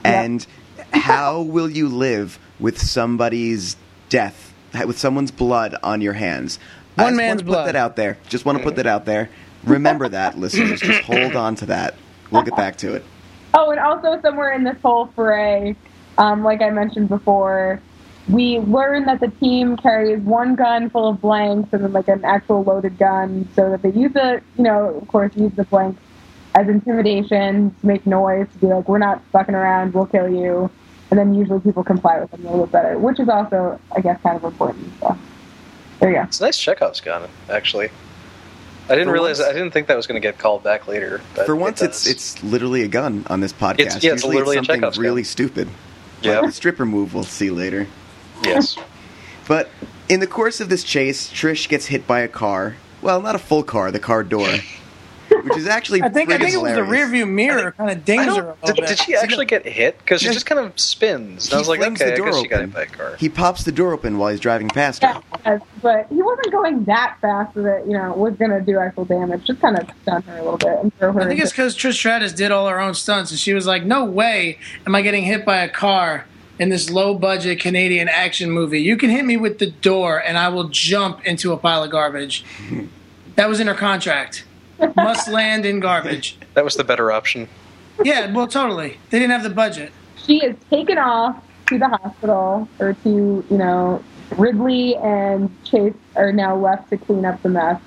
Yeah. 0.04 0.22
And 0.22 0.46
how 0.92 1.42
will 1.42 1.68
you 1.70 1.88
live 1.88 2.38
with 2.60 2.80
somebody's 2.80 3.76
death, 4.08 4.52
with 4.86 4.98
someone's 4.98 5.30
blood 5.30 5.74
on 5.82 6.00
your 6.00 6.12
hands? 6.14 6.58
I 6.96 7.02
One 7.04 7.12
just 7.12 7.16
man's 7.16 7.30
want 7.30 7.38
to 7.38 7.44
put 7.44 7.52
blood. 7.52 7.66
that 7.68 7.76
out 7.76 7.96
there. 7.96 8.18
Just 8.28 8.44
want 8.44 8.58
to 8.58 8.64
put 8.64 8.76
that 8.76 8.86
out 8.86 9.04
there. 9.04 9.30
Remember 9.64 10.08
that, 10.08 10.38
listeners. 10.38 10.80
Just 10.80 11.02
hold 11.02 11.36
on 11.36 11.54
to 11.56 11.66
that. 11.66 11.94
We'll 12.30 12.42
get 12.42 12.56
back 12.56 12.76
to 12.78 12.94
it. 12.94 13.04
Oh, 13.54 13.70
and 13.70 13.80
also 13.80 14.20
somewhere 14.20 14.52
in 14.52 14.62
this 14.64 14.76
whole 14.82 15.06
fray, 15.16 15.74
um, 16.18 16.44
like 16.44 16.60
I 16.60 16.70
mentioned 16.70 17.08
before, 17.08 17.80
we 18.28 18.58
learn 18.60 19.06
that 19.06 19.20
the 19.20 19.28
team 19.28 19.76
carries 19.76 20.20
one 20.20 20.54
gun 20.54 20.90
full 20.90 21.08
of 21.08 21.20
blanks 21.20 21.72
and 21.72 21.82
then 21.84 21.92
like 21.92 22.08
an 22.08 22.24
actual 22.24 22.62
loaded 22.62 22.98
gun, 22.98 23.48
so 23.56 23.70
that 23.70 23.82
they 23.82 23.90
use 23.92 24.12
the, 24.12 24.42
you 24.56 24.64
know, 24.64 24.90
of 25.00 25.08
course, 25.08 25.34
use 25.36 25.52
the 25.54 25.64
blanks 25.64 26.00
as 26.54 26.68
intimidation 26.68 27.74
to 27.80 27.86
make 27.86 28.06
noise 28.06 28.46
to 28.52 28.58
be 28.58 28.66
like, 28.66 28.88
we're 28.88 28.98
not 28.98 29.22
fucking 29.32 29.54
around, 29.54 29.94
we'll 29.94 30.06
kill 30.06 30.28
you, 30.28 30.70
and 31.10 31.18
then 31.18 31.34
usually 31.34 31.60
people 31.60 31.82
comply 31.84 32.20
with 32.20 32.30
them 32.30 32.44
a 32.46 32.50
little 32.50 32.66
bit 32.66 32.72
better, 32.72 32.98
which 32.98 33.18
is 33.20 33.28
also, 33.28 33.80
I 33.96 34.00
guess, 34.00 34.20
kind 34.22 34.36
of 34.36 34.44
important. 34.44 34.90
So 35.00 35.16
there 36.00 36.10
you 36.10 36.16
go. 36.16 36.22
It's 36.22 36.40
a 36.40 36.44
nice 36.44 36.58
Chekhov's 36.58 37.00
gun, 37.00 37.28
actually. 37.48 37.88
I 38.90 38.94
didn't 38.94 39.08
For 39.08 39.12
realize. 39.12 39.38
once- 39.38 39.50
I 39.50 39.52
didn't 39.52 39.72
think 39.72 39.86
that 39.88 39.96
was 39.96 40.06
going 40.06 40.20
to 40.20 40.26
get 40.26 40.38
called 40.38 40.62
back 40.62 40.88
later. 40.88 41.20
But 41.34 41.44
For 41.46 41.52
it 41.54 41.58
once, 41.58 41.82
it's 41.82 42.06
it's 42.06 42.42
literally 42.42 42.82
a 42.82 42.88
gun 42.88 43.24
on 43.28 43.40
this 43.40 43.52
podcast. 43.52 43.78
It's- 43.80 44.02
yeah, 44.02 44.12
it's 44.12 44.22
Usually 44.22 44.36
literally 44.36 44.56
a 44.56 44.58
something 44.60 44.76
Chekhov's 44.80 44.96
gun. 44.96 45.04
really 45.04 45.24
stupid. 45.24 45.68
Yeah. 46.22 46.32
Like 46.40 46.46
the 46.46 46.52
stripper 46.52 46.86
move 46.86 47.12
we'll 47.14 47.22
see 47.24 47.50
later. 47.50 47.86
Yes. 48.44 48.76
But 49.46 49.68
in 50.08 50.20
the 50.20 50.26
course 50.26 50.60
of 50.60 50.68
this 50.68 50.84
chase, 50.84 51.30
Trish 51.30 51.68
gets 51.68 51.86
hit 51.86 52.06
by 52.06 52.20
a 52.20 52.28
car. 52.28 52.76
Well, 53.00 53.20
not 53.22 53.34
a 53.34 53.38
full 53.38 53.62
car, 53.62 53.90
the 53.92 53.98
car 54.00 54.22
door, 54.24 54.48
which 55.42 55.56
is 55.56 55.66
actually 55.66 56.02
I 56.02 56.08
think 56.08 56.30
I 56.30 56.36
friggin' 56.36 56.40
think 56.40 56.54
it 56.54 56.62
was 56.62 56.72
the 56.72 56.84
hilarious. 56.84 56.90
rear 56.90 57.08
view 57.08 57.26
mirror 57.26 57.72
kind 57.72 57.90
of 57.90 57.96
I 57.96 58.00
dings 58.00 58.24
her 58.24 58.30
a 58.32 58.34
don't, 58.36 58.62
little 58.64 58.76
did, 58.82 58.86
did 58.88 58.98
she 58.98 59.14
actually 59.14 59.46
get 59.46 59.64
hit? 59.64 59.98
Because 59.98 60.20
she 60.20 60.28
just 60.32 60.46
kind 60.46 60.58
of 60.60 60.78
spins. 60.78 61.44
And 61.46 61.50
He 61.50 61.54
I 61.54 61.58
was 61.58 61.68
like, 61.68 61.78
flings 61.80 62.00
okay, 62.02 62.10
the 62.10 62.14
I 62.14 62.16
door 62.16 62.26
guess 62.30 62.40
she 62.40 62.48
got 62.48 62.56
open. 62.60 62.70
hit 62.70 62.74
by 62.74 62.82
a 62.82 62.86
car. 62.86 63.16
He 63.16 63.28
pops 63.28 63.64
the 63.64 63.72
door 63.72 63.92
open 63.92 64.18
while 64.18 64.30
he's 64.30 64.40
driving 64.40 64.68
past 64.68 65.02
her. 65.02 65.20
Yeah, 65.46 65.58
but 65.80 66.06
he 66.08 66.20
wasn't 66.22 66.50
going 66.52 66.84
that 66.84 67.16
fast 67.20 67.54
that 67.54 67.84
you 67.86 67.92
know, 67.92 68.12
was 68.14 68.34
going 68.34 68.50
to 68.50 68.60
do 68.60 68.78
actual 68.78 69.04
damage. 69.04 69.44
Just 69.46 69.60
kind 69.60 69.78
of 69.78 69.88
stun 70.02 70.22
her 70.22 70.38
a 70.38 70.42
little 70.42 70.58
bit 70.58 70.78
and 70.82 70.94
throw 70.98 71.12
her. 71.12 71.20
I 71.20 71.22
think 71.24 71.32
into- 71.32 71.42
it's 71.44 71.52
because 71.52 71.76
Trish 71.76 71.94
Stratus 71.94 72.32
did 72.32 72.50
all 72.50 72.68
her 72.68 72.80
own 72.80 72.94
stunts, 72.94 73.30
and 73.30 73.38
she 73.38 73.54
was 73.54 73.66
like, 73.66 73.84
"No 73.84 74.04
way 74.04 74.58
am 74.86 74.94
I 74.94 75.02
getting 75.02 75.22
hit 75.24 75.44
by 75.46 75.58
a 75.58 75.68
car 75.68 76.26
in 76.58 76.68
this 76.68 76.90
low 76.90 77.14
budget 77.14 77.60
Canadian 77.60 78.08
action 78.08 78.50
movie. 78.50 78.80
You 78.80 78.96
can 78.96 79.10
hit 79.10 79.24
me 79.24 79.36
with 79.36 79.58
the 79.58 79.70
door, 79.70 80.18
and 80.18 80.36
I 80.38 80.48
will 80.48 80.68
jump 80.68 81.24
into 81.26 81.52
a 81.52 81.56
pile 81.56 81.82
of 81.84 81.90
garbage." 81.90 82.44
That 83.36 83.48
was 83.48 83.60
in 83.60 83.66
her 83.68 83.74
contract. 83.74 84.44
Must 84.96 85.28
land 85.28 85.64
in 85.66 85.80
garbage. 85.80 86.36
That 86.54 86.64
was 86.64 86.74
the 86.74 86.82
better 86.82 87.12
option. 87.12 87.48
Yeah, 88.02 88.32
well, 88.32 88.48
totally. 88.48 88.98
They 89.10 89.20
didn't 89.20 89.30
have 89.30 89.44
the 89.44 89.50
budget. 89.50 89.92
she 90.16 90.44
is 90.44 90.56
taken 90.70 90.98
off 90.98 91.40
to 91.68 91.78
the 91.78 91.86
hospital 91.86 92.68
or 92.80 92.94
to 93.04 93.44
you 93.48 93.56
know 93.56 94.02
Ridley 94.36 94.96
and 94.96 95.50
Chase 95.64 95.94
are 96.16 96.32
now 96.32 96.56
left 96.56 96.90
to 96.90 96.96
clean 96.96 97.24
up 97.24 97.40
the 97.42 97.48
mess 97.50 97.80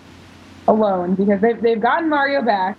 alone 0.70 1.16
because 1.16 1.42
they've 1.42 1.62
they've 1.62 1.82
gotten 1.82 2.08
Mario 2.10 2.42
back. 2.42 2.78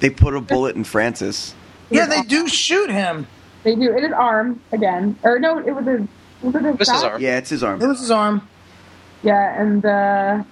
They 0.00 0.10
put 0.10 0.34
a 0.34 0.40
bullet 0.40 0.76
in 0.76 0.84
Francis. 0.84 1.54
Yeah, 1.88 2.04
they 2.06 2.22
do 2.22 2.46
shoot 2.48 2.90
him. 2.90 3.26
They 3.62 3.74
do 3.74 3.96
It 3.96 4.04
is 4.04 4.12
arm 4.12 4.60
again, 4.72 5.16
or 5.22 5.38
no, 5.38 5.58
it 5.58 5.72
was 5.72 5.84
his 5.86 6.00
was 6.42 6.54
it 6.54 6.62
his, 6.62 6.76
This 6.76 6.88
is 6.88 7.02
arm. 7.02 7.22
Yeah, 7.22 7.38
it's 7.38 7.50
his 7.50 7.62
arm. 7.62 7.80
It 7.80 7.82
arm. 7.84 7.90
was 7.90 8.00
his 8.00 8.10
arm. 8.10 8.48
Yeah, 9.22 9.60
and 9.60 9.84
uh, 9.84 10.42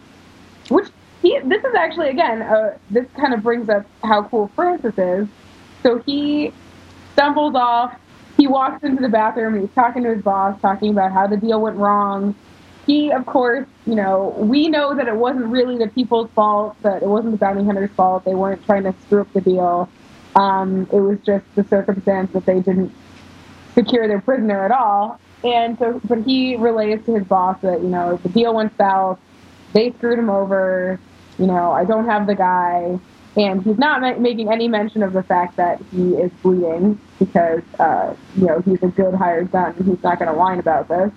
which 0.69 0.89
he 1.23 1.39
this 1.45 1.65
is 1.65 1.75
actually 1.75 2.09
again 2.11 2.43
uh, 2.43 2.79
this 2.91 3.07
kind 3.17 3.35
of 3.35 3.43
brings 3.43 3.69
up 3.69 3.85
how 4.05 4.23
cool 4.25 4.51
Francis 4.55 4.97
is. 4.97 5.29
So 5.83 5.99
he 6.07 6.53
stumbles 7.15 7.55
off. 7.55 7.99
He 8.37 8.47
walks 8.47 8.83
into 8.85 9.03
the 9.03 9.09
bathroom. 9.09 9.55
and 9.55 9.63
He's 9.67 9.75
talking 9.75 10.03
to 10.05 10.15
his 10.15 10.23
boss, 10.23 10.61
talking 10.61 10.91
about 10.91 11.13
how 11.13 11.27
the 11.27 11.37
deal 11.37 11.61
went 11.61 11.77
wrong. 11.77 12.35
He, 12.87 13.11
of 13.13 13.27
course, 13.27 13.67
you 13.87 13.95
know, 13.95 14.35
we 14.39 14.69
know 14.69 14.95
that 14.95 15.07
it 15.07 15.15
wasn't 15.17 15.47
really 15.47 15.77
the 15.77 15.89
people's 15.89 16.31
fault. 16.31 16.77
That 16.83 17.03
it 17.03 17.09
wasn't 17.09 17.33
the 17.33 17.39
bounty 17.39 17.65
hunters' 17.65 17.91
fault. 17.91 18.25
They 18.25 18.35
weren't 18.35 18.65
trying 18.65 18.85
to 18.85 18.95
screw 19.05 19.21
up 19.23 19.33
the 19.33 19.41
deal. 19.43 19.89
Um, 20.35 20.89
it 20.93 21.01
was 21.01 21.19
just 21.21 21.45
the 21.57 21.65
circumstance 21.65 22.33
that 22.33 22.47
they 22.47 22.61
didn't 22.61 22.93
secure 23.75 24.09
their 24.09 24.21
prisoner 24.21 24.65
at 24.65 24.71
all. 24.71 25.21
And 25.43 25.79
so, 25.79 26.01
but 26.05 26.19
he 26.23 26.57
relays 26.57 27.05
to 27.07 27.15
his 27.15 27.25
boss 27.25 27.59
that, 27.63 27.81
you 27.83 27.89
know, 27.89 28.17
the 28.23 28.29
deal 28.29 28.55
went 28.55 28.77
south. 28.77 29.19
They 29.73 29.93
screwed 29.93 30.19
him 30.19 30.29
over. 30.29 30.99
You 31.39 31.47
know, 31.47 31.73
I 31.73 31.85
don't 31.85 32.05
have 32.07 32.27
the 32.27 32.35
guy. 32.35 32.99
And 33.37 33.63
he's 33.63 33.79
not 33.79 34.01
ma- 34.01 34.17
making 34.19 34.53
any 34.53 34.69
mention 34.69 35.03
of 35.03 35.13
the 35.13 35.23
fact 35.23 35.57
that 35.57 35.81
he 35.93 36.15
is 36.15 36.31
bleeding 36.43 36.99
because, 37.19 37.63
uh, 37.79 38.15
you 38.37 38.47
know, 38.47 38.61
he's 38.61 38.83
a 38.83 38.89
good 38.89 39.15
hired 39.15 39.51
gun. 39.53 39.75
and 39.79 39.87
He's 39.87 40.03
not 40.03 40.19
going 40.19 40.31
to 40.31 40.37
whine 40.37 40.59
about 40.59 40.89
this. 40.89 41.11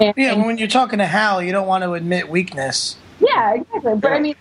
And, 0.00 0.12
Yeah, 0.16 0.34
when 0.44 0.58
you're 0.58 0.66
talking 0.68 0.98
to 0.98 1.06
Hal, 1.06 1.42
you 1.42 1.52
don't 1.52 1.68
want 1.68 1.84
to 1.84 1.92
admit 1.94 2.28
weakness. 2.28 2.96
yeah, 3.20 3.54
exactly. 3.54 3.94
But 3.96 4.12
I 4.12 4.18
mean, 4.18 4.34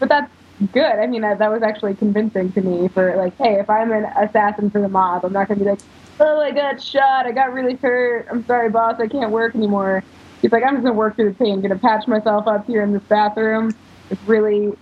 but 0.00 0.08
that's 0.08 0.30
good. 0.72 0.82
I 0.98 1.06
mean, 1.06 1.22
that, 1.22 1.38
that 1.38 1.50
was 1.52 1.62
actually 1.62 1.94
convincing 1.94 2.50
to 2.52 2.60
me 2.60 2.88
for 2.88 3.16
like, 3.16 3.36
hey, 3.38 3.54
if 3.60 3.70
I'm 3.70 3.92
an 3.92 4.04
assassin 4.04 4.68
for 4.68 4.80
the 4.82 4.88
mob, 4.88 5.24
I'm 5.24 5.32
not 5.32 5.46
going 5.48 5.58
to 5.60 5.64
be 5.64 5.70
like, 5.70 5.80
oh, 6.20 6.40
I 6.40 6.50
got 6.50 6.82
shot, 6.82 7.26
I 7.26 7.32
got 7.32 7.52
really 7.52 7.74
hurt. 7.76 8.26
I'm 8.30 8.44
sorry, 8.46 8.70
boss, 8.70 9.00
I 9.00 9.08
can't 9.08 9.30
work 9.30 9.54
anymore. 9.54 10.02
He's 10.42 10.52
like, 10.52 10.62
I'm 10.62 10.74
just 10.74 10.82
going 10.82 10.94
to 10.94 10.98
work 10.98 11.16
through 11.16 11.30
the 11.30 11.34
pain. 11.34 11.60
going 11.60 11.70
to 11.70 11.78
patch 11.78 12.06
myself 12.06 12.46
up 12.46 12.66
here 12.66 12.82
in 12.82 12.92
this 12.92 13.02
bathroom. 13.02 13.74
This 14.08 14.18
really 14.26 14.72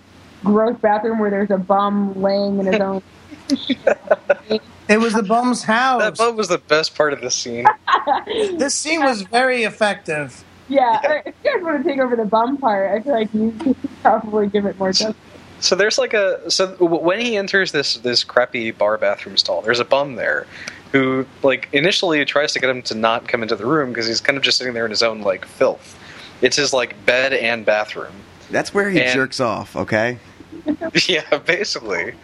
gross 0.43 0.77
bathroom 0.79 1.19
where 1.19 1.31
there's 1.31 1.51
a 1.51 1.57
bum 1.59 2.21
laying 2.21 2.59
in 2.61 2.67
his 2.67 2.81
own. 2.81 3.03
It 4.87 4.99
was 4.99 5.15
the 5.15 5.23
bum's 5.23 5.63
house. 5.63 6.03
That 6.03 6.19
bum 6.19 6.37
was 6.37 6.49
the 6.49 6.59
best 6.59 6.95
part 6.95 7.15
of 7.15 7.23
the 7.23 7.31
scene. 7.31 7.65
This 8.59 8.75
scene 8.75 9.03
was 9.03 9.23
very 9.23 9.63
effective. 9.65 10.45
Yeah, 10.69 11.01
Yeah. 11.03 11.23
if 11.27 11.35
you 11.43 11.55
guys 11.55 11.63
want 11.63 11.83
to 11.83 11.89
take 11.89 11.99
over 12.01 12.17
the 12.17 12.25
bum 12.27 12.59
part, 12.59 12.91
I 12.91 13.01
feel 13.01 13.13
like 13.15 13.33
you 13.33 13.53
could 13.53 13.77
probably 14.03 14.47
give 14.49 14.67
it 14.67 14.79
more 14.79 14.93
justice. 14.93 15.17
So 15.61 15.75
there's 15.75 15.97
like 15.99 16.13
a 16.13 16.51
so 16.51 16.75
when 16.85 17.21
he 17.21 17.37
enters 17.39 17.73
this 17.73 17.95
this 17.99 18.25
crappy 18.25 18.71
bar 18.73 18.99
bathroom 18.99 19.37
stall, 19.39 19.63
there's 19.63 19.81
a 19.81 19.85
bum 19.85 20.17
there 20.17 20.47
who 20.95 21.27
like 21.43 21.69
initially 21.73 22.25
tries 22.25 22.53
to 22.53 22.61
get 22.61 22.71
him 22.71 22.81
to 22.81 22.95
not 22.95 23.27
come 23.27 23.43
into 23.43 23.57
the 23.57 23.67
room 23.67 23.89
because 23.89 24.07
he's 24.07 24.21
kind 24.21 24.37
of 24.39 24.45
just 24.45 24.59
sitting 24.59 24.75
there 24.75 24.85
in 24.85 24.93
his 24.93 25.03
own 25.03 25.23
like 25.23 25.45
filth. 25.45 25.99
It's 26.41 26.55
his 26.57 26.73
like 26.73 27.05
bed 27.05 27.33
and 27.33 27.67
bathroom. 27.67 28.13
That's 28.49 28.73
where 28.73 28.89
he 28.91 29.03
And- 29.03 29.13
jerks 29.13 29.41
off, 29.41 29.75
okay? 29.75 30.19
yeah, 31.09 31.39
basically. 31.39 32.15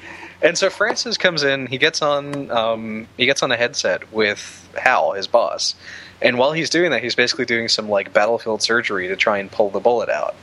And 0.40 0.56
so 0.56 0.70
Francis 0.70 1.18
comes 1.18 1.42
in. 1.42 1.66
He 1.66 1.78
gets 1.78 2.00
on. 2.00 2.48
Um, 2.52 3.08
he 3.16 3.26
gets 3.26 3.42
on 3.42 3.50
a 3.50 3.56
headset 3.56 4.12
with 4.12 4.68
Hal, 4.80 5.12
his 5.12 5.26
boss. 5.26 5.74
And 6.22 6.38
while 6.38 6.52
he's 6.52 6.70
doing 6.70 6.92
that, 6.92 7.02
he's 7.02 7.16
basically 7.16 7.46
doing 7.46 7.66
some 7.66 7.88
like 7.88 8.12
battlefield 8.12 8.62
surgery 8.62 9.08
to 9.08 9.16
try 9.16 9.38
and 9.38 9.50
pull 9.50 9.70
the 9.70 9.80
bullet 9.80 10.08
out. 10.08 10.36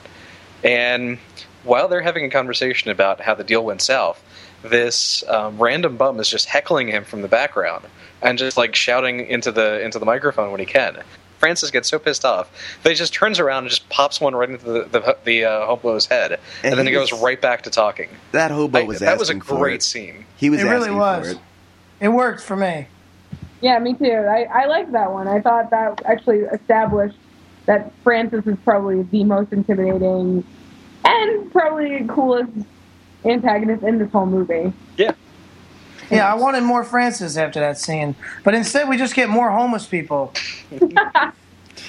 And 0.66 1.18
while 1.64 1.88
they're 1.88 2.02
having 2.02 2.26
a 2.26 2.30
conversation 2.30 2.92
about 2.92 3.22
how 3.22 3.36
the 3.36 3.46
deal 3.46 3.64
went 3.64 3.82
south, 3.82 4.22
this 4.64 5.24
um, 5.30 5.62
random 5.62 5.96
bum 5.96 6.20
is 6.20 6.30
just 6.30 6.48
heckling 6.48 6.90
him 6.90 7.06
from 7.06 7.22
the 7.22 7.28
background 7.30 7.86
and 8.22 8.38
just 8.38 8.58
like 8.58 8.76
shouting 8.76 9.22
into 9.28 9.52
the 9.52 9.82
into 9.84 10.00
the 10.00 10.06
microphone 10.06 10.52
when 10.52 10.60
he 10.60 10.66
can. 10.66 10.98
Francis 11.40 11.70
gets 11.70 11.88
so 11.88 12.00
pissed 12.00 12.26
off 12.26 12.50
that 12.82 12.90
he 12.90 12.96
just 12.96 13.14
turns 13.14 13.40
around 13.40 13.60
and 13.66 13.70
just 13.70 13.88
pops 13.90 14.20
one 14.20 14.36
right 14.36 14.50
into 14.50 14.66
the 14.66 14.84
the, 14.86 15.18
the 15.24 15.46
uh, 15.46 15.66
hobo's 15.68 16.08
head, 16.08 16.32
and, 16.32 16.40
And 16.64 16.78
then 16.80 16.88
he 16.88 16.92
he 16.92 16.98
goes 16.98 17.12
was- 17.12 17.22
right 17.22 17.40
back 17.40 17.62
to 17.64 17.70
talking. 17.70 18.10
That 18.32 18.50
hobo 18.52 18.80
I- 18.80 18.84
was 18.84 19.00
that 19.00 19.20
was 19.20 19.30
a 19.30 19.36
great 19.36 19.84
scene. 19.84 20.26
He 20.38 20.50
was 20.50 20.62
It 20.62 20.66
really 20.66 20.78
asking 20.90 20.98
was. 20.98 21.28
for 21.34 21.34
it. 21.34 21.42
It 22.00 22.10
worked 22.10 22.42
for 22.42 22.56
me. 22.56 22.88
Yeah, 23.62 23.80
me 23.80 23.94
too. 23.96 24.06
I, 24.12 24.44
I 24.44 24.66
liked 24.66 24.92
that 24.92 25.12
one. 25.12 25.28
I 25.28 25.42
thought 25.42 25.70
that 25.72 26.02
actually 26.06 26.40
established 26.42 27.18
that 27.66 27.92
Francis 28.04 28.46
is 28.48 28.56
probably 28.64 29.02
the 29.04 29.24
most 29.24 29.52
intimidating 29.52 30.44
and 31.04 31.52
probably 31.52 32.06
coolest 32.08 32.52
antagonist 33.26 33.84
in 33.84 33.98
this 33.98 34.12
whole 34.12 34.26
movie. 34.28 34.72
Yeah, 34.96 35.14
Yeah, 36.10 36.32
I 36.32 36.36
wanted 36.36 36.64
more 36.64 36.84
Francis 36.84 37.38
after 37.38 37.60
that 37.60 37.78
scene, 37.78 38.16
but 38.44 38.54
instead 38.54 38.88
we 38.88 38.98
just 38.98 39.16
get 39.16 39.30
more 39.30 39.52
homeless 39.52 39.86
people. 39.86 40.34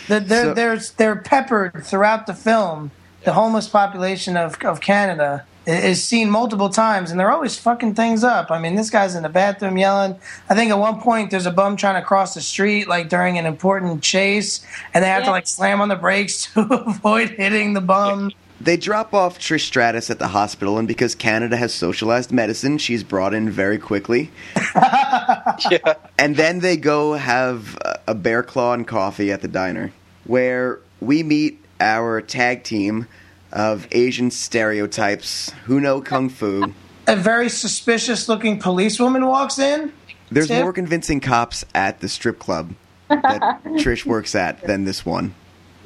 They're, 0.08 0.20
they're, 0.20 0.54
they're, 0.54 0.78
they're 0.96 1.16
peppered 1.16 1.84
throughout 1.84 2.26
the 2.26 2.32
film. 2.32 2.90
The 3.24 3.34
homeless 3.34 3.68
population 3.68 4.38
of, 4.38 4.56
of 4.64 4.80
Canada 4.80 5.44
is 5.68 6.02
seen 6.02 6.30
multiple 6.30 6.70
times, 6.70 7.10
and 7.10 7.20
they're 7.20 7.30
always 7.30 7.58
fucking 7.58 7.94
things 7.94 8.24
up. 8.24 8.50
I 8.50 8.58
mean, 8.58 8.74
this 8.74 8.88
guy's 8.88 9.14
in 9.14 9.22
the 9.22 9.28
bathroom 9.28 9.76
yelling. 9.76 10.16
I 10.48 10.54
think 10.54 10.70
at 10.70 10.78
one 10.78 11.00
point 11.00 11.30
there's 11.30 11.44
a 11.44 11.50
bum 11.50 11.76
trying 11.76 12.00
to 12.00 12.06
cross 12.06 12.34
the 12.34 12.40
street, 12.40 12.88
like 12.88 13.10
during 13.10 13.36
an 13.36 13.44
important 13.44 14.02
chase, 14.02 14.64
and 14.94 15.04
they 15.04 15.08
have 15.08 15.24
to 15.24 15.30
like 15.30 15.46
slam 15.46 15.82
on 15.82 15.88
the 15.88 15.96
brakes 15.96 16.46
to 16.54 16.60
avoid 16.60 17.30
hitting 17.30 17.74
the 17.74 17.82
bum. 17.82 18.32
They 18.60 18.76
drop 18.76 19.14
off 19.14 19.38
Trish 19.38 19.60
Stratus 19.66 20.10
at 20.10 20.18
the 20.18 20.28
hospital, 20.28 20.78
and 20.78 20.88
because 20.88 21.14
Canada 21.14 21.56
has 21.56 21.72
socialized 21.72 22.32
medicine, 22.32 22.78
she's 22.78 23.04
brought 23.04 23.32
in 23.32 23.50
very 23.50 23.78
quickly. 23.78 24.30
yeah. 24.74 25.94
And 26.18 26.34
then 26.36 26.58
they 26.58 26.76
go 26.76 27.12
have 27.14 27.76
a- 27.84 28.00
a 28.08 28.14
bear 28.14 28.42
claw 28.42 28.72
and 28.72 28.86
coffee 28.86 29.30
at 29.30 29.42
the 29.42 29.48
diner, 29.48 29.92
where 30.24 30.80
we 31.00 31.22
meet 31.22 31.64
our 31.80 32.20
tag 32.20 32.64
team 32.64 33.06
of 33.52 33.86
Asian 33.92 34.30
stereotypes 34.30 35.50
who 35.66 35.80
know 35.80 36.00
kung 36.00 36.28
fu. 36.28 36.74
A 37.06 37.14
very 37.16 37.48
suspicious 37.48 38.28
looking 38.28 38.58
policewoman 38.58 39.24
walks 39.26 39.58
in. 39.58 39.92
There's 40.30 40.48
Tip. 40.48 40.62
more 40.62 40.72
convincing 40.72 41.20
cops 41.20 41.64
at 41.74 42.00
the 42.00 42.08
strip 42.08 42.38
club 42.38 42.74
that 43.08 43.62
Trish 43.64 44.04
works 44.04 44.34
at 44.34 44.62
than 44.66 44.84
this 44.84 45.06
one. 45.06 45.34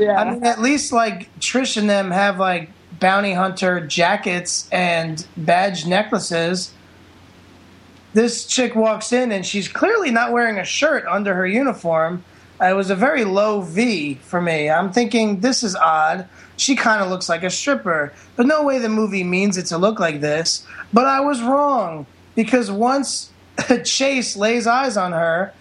Yeah. 0.03 0.21
I 0.21 0.31
mean, 0.31 0.45
at 0.45 0.61
least 0.61 0.93
like 0.93 1.29
Trish 1.41 1.77
and 1.77 1.89
them 1.89 2.11
have 2.11 2.39
like 2.39 2.71
bounty 3.01 3.33
hunter 3.33 3.87
jackets 3.87 4.69
and 4.71 5.25
badge 5.37 5.87
necklaces. 5.87 6.73
This 8.15 8.45
chick 8.47 8.75
walks 8.75 9.13
in 9.13 9.33
and 9.33 9.45
she's 9.45 9.69
clearly 9.69 10.11
not 10.11 10.33
wearing 10.33 10.59
a 10.59 10.65
shirt 10.65 11.05
under 11.07 11.35
her 11.35 11.47
uniform. 11.47 12.25
Uh, 12.61 12.67
It 12.67 12.75
was 12.75 12.91
a 12.91 12.95
very 12.95 13.25
low 13.25 13.63
V 13.63 14.15
for 14.23 14.41
me. 14.41 14.69
I'm 14.69 14.93
thinking 14.93 15.41
this 15.41 15.63
is 15.63 15.75
odd. 15.75 16.29
She 16.57 16.77
kind 16.77 17.03
of 17.03 17.09
looks 17.09 17.29
like 17.29 17.43
a 17.43 17.51
stripper, 17.51 18.13
but 18.37 18.47
no 18.47 18.63
way 18.63 18.79
the 18.79 18.89
movie 18.91 19.25
means 19.25 19.57
it 19.57 19.67
to 19.67 19.79
look 19.79 19.99
like 19.99 20.21
this. 20.21 20.67
But 20.93 21.07
I 21.07 21.21
was 21.21 21.41
wrong 21.43 22.07
because 22.35 22.71
once 22.71 23.31
Chase 23.85 24.37
lays 24.37 24.67
eyes 24.67 24.97
on 24.97 25.13
her, 25.13 25.53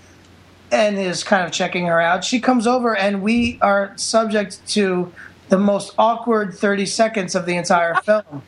and 0.72 0.98
is 0.98 1.24
kind 1.24 1.46
of 1.46 1.52
checking 1.52 1.86
her 1.88 2.00
out. 2.00 2.24
She 2.24 2.40
comes 2.40 2.66
over, 2.66 2.96
and 2.96 3.22
we 3.22 3.60
are 3.62 3.94
subject 3.98 4.66
to 4.70 5.12
the 5.50 5.58
most 5.58 5.94
awkward 5.98 6.54
30 6.54 6.86
seconds 6.86 7.36
of 7.36 7.46
the 7.46 7.58
entire 7.58 7.96
film, 8.04 8.42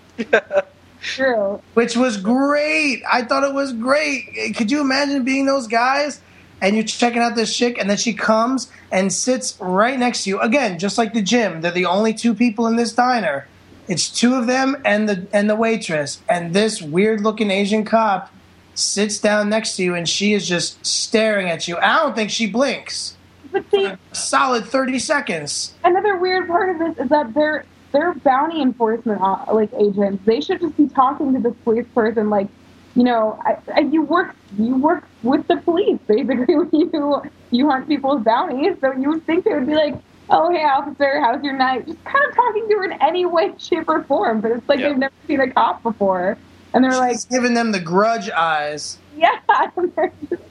True. 1.01 1.61
which 1.73 1.97
was 1.97 2.17
great. 2.17 3.03
I 3.11 3.23
thought 3.23 3.43
it 3.43 3.53
was 3.53 3.73
great. 3.73 4.55
Could 4.55 4.71
you 4.71 4.81
imagine 4.81 5.23
being 5.23 5.45
those 5.45 5.67
guys? 5.67 6.21
And 6.61 6.77
you're 6.77 6.85
checking 6.85 7.21
out 7.21 7.35
this 7.35 7.55
chick, 7.55 7.77
and 7.77 7.89
then 7.89 7.97
she 7.97 8.13
comes 8.13 8.71
and 8.89 9.11
sits 9.11 9.57
right 9.59 9.99
next 9.99 10.23
to 10.23 10.29
you. 10.29 10.39
Again, 10.39 10.79
just 10.79 10.97
like 10.97 11.13
the 11.13 11.21
gym, 11.21 11.59
they're 11.59 11.71
the 11.71 11.85
only 11.85 12.13
two 12.13 12.33
people 12.33 12.67
in 12.67 12.77
this 12.77 12.93
diner. 12.93 13.47
It's 13.89 14.07
two 14.07 14.35
of 14.35 14.47
them 14.47 14.81
and 14.85 15.09
the 15.09 15.27
and 15.33 15.49
the 15.49 15.57
waitress, 15.57 16.21
and 16.29 16.53
this 16.53 16.81
weird 16.81 17.19
looking 17.19 17.51
Asian 17.51 17.83
cop 17.83 18.33
sits 18.75 19.19
down 19.19 19.49
next 19.49 19.75
to 19.77 19.83
you, 19.83 19.95
and 19.95 20.07
she 20.07 20.33
is 20.33 20.47
just 20.47 20.83
staring 20.85 21.49
at 21.49 21.67
you. 21.67 21.77
I 21.77 21.97
don't 21.97 22.15
think 22.15 22.29
she 22.29 22.47
blinks. 22.47 23.15
But 23.51 23.69
see, 23.69 23.91
Solid 24.13 24.65
thirty 24.65 24.97
seconds. 24.99 25.73
another 25.83 26.17
weird 26.17 26.47
part 26.47 26.69
of 26.69 26.79
this 26.79 27.05
is 27.05 27.09
that 27.09 27.33
they're 27.33 27.65
they're 27.91 28.13
bounty 28.15 28.61
enforcement 28.61 29.21
uh, 29.21 29.45
like 29.53 29.71
agents. 29.73 30.25
They 30.25 30.41
should 30.41 30.59
just 30.59 30.75
be 30.75 30.87
talking 30.89 31.33
to 31.35 31.39
this 31.39 31.53
police 31.63 31.85
person 31.93 32.31
like, 32.31 32.47
you 32.95 33.03
know, 33.03 33.39
I, 33.45 33.57
I, 33.75 33.79
you 33.81 34.01
work 34.01 34.35
you 34.57 34.75
work 34.77 35.07
with 35.21 35.45
the 35.47 35.57
police 35.57 35.99
basically 36.07 36.55
when 36.55 36.69
you 36.93 37.21
you 37.51 37.69
hunt 37.69 37.87
people's 37.87 38.23
bounties. 38.23 38.75
So 38.81 38.91
you 38.93 39.09
would 39.11 39.25
think 39.27 39.45
they 39.45 39.53
would 39.53 39.67
be 39.67 39.75
like, 39.75 39.95
oh 40.31 40.49
hey 40.51 40.63
officer, 40.63 41.19
how's 41.19 41.43
your 41.43 41.53
night? 41.55 41.85
Just 41.85 42.03
kind 42.05 42.25
of 42.27 42.35
talking 42.35 42.67
to 42.69 42.75
her 42.77 42.85
in 42.85 42.93
any 43.03 43.27
way, 43.27 43.53
shape, 43.59 43.87
or 43.87 44.01
form. 44.05 44.41
But 44.41 44.49
it's 44.51 44.67
like 44.67 44.79
Yeah. 44.79 44.89
they've 44.89 44.97
never 44.97 45.13
seen 45.27 45.41
a 45.41 45.51
cop 45.51 45.83
before, 45.83 46.39
and 46.73 46.83
they're 46.83 46.91
like, 46.91 47.17
giving 47.29 47.53
them 47.53 47.71
the 47.71 47.79
grudge 47.79 48.29
eyes. 48.29 48.97
yeah. 49.17 49.39
They're, 49.75 50.11
just, 50.29 50.43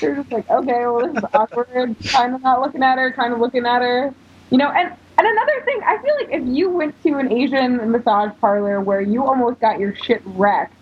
they're 0.00 0.16
just 0.16 0.32
like, 0.32 0.50
okay, 0.50 0.86
well, 0.86 1.06
this 1.06 1.16
is 1.16 1.30
awkward. 1.32 1.96
Kind 2.06 2.34
of 2.34 2.42
not 2.42 2.60
looking 2.60 2.82
at 2.82 2.98
her, 2.98 3.12
kind 3.12 3.32
of 3.32 3.38
looking 3.38 3.64
at 3.64 3.80
her. 3.82 4.12
You 4.50 4.58
know, 4.58 4.68
and, 4.68 4.92
and 5.18 5.26
another 5.26 5.62
thing, 5.64 5.80
I 5.84 5.98
feel 6.02 6.14
like 6.16 6.28
if 6.30 6.46
you 6.46 6.70
went 6.70 7.00
to 7.04 7.18
an 7.18 7.32
Asian 7.32 7.90
massage 7.90 8.32
parlor 8.40 8.80
where 8.80 9.00
you 9.00 9.24
almost 9.24 9.60
got 9.60 9.78
your 9.78 9.94
shit 9.94 10.22
wrecked, 10.24 10.74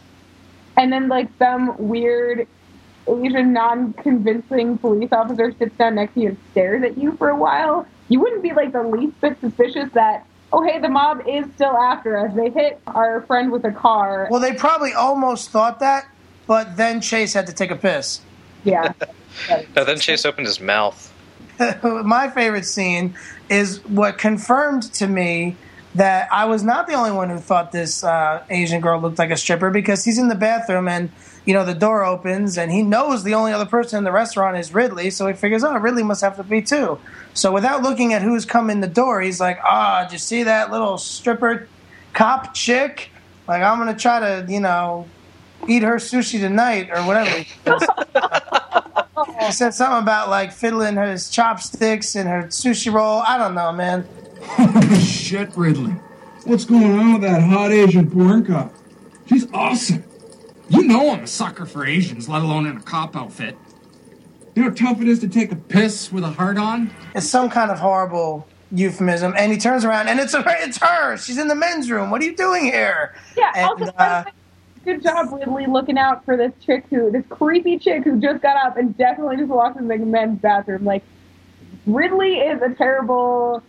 and 0.76 0.92
then, 0.92 1.08
like, 1.08 1.28
some 1.38 1.76
weird 1.78 2.46
Asian 3.08 3.52
non 3.52 3.92
convincing 3.94 4.78
police 4.78 5.12
officer 5.12 5.52
sits 5.58 5.76
down 5.76 5.94
next 5.94 6.14
to 6.14 6.20
you 6.20 6.28
and 6.30 6.38
stares 6.52 6.82
at 6.82 6.98
you 6.98 7.12
for 7.16 7.28
a 7.28 7.36
while, 7.36 7.86
you 8.08 8.20
wouldn't 8.20 8.42
be, 8.42 8.52
like, 8.52 8.72
the 8.72 8.82
least 8.82 9.20
bit 9.20 9.40
suspicious 9.40 9.90
that, 9.92 10.26
oh, 10.56 10.62
hey, 10.62 10.78
the 10.78 10.88
mob 10.88 11.22
is 11.28 11.46
still 11.54 11.76
after 11.76 12.16
us. 12.16 12.34
They 12.34 12.50
hit 12.50 12.80
our 12.86 13.20
friend 13.22 13.52
with 13.52 13.64
a 13.64 13.72
car. 13.72 14.26
Well, 14.30 14.40
they 14.40 14.54
probably 14.54 14.92
almost 14.92 15.50
thought 15.50 15.80
that, 15.80 16.08
but 16.46 16.76
then 16.76 17.00
Chase 17.00 17.34
had 17.34 17.46
to 17.48 17.52
take 17.52 17.70
a 17.70 17.76
piss. 17.76 18.20
Yeah. 18.64 18.92
Now 19.76 19.84
then 19.84 19.98
Chase 19.98 20.24
opened 20.24 20.46
his 20.46 20.60
mouth. 20.60 21.12
my 21.82 22.30
favorite 22.30 22.64
scene 22.64 23.14
is 23.50 23.84
what 23.84 24.16
confirmed 24.16 24.84
to 24.94 25.06
me 25.06 25.56
that 25.94 26.32
I 26.32 26.46
was 26.46 26.62
not 26.62 26.86
the 26.86 26.94
only 26.94 27.12
one 27.12 27.28
who 27.28 27.36
thought 27.36 27.70
this 27.70 28.02
uh, 28.02 28.42
Asian 28.48 28.80
girl 28.80 28.98
looked 28.98 29.18
like 29.18 29.30
a 29.30 29.36
stripper 29.36 29.70
because 29.70 30.04
he's 30.04 30.18
in 30.18 30.28
the 30.28 30.34
bathroom 30.34 30.88
and 30.88 31.10
you 31.46 31.54
know 31.54 31.64
the 31.64 31.74
door 31.74 32.04
opens 32.04 32.58
and 32.58 32.70
he 32.70 32.82
knows 32.82 33.24
the 33.24 33.34
only 33.34 33.52
other 33.52 33.64
person 33.64 33.98
in 33.98 34.04
the 34.04 34.12
restaurant 34.12 34.58
is 34.58 34.74
Ridley, 34.74 35.08
so 35.10 35.26
he 35.26 35.32
figures, 35.32 35.64
oh, 35.64 35.76
Ridley 35.76 36.02
must 36.02 36.20
have 36.20 36.36
to 36.36 36.44
be 36.44 36.60
too. 36.60 36.98
So 37.32 37.52
without 37.52 37.82
looking 37.82 38.12
at 38.12 38.20
who's 38.20 38.44
come 38.44 38.68
in 38.68 38.80
the 38.80 38.88
door, 38.88 39.22
he's 39.22 39.40
like, 39.40 39.58
ah, 39.64 40.02
did 40.04 40.12
you 40.12 40.18
see 40.18 40.42
that 40.42 40.70
little 40.70 40.98
stripper 40.98 41.68
cop 42.12 42.52
chick? 42.52 43.10
Like 43.48 43.62
I'm 43.62 43.78
gonna 43.78 43.96
try 43.96 44.20
to 44.20 44.52
you 44.52 44.60
know 44.60 45.08
eat 45.66 45.82
her 45.82 45.96
sushi 45.96 46.38
tonight 46.38 46.90
or 46.90 47.00
whatever. 47.06 47.30
he. 47.30 47.46
He 49.40 49.52
said 49.52 49.74
something 49.74 50.02
about 50.02 50.28
like 50.28 50.52
fiddling 50.52 50.96
his 50.96 51.30
chopsticks 51.30 52.14
and 52.16 52.28
her 52.28 52.44
sushi 52.44 52.92
roll. 52.92 53.20
I 53.20 53.38
don't 53.38 53.54
know, 53.54 53.72
man. 53.72 54.06
Shit, 55.00 55.56
Ridley. 55.56 55.92
What's 56.44 56.64
going 56.64 56.98
on 56.98 57.14
with 57.14 57.22
that 57.22 57.42
hot 57.42 57.72
Asian 57.72 58.10
porn 58.10 58.44
cop? 58.44 58.72
She's 59.26 59.46
awesome. 59.52 60.04
You 60.68 60.82
know 60.82 61.10
I'm 61.10 61.24
a 61.24 61.26
sucker 61.26 61.64
for 61.64 61.86
Asians, 61.86 62.28
let 62.28 62.42
alone 62.42 62.66
in 62.66 62.76
a 62.76 62.82
cop 62.82 63.16
outfit. 63.16 63.56
You 64.54 64.62
know 64.62 64.70
how 64.70 64.74
tough 64.74 65.00
it 65.00 65.08
is 65.08 65.20
to 65.20 65.28
take 65.28 65.52
a 65.52 65.56
Piss 65.56 66.10
with 66.10 66.24
a 66.24 66.30
heart 66.30 66.58
on? 66.58 66.90
It's 67.14 67.28
some 67.28 67.50
kind 67.50 67.70
of 67.70 67.78
horrible 67.78 68.48
euphemism. 68.72 69.34
And 69.36 69.52
he 69.52 69.58
turns 69.58 69.84
around 69.84 70.08
and 70.08 70.18
it's 70.18 70.34
a, 70.34 70.42
it's 70.46 70.78
her. 70.78 71.16
She's 71.18 71.38
in 71.38 71.48
the 71.48 71.54
men's 71.54 71.90
room. 71.90 72.10
What 72.10 72.22
are 72.22 72.24
you 72.24 72.34
doing 72.34 72.64
here? 72.64 73.14
Yeah, 73.36 73.52
And, 73.54 73.66
also, 73.66 73.92
uh, 73.98 74.24
good 74.84 75.02
job, 75.02 75.32
Ridley, 75.32 75.66
looking 75.66 75.98
out 75.98 76.24
for 76.24 76.36
this 76.36 76.52
chick 76.64 76.84
who, 76.90 77.10
this 77.10 77.24
creepy 77.28 77.78
chick 77.78 78.04
who 78.04 78.20
just 78.20 78.42
got 78.42 78.56
up 78.56 78.76
and 78.76 78.96
definitely 78.96 79.36
just 79.36 79.48
walked 79.48 79.78
in 79.78 79.88
the 79.88 79.98
men's 79.98 80.40
bathroom. 80.40 80.84
Like, 80.84 81.04
Ridley 81.86 82.38
is 82.38 82.60
a 82.62 82.74
terrible 82.74 83.62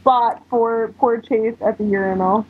spot 0.00 0.42
for 0.50 0.92
poor 0.98 1.20
Chase 1.20 1.56
at 1.64 1.78
the 1.78 1.84
urinal. 1.84 2.44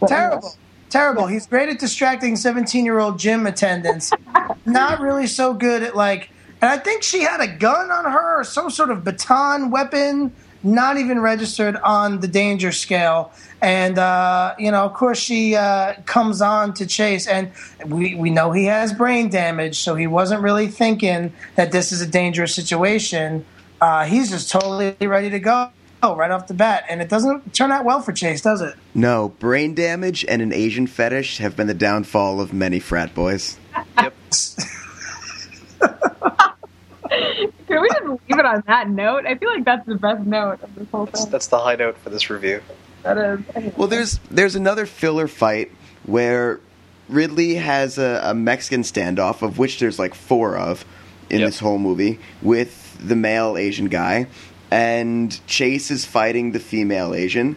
But 0.00 0.08
Terrible. 0.08 0.54
Terrible. 0.94 1.26
He's 1.26 1.48
great 1.48 1.68
at 1.68 1.80
distracting 1.80 2.36
17 2.36 2.84
year 2.84 3.00
old 3.00 3.18
gym 3.18 3.48
attendants. 3.48 4.12
Not 4.64 5.00
really 5.00 5.26
so 5.26 5.52
good 5.52 5.82
at, 5.82 5.96
like, 5.96 6.30
and 6.62 6.70
I 6.70 6.78
think 6.78 7.02
she 7.02 7.22
had 7.22 7.40
a 7.40 7.48
gun 7.48 7.90
on 7.90 8.04
her 8.04 8.38
or 8.38 8.44
some 8.44 8.70
sort 8.70 8.90
of 8.92 9.02
baton 9.02 9.72
weapon, 9.72 10.32
not 10.62 10.96
even 10.96 11.18
registered 11.18 11.74
on 11.78 12.20
the 12.20 12.28
danger 12.28 12.70
scale. 12.70 13.32
And, 13.60 13.98
uh, 13.98 14.54
you 14.56 14.70
know, 14.70 14.84
of 14.84 14.94
course, 14.94 15.18
she 15.18 15.56
uh, 15.56 15.94
comes 16.06 16.40
on 16.40 16.74
to 16.74 16.86
Chase, 16.86 17.26
and 17.26 17.50
we, 17.84 18.14
we 18.14 18.30
know 18.30 18.52
he 18.52 18.66
has 18.66 18.92
brain 18.92 19.28
damage, 19.30 19.80
so 19.80 19.96
he 19.96 20.06
wasn't 20.06 20.42
really 20.42 20.68
thinking 20.68 21.32
that 21.56 21.72
this 21.72 21.90
is 21.90 22.02
a 22.02 22.06
dangerous 22.06 22.54
situation. 22.54 23.44
Uh, 23.80 24.04
he's 24.04 24.30
just 24.30 24.48
totally 24.48 24.94
ready 25.00 25.28
to 25.30 25.40
go 25.40 25.72
right 26.12 26.30
off 26.30 26.46
the 26.46 26.54
bat, 26.54 26.84
and 26.88 27.00
it 27.00 27.08
doesn't 27.08 27.54
turn 27.54 27.72
out 27.72 27.84
well 27.84 28.00
for 28.00 28.12
Chase, 28.12 28.42
does 28.42 28.60
it? 28.60 28.74
No, 28.94 29.30
brain 29.38 29.74
damage 29.74 30.24
and 30.28 30.42
an 30.42 30.52
Asian 30.52 30.86
fetish 30.86 31.38
have 31.38 31.56
been 31.56 31.66
the 31.66 31.74
downfall 31.74 32.40
of 32.40 32.52
many 32.52 32.78
frat 32.80 33.14
boys. 33.14 33.56
Yep. 33.98 34.14
Can 37.66 37.80
we 37.80 37.88
just 37.88 38.02
leave 38.04 38.38
it 38.38 38.44
on 38.44 38.62
that 38.66 38.88
note? 38.88 39.26
I 39.26 39.34
feel 39.36 39.50
like 39.50 39.64
that's 39.64 39.86
the 39.86 39.94
best 39.96 40.24
note 40.26 40.62
of 40.62 40.74
this 40.74 40.88
whole 40.90 41.06
That's, 41.06 41.22
thing. 41.22 41.30
that's 41.30 41.46
the 41.48 41.58
high 41.58 41.76
note 41.76 41.96
for 41.98 42.10
this 42.10 42.28
review. 42.30 42.60
That 43.02 43.18
is. 43.18 43.40
anyway. 43.54 43.74
Well, 43.76 43.88
there's 43.88 44.18
there's 44.30 44.54
another 44.54 44.86
filler 44.86 45.28
fight 45.28 45.70
where 46.04 46.60
Ridley 47.08 47.54
has 47.56 47.98
a, 47.98 48.20
a 48.24 48.34
Mexican 48.34 48.82
standoff, 48.82 49.42
of 49.42 49.58
which 49.58 49.78
there's 49.78 49.98
like 49.98 50.14
four 50.14 50.56
of 50.56 50.84
in 51.30 51.40
Yep. 51.40 51.48
this 51.48 51.58
whole 51.58 51.78
movie, 51.78 52.18
with 52.42 52.96
the 53.06 53.16
male 53.16 53.56
Asian 53.56 53.86
guy, 53.88 54.26
and 54.74 55.46
Chase 55.46 55.92
is 55.92 56.04
fighting 56.04 56.50
the 56.50 56.58
female 56.58 57.14
Asian, 57.14 57.54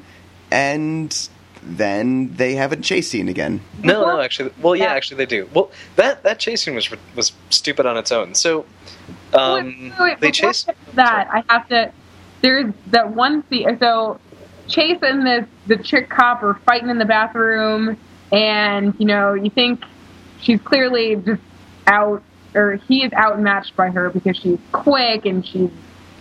and 0.51 1.30
then 1.63 2.36
they 2.36 2.53
have 2.53 2.72
a 2.72 2.76
chase 2.76 3.09
scene 3.09 3.28
again. 3.28 3.59
No, 3.84 4.05
no, 4.05 4.22
actually, 4.22 4.51
well, 4.61 4.76
yeah, 4.76 4.86
Yeah. 4.86 4.93
actually, 4.93 5.18
they 5.18 5.26
do. 5.26 5.49
Well, 5.51 5.72
that 5.95 6.22
that 6.24 6.38
chase 6.38 6.63
scene 6.63 6.76
was 6.76 6.88
was 7.15 7.32
stupid 7.49 7.88
on 7.88 7.97
its 7.97 8.11
own. 8.11 8.36
So, 8.36 8.65
um, 9.34 9.91
wait, 9.99 9.99
wait, 9.99 10.20
they 10.20 10.32
chase 10.32 10.65
I 10.70 10.74
get 10.74 10.95
that. 10.95 11.28
I 11.34 11.43
have 11.51 11.68
to. 11.70 11.91
There's 12.41 12.72
that 12.91 13.15
one 13.15 13.43
scene. 13.49 13.80
So 13.80 14.20
Chase 14.68 14.99
and 15.01 15.26
this 15.26 15.45
the 15.65 15.78
chick 15.78 16.09
cop 16.09 16.43
are 16.43 16.53
fighting 16.68 16.89
in 16.89 16.99
the 16.99 17.05
bathroom, 17.05 17.97
and 18.32 18.93
you 18.99 19.07
know 19.07 19.34
you 19.34 19.49
think 19.49 19.84
she's 20.39 20.61
clearly 20.61 21.15
just 21.15 21.41
out, 21.88 22.22
or 22.53 22.76
he 22.88 23.03
is 23.03 23.11
outmatched 23.13 23.76
by 23.76 23.89
her 23.89 24.11
because 24.11 24.38
she's 24.38 24.59
quick 24.72 25.26
and 25.26 25.43
she 25.43 25.72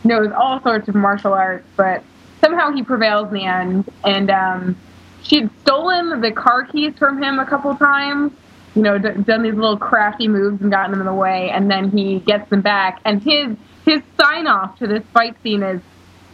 knows 0.06 0.32
all 0.32 0.60
sorts 0.62 0.88
of 0.88 0.94
martial 0.94 1.32
arts, 1.32 1.66
but 1.76 2.02
somehow 2.40 2.72
he 2.72 2.82
prevails 2.82 3.28
in 3.28 3.34
the 3.34 3.44
end. 3.44 3.92
And 4.04 4.30
um, 4.30 4.76
she'd 5.22 5.50
stolen 5.62 6.20
the 6.20 6.32
car 6.32 6.64
keys 6.64 6.94
from 6.98 7.22
him 7.22 7.38
a 7.38 7.46
couple 7.46 7.74
times. 7.76 8.32
You 8.74 8.82
know, 8.82 8.98
d- 8.98 9.22
done 9.22 9.42
these 9.42 9.54
little 9.54 9.78
crafty 9.78 10.28
moves 10.28 10.60
and 10.60 10.70
gotten 10.70 10.90
them 10.92 11.00
in 11.00 11.06
the 11.06 11.14
way, 11.14 11.50
and 11.50 11.70
then 11.70 11.90
he 11.90 12.20
gets 12.20 12.48
them 12.50 12.60
back. 12.60 13.00
And 13.04 13.22
his 13.22 13.56
his 13.86 14.02
sign 14.20 14.46
off 14.46 14.78
to 14.80 14.86
this 14.86 15.02
fight 15.14 15.36
scene 15.42 15.62
is 15.62 15.80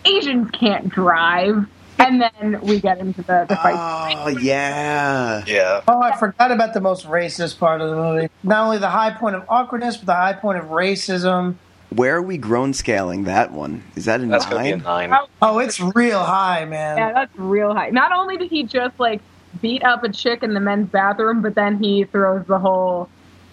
Asians 0.05 0.51
can't 0.51 0.89
drive. 0.89 1.67
And 1.99 2.21
then 2.21 2.61
we 2.63 2.81
get 2.81 2.99
into 2.99 3.23
the, 3.23 3.47
the 3.49 3.55
fight. 3.55 3.77
Oh 3.77 4.29
yeah, 4.29 5.45
yeah. 5.47 5.83
Oh, 5.87 6.03
I 6.03 6.17
forgot 6.17 6.51
about 6.51 6.75
the 6.75 6.81
most 6.81 7.07
racist 7.07 7.61
part 7.61 7.81
of 7.81 7.91
the 7.91 7.97
movie. 7.97 8.29
Not 8.43 8.65
only 8.65 8.79
the 8.79 8.91
high 8.91 9.13
point 9.13 9.37
of 9.37 9.45
awkwardness, 9.49 9.99
but 9.99 10.07
the 10.07 10.15
high 10.15 10.33
point 10.33 10.59
of 10.59 10.65
racism. 10.71 11.55
Where 11.93 12.17
are 12.17 12.23
we 12.23 12.39
grown 12.39 12.73
scaling 12.75 13.25
that 13.25 13.53
one? 13.53 13.83
Is 13.97 14.05
that 14.07 14.21
a 14.21 14.27
That's 14.27 14.47
gonna 14.47 14.63
be 14.63 14.71
a 14.73 14.77
nine? 14.79 15.11
nine. 15.11 15.21
Oh, 15.41 15.59
it's 15.59 15.81
real 15.81 16.23
high, 16.23 16.65
man. 16.65 16.99
Yeah, 16.99 17.13
that's 17.13 17.37
real 17.37 17.75
high. 17.75 17.91
Not 17.91 18.13
only 18.13 18.37
did 18.37 18.51
he 18.51 18.65
just 18.65 18.99
like 18.99 19.21
beat 19.61 19.85
up 19.85 20.03
a 20.05 20.09
chick 20.11 20.43
in 20.43 20.55
the 20.55 20.61
men's 20.61 20.89
bathroom, 20.89 21.43
but 21.43 21.55
then 21.55 21.83
he 21.83 22.05
throws 22.05 22.47
the 22.47 22.59
whole 22.59 23.09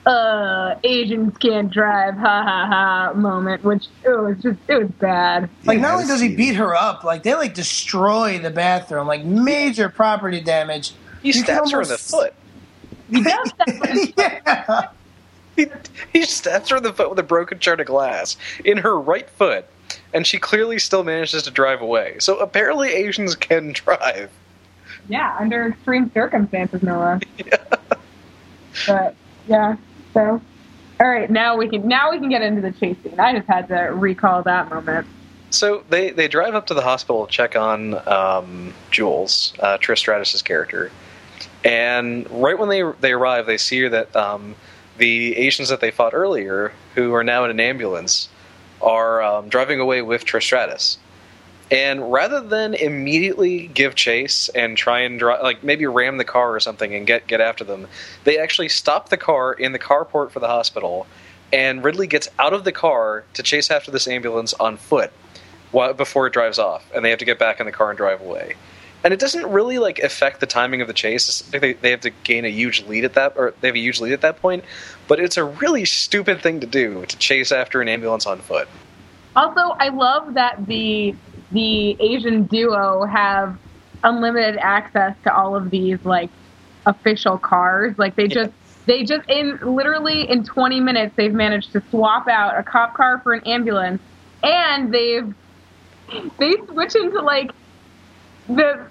uh 0.05 0.75
Asians 0.83 1.37
can't 1.37 1.69
drive 1.71 2.15
ha 2.15 2.43
ha 2.43 2.65
ha 2.67 3.13
moment, 3.13 3.63
which 3.63 3.87
it 4.03 4.09
was 4.19 4.37
just 4.41 4.57
it 4.67 4.75
was 4.81 4.91
bad. 4.91 5.49
Like, 5.65 5.77
Yeah, 5.77 5.81
not 5.83 5.93
only 5.95 6.07
does 6.07 6.21
he 6.21 6.35
beat 6.35 6.51
it. 6.51 6.55
her 6.55 6.73
up, 6.75 7.03
like 7.03 7.23
they 7.23 7.35
like 7.35 7.53
destroy 7.53 8.39
the 8.39 8.49
bathroom, 8.49 9.07
like 9.07 9.23
major 9.25 9.89
property 9.89 10.39
damage. 10.41 10.93
He 11.21 11.29
You 11.29 11.33
can 11.33 11.43
stabs 11.43 11.71
her 11.71 11.81
in 11.81 11.87
the 11.89 11.97
foot. 11.97 12.33
He 13.11 13.23
does 13.23 13.53
that 13.57 14.13
yeah. 14.17 14.89
He, 16.13 16.19
he 16.19 16.25
stabs 16.25 16.69
her 16.69 16.77
in 16.77 16.83
the 16.83 16.93
foot 16.93 17.09
with 17.09 17.19
a 17.19 17.23
broken 17.23 17.59
shard 17.59 17.81
of 17.81 17.87
glass 17.87 18.37
in 18.63 18.77
her 18.77 18.97
right 18.97 19.29
foot, 19.29 19.65
and 20.13 20.25
she 20.25 20.37
clearly 20.37 20.79
still 20.79 21.03
manages 21.03 21.43
to 21.43 21.51
drive 21.51 21.81
away. 21.81 22.15
So 22.19 22.37
apparently, 22.37 22.89
Asians 22.93 23.35
can 23.35 23.73
drive. 23.73 24.31
Yeah, 25.09 25.35
under 25.39 25.69
extreme 25.69 26.11
circumstances, 26.13 26.81
Noah. 26.83 27.19
But 28.87 29.15
yeah, 29.47 29.75
so 30.13 30.41
all 31.01 31.09
right, 31.09 31.29
now 31.29 31.57
we 31.57 31.69
can 31.69 31.87
now 31.87 32.11
we 32.11 32.19
can 32.19 32.29
get 32.29 32.41
into 32.41 32.61
the 32.61 32.71
chase 32.71 32.97
scene. 33.03 33.19
I 33.19 33.35
just 33.35 33.47
had 33.47 33.67
to 33.69 33.75
recall 33.93 34.43
that 34.43 34.69
moment. 34.69 35.07
So 35.49 35.83
they, 35.89 36.11
they 36.11 36.27
drive 36.27 36.53
up 36.53 36.67
to 36.67 36.75
the 36.75 36.81
hospital 36.81 37.25
to 37.25 37.31
check 37.31 37.55
on 37.55 37.95
um, 38.07 38.73
Jules, 38.91 39.53
uh, 39.59 39.79
Trish 39.79 39.97
Stratus's 40.05 40.43
character, 40.43 40.91
and 41.63 42.29
right 42.29 42.57
when 42.57 42.69
they 42.69 42.83
they 43.01 43.13
arrive, 43.13 43.47
they 43.47 43.57
see 43.57 43.87
that 43.87 44.15
um, 44.15 44.55
the 44.99 45.35
Asians 45.37 45.69
that 45.69 45.81
they 45.81 45.91
fought 45.91 46.13
earlier, 46.13 46.71
who 46.95 47.13
are 47.13 47.23
now 47.23 47.43
in 47.45 47.51
an 47.51 47.59
ambulance, 47.59 48.29
are 48.81 49.21
um, 49.21 49.49
driving 49.49 49.79
away 49.79 50.01
with 50.01 50.25
Trish 50.25 50.43
Stratus. 50.43 50.97
And 51.71 52.11
rather 52.11 52.41
than 52.41 52.73
immediately 52.73 53.67
give 53.67 53.93
chase 53.93 54.49
and 54.49 54.75
try 54.75 55.01
and 55.01 55.19
dri 55.19 55.35
like 55.41 55.63
maybe 55.63 55.85
ram 55.85 56.17
the 56.17 56.23
car 56.23 56.55
or 56.55 56.59
something 56.59 56.95
and 56.95 57.05
get 57.05 57.27
get 57.27 57.41
after 57.41 57.63
them, 57.63 57.87
they 58.23 58.39
actually 58.39 58.69
stop 58.69 59.09
the 59.09 59.17
car 59.17 59.53
in 59.53 59.71
the 59.71 59.79
carport 59.79 60.31
for 60.31 60.39
the 60.39 60.47
hospital, 60.47 61.05
and 61.53 61.83
Ridley 61.83 62.07
gets 62.07 62.27
out 62.39 62.53
of 62.53 62.63
the 62.63 62.71
car 62.71 63.23
to 63.33 63.43
chase 63.43 63.69
after 63.69 63.91
this 63.91 64.07
ambulance 64.07 64.53
on 64.55 64.77
foot 64.77 65.11
while, 65.71 65.93
before 65.93 66.25
it 66.25 66.33
drives 66.33 66.57
off, 66.57 66.89
and 66.93 67.05
they 67.05 67.11
have 67.11 67.19
to 67.19 67.25
get 67.25 67.37
back 67.37 67.59
in 67.59 67.67
the 67.67 67.71
car 67.71 67.91
and 67.91 67.97
drive 67.97 68.21
away. 68.21 68.55
And 69.03 69.13
it 69.13 69.19
doesn't 69.19 69.49
really 69.49 69.77
like 69.77 69.99
affect 69.99 70.39
the 70.39 70.45
timing 70.45 70.81
of 70.81 70.87
the 70.87 70.93
chase. 70.93 71.41
They, 71.41 71.73
they 71.73 71.91
have 71.91 72.01
to 72.01 72.09
gain 72.23 72.45
a 72.45 72.49
huge 72.49 72.85
lead 72.85 73.05
at 73.05 73.13
that, 73.13 73.33
or 73.37 73.53
they 73.61 73.69
have 73.69 73.75
a 73.75 73.79
huge 73.79 74.01
lead 74.01 74.11
at 74.11 74.21
that 74.21 74.41
point. 74.41 74.65
But 75.07 75.19
it's 75.19 75.37
a 75.37 75.43
really 75.43 75.85
stupid 75.85 76.41
thing 76.41 76.59
to 76.59 76.67
do 76.67 77.05
to 77.05 77.17
chase 77.17 77.51
after 77.51 77.81
an 77.81 77.87
ambulance 77.87 78.25
on 78.25 78.39
foot. 78.39 78.67
Also, 79.35 79.61
I 79.79 79.89
love 79.89 80.33
that 80.33 80.65
the 80.65 81.15
the 81.51 81.97
Asian 81.99 82.43
duo 82.43 83.05
have 83.05 83.57
unlimited 84.03 84.57
access 84.57 85.15
to 85.23 85.35
all 85.35 85.55
of 85.55 85.69
these 85.69 86.03
like 86.05 86.29
official 86.85 87.37
cars. 87.37 87.97
Like 87.97 88.15
they 88.15 88.27
just 88.27 88.51
they 88.85 89.03
just 89.03 89.29
in 89.29 89.59
literally 89.61 90.29
in 90.29 90.43
20 90.43 90.79
minutes 90.79 91.13
they've 91.15 91.33
managed 91.33 91.71
to 91.73 91.83
swap 91.89 92.27
out 92.27 92.57
a 92.57 92.63
cop 92.63 92.95
car 92.95 93.19
for 93.19 93.33
an 93.33 93.41
ambulance 93.45 94.01
and 94.43 94.93
they've 94.93 95.33
they 96.37 96.55
switch 96.67 96.95
into 96.95 97.21
like 97.21 97.51
the 98.49 98.87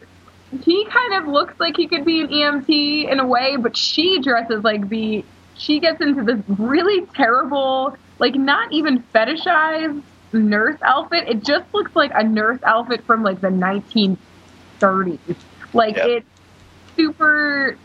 he 0.64 0.84
kind 0.86 1.14
of 1.14 1.28
looks 1.28 1.58
like 1.60 1.76
he 1.76 1.86
could 1.86 2.04
be 2.04 2.20
an 2.22 2.28
EMT 2.28 3.10
in 3.10 3.20
a 3.20 3.26
way, 3.26 3.56
but 3.56 3.76
she 3.76 4.20
dresses 4.20 4.64
like 4.64 4.88
the 4.88 5.24
she 5.56 5.80
gets 5.80 6.00
into 6.00 6.22
this 6.22 6.40
really 6.58 7.04
terrible, 7.14 7.96
like 8.18 8.34
not 8.34 8.72
even 8.72 9.02
fetishized 9.14 10.02
nurse 10.32 10.78
outfit. 10.82 11.28
It 11.28 11.44
just 11.44 11.72
looks 11.74 11.94
like 11.96 12.12
a 12.14 12.22
nurse 12.22 12.60
outfit 12.62 13.04
from 13.04 13.22
like 13.22 13.40
the 13.40 13.48
1930s. 13.48 15.18
Like 15.74 15.96
Yeah. 15.96 16.06
it's 16.06 16.26
super. 16.96 17.76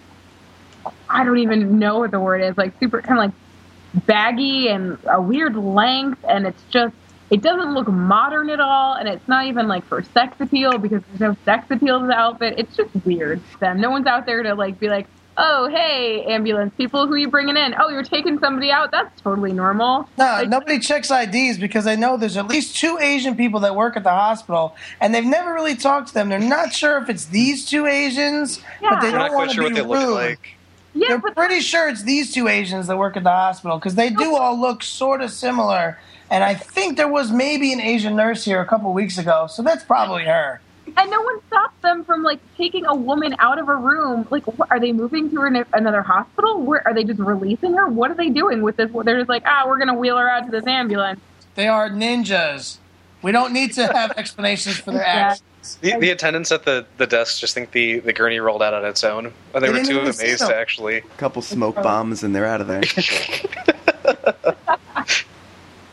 I 1.10 1.24
don't 1.24 1.38
even 1.40 1.80
know 1.80 2.00
what 2.00 2.12
the 2.12 2.20
word 2.20 2.42
is. 2.42 2.58
Like 2.58 2.78
super 2.80 3.02
kind 3.02 3.20
of 3.20 3.26
like 3.26 4.06
baggy 4.06 4.70
and 4.70 4.98
a 5.10 5.22
weird 5.22 5.56
length, 5.56 6.24
and 6.28 6.46
it's 6.48 6.64
just 6.70 6.96
it 7.30 7.42
doesn't 7.42 7.74
look 7.74 7.88
modern 7.88 8.50
at 8.50 8.60
all, 8.60 8.94
and 8.96 9.08
it's 9.08 9.28
not 9.28 9.46
even 9.48 9.68
like 9.68 9.86
for 9.86 10.04
sex 10.04 10.36
appeal 10.40 10.78
because 10.78 11.02
there's 11.10 11.20
no 11.20 11.38
sex 11.46 11.66
appeal 11.72 12.00
to 12.02 12.08
the 12.08 12.14
outfit. 12.14 12.56
It's 12.58 12.76
just 12.76 12.90
weird. 13.06 13.42
Then 13.60 13.80
no 13.82 13.90
one's 13.90 14.08
out 14.08 14.26
there 14.26 14.44
to 14.44 14.54
like 14.56 14.80
be 14.80 14.90
like, 14.90 15.08
oh 15.36 15.68
hey 15.68 16.24
ambulance 16.26 16.72
people, 16.78 17.08
who 17.08 17.14
are 17.14 17.18
you 17.18 17.28
bringing 17.28 17.58
in? 17.58 17.74
Oh 17.80 17.90
you're 17.90 18.04
taking 18.04 18.38
somebody 18.38 18.70
out. 18.70 18.92
That's 18.92 19.20
totally 19.22 19.52
normal. 19.52 20.08
No, 20.18 20.26
Like, 20.26 20.50
nobody 20.50 20.78
checks 20.78 21.10
IDs 21.10 21.58
because 21.58 21.88
i 21.88 21.96
know 21.96 22.18
there's 22.18 22.38
at 22.38 22.48
least 22.48 22.78
two 22.78 23.00
Asian 23.00 23.36
people 23.36 23.62
that 23.62 23.76
work 23.76 23.98
at 23.98 24.04
the 24.04 24.12
hospital, 24.12 24.76
and 25.02 25.16
they've 25.16 25.26
never 25.26 25.52
really 25.54 25.76
talked 25.76 26.10
to 26.10 26.14
them. 26.14 26.30
They're 26.30 26.38
not 26.40 26.72
sure 26.74 27.00
if 27.00 27.10
it's 27.10 27.26
these 27.26 27.66
two 27.66 27.88
Asians, 27.88 28.62
but 28.82 29.02
they 29.02 29.10
Yeah. 29.10 29.14
We're 29.24 29.28
don't 29.30 29.34
want 29.34 29.50
to 29.50 29.56
sure 29.56 29.64
be 29.64 29.70
what 29.70 29.76
they 29.76 29.82
rude. 29.82 30.08
look 30.08 30.16
like. 30.16 30.56
Yeah, 30.96 31.08
They're 31.18 31.32
pretty 31.34 31.62
sure 31.62 31.90
it's 31.90 32.04
these 32.04 32.32
two 32.32 32.48
Asians 32.48 32.86
that 32.86 33.00
work 33.00 33.18
at 33.18 33.24
the 33.24 33.32
hospital 33.32 33.80
because 33.80 33.96
they 33.96 34.12
do 34.12 34.36
all 34.36 34.56
look 34.62 34.84
sort 34.84 35.22
of 35.22 35.32
similar. 35.32 35.98
And 36.34 36.44
I 36.44 36.56
think 36.56 36.98
there 36.98 37.08
was 37.08 37.32
maybe 37.32 37.72
an 37.74 37.80
Asian 37.80 38.16
nurse 38.16 38.44
here 38.44 38.60
a 38.60 38.66
couple 38.66 38.92
weeks 38.92 39.20
ago, 39.20 39.46
so 39.48 39.62
that's 39.62 39.84
probably 39.84 40.24
her. 40.24 40.60
and 40.98 41.12
no 41.12 41.22
one 41.22 41.40
stops 41.46 41.80
them 41.84 42.04
from 42.04 42.24
like 42.24 42.40
taking 42.58 42.88
a 42.88 42.96
woman 42.96 43.36
out 43.38 43.60
of 43.60 43.70
a 43.70 43.76
room. 43.76 44.28
Like, 44.32 44.44
what, 44.58 44.72
are 44.72 44.80
they 44.80 44.94
moving 44.94 45.30
to 45.30 45.42
an, 45.44 45.64
another 45.74 46.02
hospital? 46.02 46.60
Where 46.60 46.82
are 46.88 46.94
they 46.96 47.04
just 47.04 47.20
releasing 47.20 47.76
her? 47.76 47.88
What 47.88 48.10
are 48.10 48.16
they 48.16 48.30
doing 48.30 48.64
with 48.64 48.78
this? 48.78 48.90
They're 49.04 49.20
just 49.20 49.30
like, 49.30 49.44
ah, 49.46 49.66
we're 49.68 49.78
gonna 49.78 49.94
wheel 49.94 50.18
her 50.18 50.28
out 50.28 50.46
to 50.46 50.52
this 50.52 50.66
ambulance. 50.66 51.20
They 51.54 51.68
are 51.68 51.88
ninjas. 51.88 52.80
We 53.22 53.32
don't 53.32 53.54
need 53.54 53.74
to 53.74 53.86
have 53.94 54.12
explanations 54.18 54.78
for 54.80 54.90
their 54.92 55.06
actions. 55.06 55.78
The, 55.82 55.98
the 56.00 56.10
attendants 56.10 56.52
at 56.52 56.66
the, 56.66 56.88
the 56.98 57.06
desk 57.06 57.40
just 57.42 57.54
think 57.54 57.72
the, 57.72 58.00
the 58.00 58.12
gurney 58.12 58.40
rolled 58.40 58.64
out 58.64 58.74
on 58.74 58.84
its 58.86 59.04
own, 59.04 59.28
and 59.54 59.64
they 59.64 59.72
They 59.72 59.80
were 59.80 59.86
too 59.86 60.00
amazed 60.00 60.42
them. 60.42 60.50
to 60.50 60.56
actually. 60.58 60.98
A 60.98 61.02
couple 61.18 61.44
smoke 61.44 61.76
bombs 61.76 62.24
and 62.24 62.36
they're 62.36 62.48
out 62.48 62.60
of 62.60 62.68
there. 62.68 62.82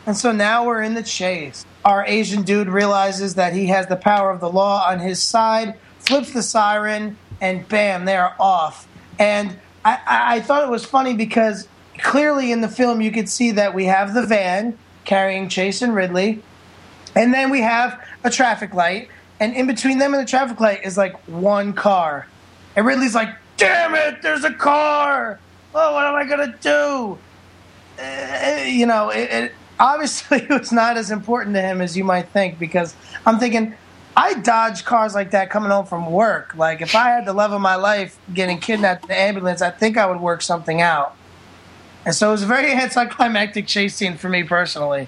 And 0.05 0.17
so 0.17 0.31
now 0.31 0.65
we're 0.65 0.81
in 0.81 0.93
the 0.93 1.03
chase. 1.03 1.65
Our 1.85 2.05
Asian 2.05 2.43
dude 2.43 2.67
realizes 2.67 3.35
that 3.35 3.53
he 3.53 3.67
has 3.67 3.87
the 3.87 3.95
power 3.95 4.31
of 4.31 4.39
the 4.39 4.49
law 4.49 4.87
on 4.87 4.99
his 4.99 5.21
side, 5.21 5.75
flips 5.99 6.33
the 6.33 6.43
siren, 6.43 7.17
and 7.39 7.67
bam, 7.67 8.05
they're 8.05 8.33
off. 8.39 8.87
And 9.19 9.57
I, 9.85 9.99
I, 10.07 10.39
thought 10.41 10.63
it 10.63 10.69
was 10.69 10.85
funny 10.85 11.15
because 11.15 11.67
clearly 11.97 12.51
in 12.51 12.61
the 12.61 12.67
film 12.67 13.01
you 13.01 13.11
could 13.11 13.29
see 13.29 13.51
that 13.51 13.73
we 13.73 13.85
have 13.85 14.13
the 14.13 14.25
van 14.25 14.77
carrying 15.05 15.49
Chase 15.49 15.81
and 15.81 15.95
Ridley, 15.95 16.41
and 17.15 17.33
then 17.33 17.49
we 17.49 17.61
have 17.61 17.99
a 18.23 18.29
traffic 18.29 18.73
light, 18.73 19.09
and 19.39 19.55
in 19.55 19.67
between 19.67 19.97
them 19.97 20.13
and 20.13 20.21
the 20.21 20.29
traffic 20.29 20.59
light 20.59 20.83
is 20.83 20.97
like 20.97 21.15
one 21.27 21.73
car. 21.73 22.27
And 22.75 22.85
Ridley's 22.85 23.15
like, 23.15 23.35
damn 23.57 23.95
it, 23.95 24.21
there's 24.21 24.43
a 24.43 24.53
car! 24.53 25.39
Oh, 25.73 25.93
what 25.93 26.05
am 26.05 26.15
I 26.15 26.25
gonna 26.25 26.55
do? 26.61 27.17
uh, 28.01 28.63
you 28.65 28.85
know, 28.85 29.09
it, 29.09 29.29
it 29.31 29.51
obviously 29.81 30.37
it 30.49 30.49
was 30.49 30.71
not 30.71 30.95
as 30.95 31.11
important 31.11 31.55
to 31.55 31.61
him 31.61 31.81
as 31.81 31.97
you 31.97 32.05
might 32.05 32.29
think 32.29 32.57
because 32.59 32.95
I'm 33.25 33.39
thinking 33.39 33.75
I 34.15 34.35
dodge 34.35 34.85
cars 34.85 35.15
like 35.15 35.31
that 35.31 35.49
coming 35.49 35.71
home 35.71 35.85
from 35.85 36.09
work. 36.11 36.55
Like 36.55 36.81
if 36.81 36.95
I 36.95 37.09
had 37.09 37.25
the 37.25 37.33
love 37.33 37.51
of 37.51 37.61
my 37.61 37.75
life 37.75 38.17
getting 38.33 38.59
kidnapped 38.59 39.03
in 39.03 39.07
the 39.09 39.17
ambulance, 39.17 39.61
I 39.61 39.71
think 39.71 39.97
I 39.97 40.05
would 40.05 40.19
work 40.21 40.41
something 40.41 40.81
out. 40.81 41.15
And 42.05 42.13
so 42.15 42.29
it 42.29 42.31
was 42.31 42.43
a 42.43 42.47
very 42.47 42.71
anticlimactic 42.85 43.67
chase 43.67 43.95
scene 43.95 44.17
for 44.17 44.29
me 44.29 44.43
personally. 44.43 45.07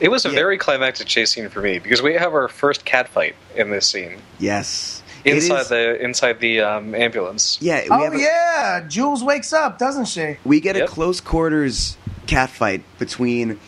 It 0.00 0.10
was 0.10 0.24
a 0.24 0.28
Yeah. 0.30 0.34
very 0.34 0.58
climactic 0.58 1.06
chase 1.06 1.30
scene 1.32 1.48
for 1.48 1.60
me 1.60 1.78
because 1.78 2.02
we 2.02 2.14
have 2.14 2.34
our 2.34 2.48
first 2.48 2.84
cat 2.84 3.08
fight 3.08 3.34
in 3.56 3.70
this 3.70 3.86
scene 3.88 4.18
Yes. 4.38 5.02
Inside 5.24 5.66
the 5.66 6.02
inside 6.02 6.40
the 6.40 6.62
um, 6.62 6.96
ambulance. 6.96 7.56
Yeah, 7.62 7.82
we 7.84 7.88
oh 7.90 8.02
have 8.02 8.14
a- 8.14 8.18
yeah, 8.18 8.84
Jules 8.88 9.22
wakes 9.22 9.52
up, 9.52 9.78
doesn't 9.78 10.06
she? 10.06 10.36
we 10.44 10.58
get 10.58 10.74
Yep. 10.74 10.88
a 10.88 10.90
close 10.90 11.20
quarters 11.20 11.96
cat 12.26 12.50
fight 12.50 12.82
between 12.98 13.60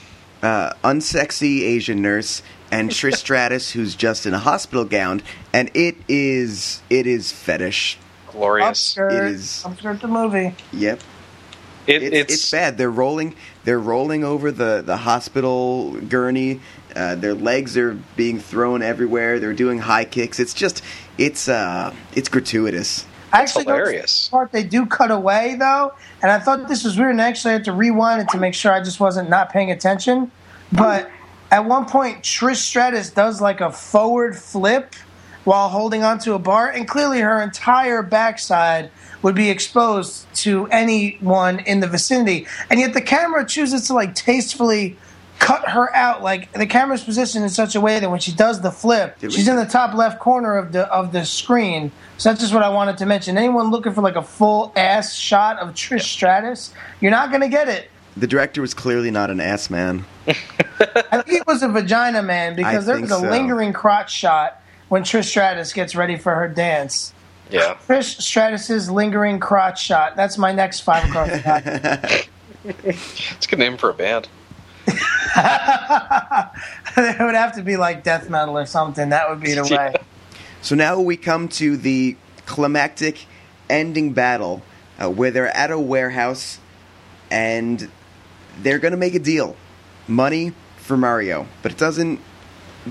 uh, 0.44 0.72
unsexy 0.84 1.62
Asian 1.62 2.02
nurse 2.02 2.42
and 2.70 2.90
Trish 2.90 3.16
Stratus, 3.16 3.70
who's 3.72 3.94
just 3.96 4.26
in 4.26 4.34
a 4.34 4.38
hospital 4.38 4.84
gown, 4.84 5.22
and 5.52 5.70
it 5.74 5.96
is 6.08 6.82
it 6.90 7.06
is 7.06 7.32
fetish. 7.32 7.98
Glorious. 8.30 8.94
Upskirt, 8.94 9.12
It 9.12 9.32
is- 9.32 9.62
upskirt 9.64 10.00
the 10.00 10.08
movie. 10.08 10.54
Yep, 10.72 11.00
It, 11.86 12.02
it's, 12.02 12.16
it's, 12.16 12.32
it's 12.34 12.50
bad. 12.50 12.78
They're 12.78 12.90
rolling 12.90 13.34
they're 13.64 13.78
rolling 13.80 14.24
over 14.24 14.50
the 14.52 14.82
the 14.84 14.98
hospital 14.98 15.92
gurney. 16.08 16.60
Uh, 16.94 17.14
their 17.16 17.34
legs 17.34 17.76
are 17.76 17.98
being 18.16 18.38
thrown 18.38 18.80
everywhere. 18.82 19.40
They're 19.40 19.52
doing 19.52 19.80
high 19.80 20.04
kicks. 20.04 20.38
It's 20.38 20.54
just 20.54 20.82
it's 21.18 21.48
uh 21.48 21.94
it's 22.14 22.28
gratuitous. 22.28 23.06
I 23.34 23.42
actually 23.42 23.64
hilarious. 23.64 24.28
part 24.28 24.52
they 24.52 24.62
do 24.62 24.86
cut 24.86 25.10
away 25.10 25.56
though, 25.58 25.92
and 26.22 26.30
I 26.30 26.38
thought 26.38 26.68
this 26.68 26.84
was 26.84 26.96
weird, 26.96 27.10
and 27.10 27.20
actually 27.20 27.50
I 27.50 27.54
had 27.54 27.64
to 27.64 27.72
rewind 27.72 28.22
it 28.22 28.28
to 28.28 28.38
make 28.38 28.54
sure 28.54 28.72
I 28.72 28.80
just 28.80 29.00
wasn't 29.00 29.28
not 29.28 29.52
paying 29.52 29.72
attention. 29.72 30.30
But 30.70 31.10
at 31.50 31.64
one 31.64 31.86
point, 31.86 32.22
Trish 32.22 32.56
Stratus 32.56 33.10
does 33.10 33.40
like 33.40 33.60
a 33.60 33.72
forward 33.72 34.36
flip 34.36 34.94
while 35.42 35.68
holding 35.68 36.04
onto 36.04 36.34
a 36.34 36.38
bar, 36.38 36.68
and 36.70 36.86
clearly 36.86 37.20
her 37.20 37.42
entire 37.42 38.02
backside 38.02 38.90
would 39.22 39.34
be 39.34 39.50
exposed 39.50 40.32
to 40.34 40.68
anyone 40.68 41.58
in 41.58 41.80
the 41.80 41.88
vicinity, 41.88 42.46
and 42.70 42.78
yet 42.78 42.94
the 42.94 43.02
camera 43.02 43.44
chooses 43.44 43.88
to 43.88 43.94
like 43.94 44.14
tastefully 44.14 44.96
cut 45.38 45.68
her 45.70 45.94
out. 45.94 46.22
Like 46.22 46.52
the 46.52 46.66
camera's 46.66 47.02
positioned 47.04 47.44
in 47.44 47.50
such 47.50 47.74
a 47.74 47.80
way 47.80 48.00
that 48.00 48.10
when 48.10 48.20
she 48.20 48.32
does 48.32 48.60
the 48.60 48.70
flip, 48.70 49.18
Did 49.18 49.28
we- 49.30 49.32
she's 49.36 49.48
in 49.48 49.56
the 49.56 49.66
top 49.66 49.94
left 49.94 50.20
corner 50.20 50.56
of 50.56 50.72
the 50.72 50.86
of 50.92 51.12
the 51.12 51.24
screen. 51.24 51.92
So 52.18 52.28
that's 52.30 52.40
just 52.40 52.54
what 52.54 52.62
I 52.62 52.68
wanted 52.68 52.98
to 52.98 53.06
mention. 53.06 53.36
Anyone 53.36 53.70
looking 53.70 53.92
for 53.92 54.00
like 54.02 54.16
a 54.16 54.22
full 54.22 54.72
ass 54.76 55.14
shot 55.14 55.58
of 55.58 55.70
Trish 55.74 56.02
Stratus, 56.04 56.72
you're 57.00 57.10
not 57.10 57.32
gonna 57.32 57.48
get 57.48 57.68
it. 57.68 57.90
The 58.16 58.26
director 58.28 58.60
was 58.60 58.74
clearly 58.74 59.10
not 59.10 59.30
an 59.30 59.40
ass 59.40 59.68
man. 59.70 60.04
I 60.28 60.32
think 61.22 61.40
it 61.40 61.46
was 61.46 61.62
a 61.64 61.68
vagina 61.68 62.22
man 62.22 62.54
because 62.54 62.88
I 62.88 62.92
there 62.92 63.00
was 63.02 63.10
a 63.10 63.18
so. 63.18 63.28
lingering 63.28 63.72
crotch 63.72 64.12
shot 64.12 64.60
when 64.88 65.02
Trish 65.02 65.24
Stratus 65.24 65.72
gets 65.72 65.96
ready 65.96 66.16
for 66.16 66.34
her 66.34 66.46
dance. 66.48 67.12
yeah. 67.50 67.74
Trish 67.88 68.20
Stratus's 68.20 68.88
lingering 68.88 69.40
crotch 69.40 69.82
shot. 69.82 70.14
That's 70.14 70.38
my 70.38 70.52
next 70.52 70.80
five 70.80 71.04
across. 71.08 71.30
It's 72.64 73.44
a 73.46 73.48
good 73.48 73.58
name 73.58 73.76
for 73.76 73.90
a 73.90 73.94
band. 73.94 74.28
It 74.86 75.00
would 77.20 77.34
have 77.34 77.56
to 77.56 77.62
be 77.62 77.76
like 77.76 78.04
death 78.04 78.30
metal 78.30 78.58
or 78.58 78.66
something. 78.66 79.10
That 79.10 79.30
would 79.30 79.40
be 79.40 79.54
the 79.54 79.64
way. 79.64 79.94
So 80.62 80.74
now 80.74 81.00
we 81.00 81.16
come 81.16 81.48
to 81.48 81.76
the 81.76 82.16
climactic 82.46 83.26
ending 83.68 84.12
battle 84.12 84.62
uh, 85.02 85.10
where 85.10 85.30
they're 85.30 85.54
at 85.54 85.70
a 85.70 85.78
warehouse 85.78 86.58
and 87.30 87.90
they're 88.62 88.78
going 88.78 88.92
to 88.92 88.98
make 88.98 89.14
a 89.14 89.18
deal. 89.18 89.56
Money 90.06 90.52
for 90.76 90.96
Mario, 90.96 91.46
but 91.62 91.72
it 91.72 91.78
doesn't 91.78 92.20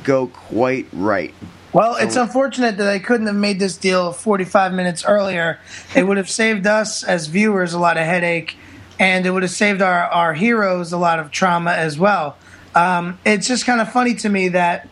go 0.03 0.27
quite 0.27 0.87
right. 0.91 1.33
Well, 1.73 1.95
it's 1.95 2.15
unfortunate 2.15 2.77
that 2.77 2.83
they 2.83 2.99
couldn't 2.99 3.25
have 3.25 3.35
made 3.35 3.59
this 3.59 3.77
deal 3.77 4.11
45 4.11 4.73
minutes 4.73 5.03
earlier. 5.05 5.59
It 5.95 6.07
would 6.07 6.17
have 6.17 6.29
saved 6.29 6.67
us 6.67 7.03
as 7.03 7.27
viewers 7.27 7.73
a 7.73 7.79
lot 7.79 7.97
of 7.97 8.05
headache, 8.05 8.57
and 8.99 9.25
it 9.25 9.31
would 9.31 9.43
have 9.43 9.51
saved 9.51 9.81
our, 9.81 10.05
our 10.05 10.33
heroes 10.33 10.93
a 10.93 10.97
lot 10.97 11.19
of 11.19 11.31
trauma 11.31 11.71
as 11.71 11.97
well. 11.97 12.37
Um, 12.75 13.19
it's 13.25 13.47
just 13.47 13.65
kind 13.65 13.81
of 13.81 13.91
funny 13.91 14.15
to 14.15 14.29
me 14.29 14.49
that 14.49 14.87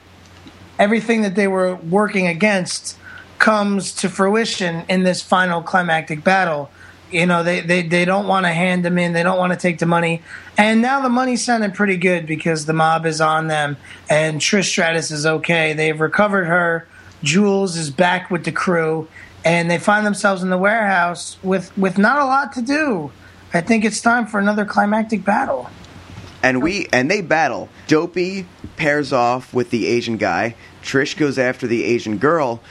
everything 0.78 1.22
that 1.22 1.36
they 1.36 1.48
were 1.48 1.76
working 1.76 2.28
against 2.28 2.98
comes 3.40 3.94
to 3.96 4.10
fruition 4.10 4.84
in 4.88 5.04
this 5.04 5.22
final 5.22 5.62
climactic 5.62 6.24
battle. 6.24 6.70
You 7.12 7.26
know, 7.26 7.44
they, 7.44 7.62
they, 7.62 7.82
they 7.82 8.06
don't 8.06 8.28
want 8.28 8.46
to 8.46 8.52
hand 8.52 8.86
them 8.86 8.98
in, 8.98 9.14
they 9.14 9.24
don't 9.24 9.38
want 9.38 9.52
to 9.52 9.60
take 9.60 9.80
the 9.80 9.86
money. 9.86 10.22
And 10.58 10.82
now 10.82 11.02
the 11.02 11.10
money's 11.10 11.44
sounding 11.44 11.72
pretty 11.72 11.98
good 11.98 12.26
because 12.26 12.66
the 12.66 12.74
mob 12.74 13.06
is 13.06 13.20
on 13.20 13.48
them 13.48 13.78
and 14.10 14.40
Trish 14.40 14.66
Stratus 14.66 15.12
is 15.12 15.26
okay. 15.26 15.74
They've 15.74 16.00
recovered 16.00 16.46
her. 16.46 16.88
Jules 17.24 17.78
is 17.78 17.90
back 17.90 18.32
with 18.32 18.46
the 18.46 18.52
crew 18.52 19.08
and 19.44 19.70
they 19.70 19.78
find 19.78 20.06
themselves 20.06 20.44
in 20.44 20.50
the 20.50 20.58
warehouse 20.58 21.38
with, 21.44 21.76
with 21.78 21.98
not 21.98 22.20
a 22.20 22.26
lot 22.26 22.54
to 22.54 22.62
do. 22.62 23.12
I 23.54 23.62
think 23.62 23.84
it's 23.86 24.02
time 24.02 24.28
for 24.28 24.40
another 24.40 24.66
climactic 24.66 25.26
battle. 25.26 25.70
And 26.44 26.64
we 26.64 26.88
and 26.92 27.12
they 27.12 27.22
battle. 27.22 27.70
Dopey 27.88 28.48
pairs 28.78 29.14
off 29.14 29.54
with 29.54 29.70
the 29.70 29.88
Asian 29.88 30.18
guy. 30.18 30.56
Trish 30.84 31.16
goes 31.16 31.38
after 31.38 31.68
the 31.68 31.84
Asian 31.84 32.18
girl, 32.18 32.62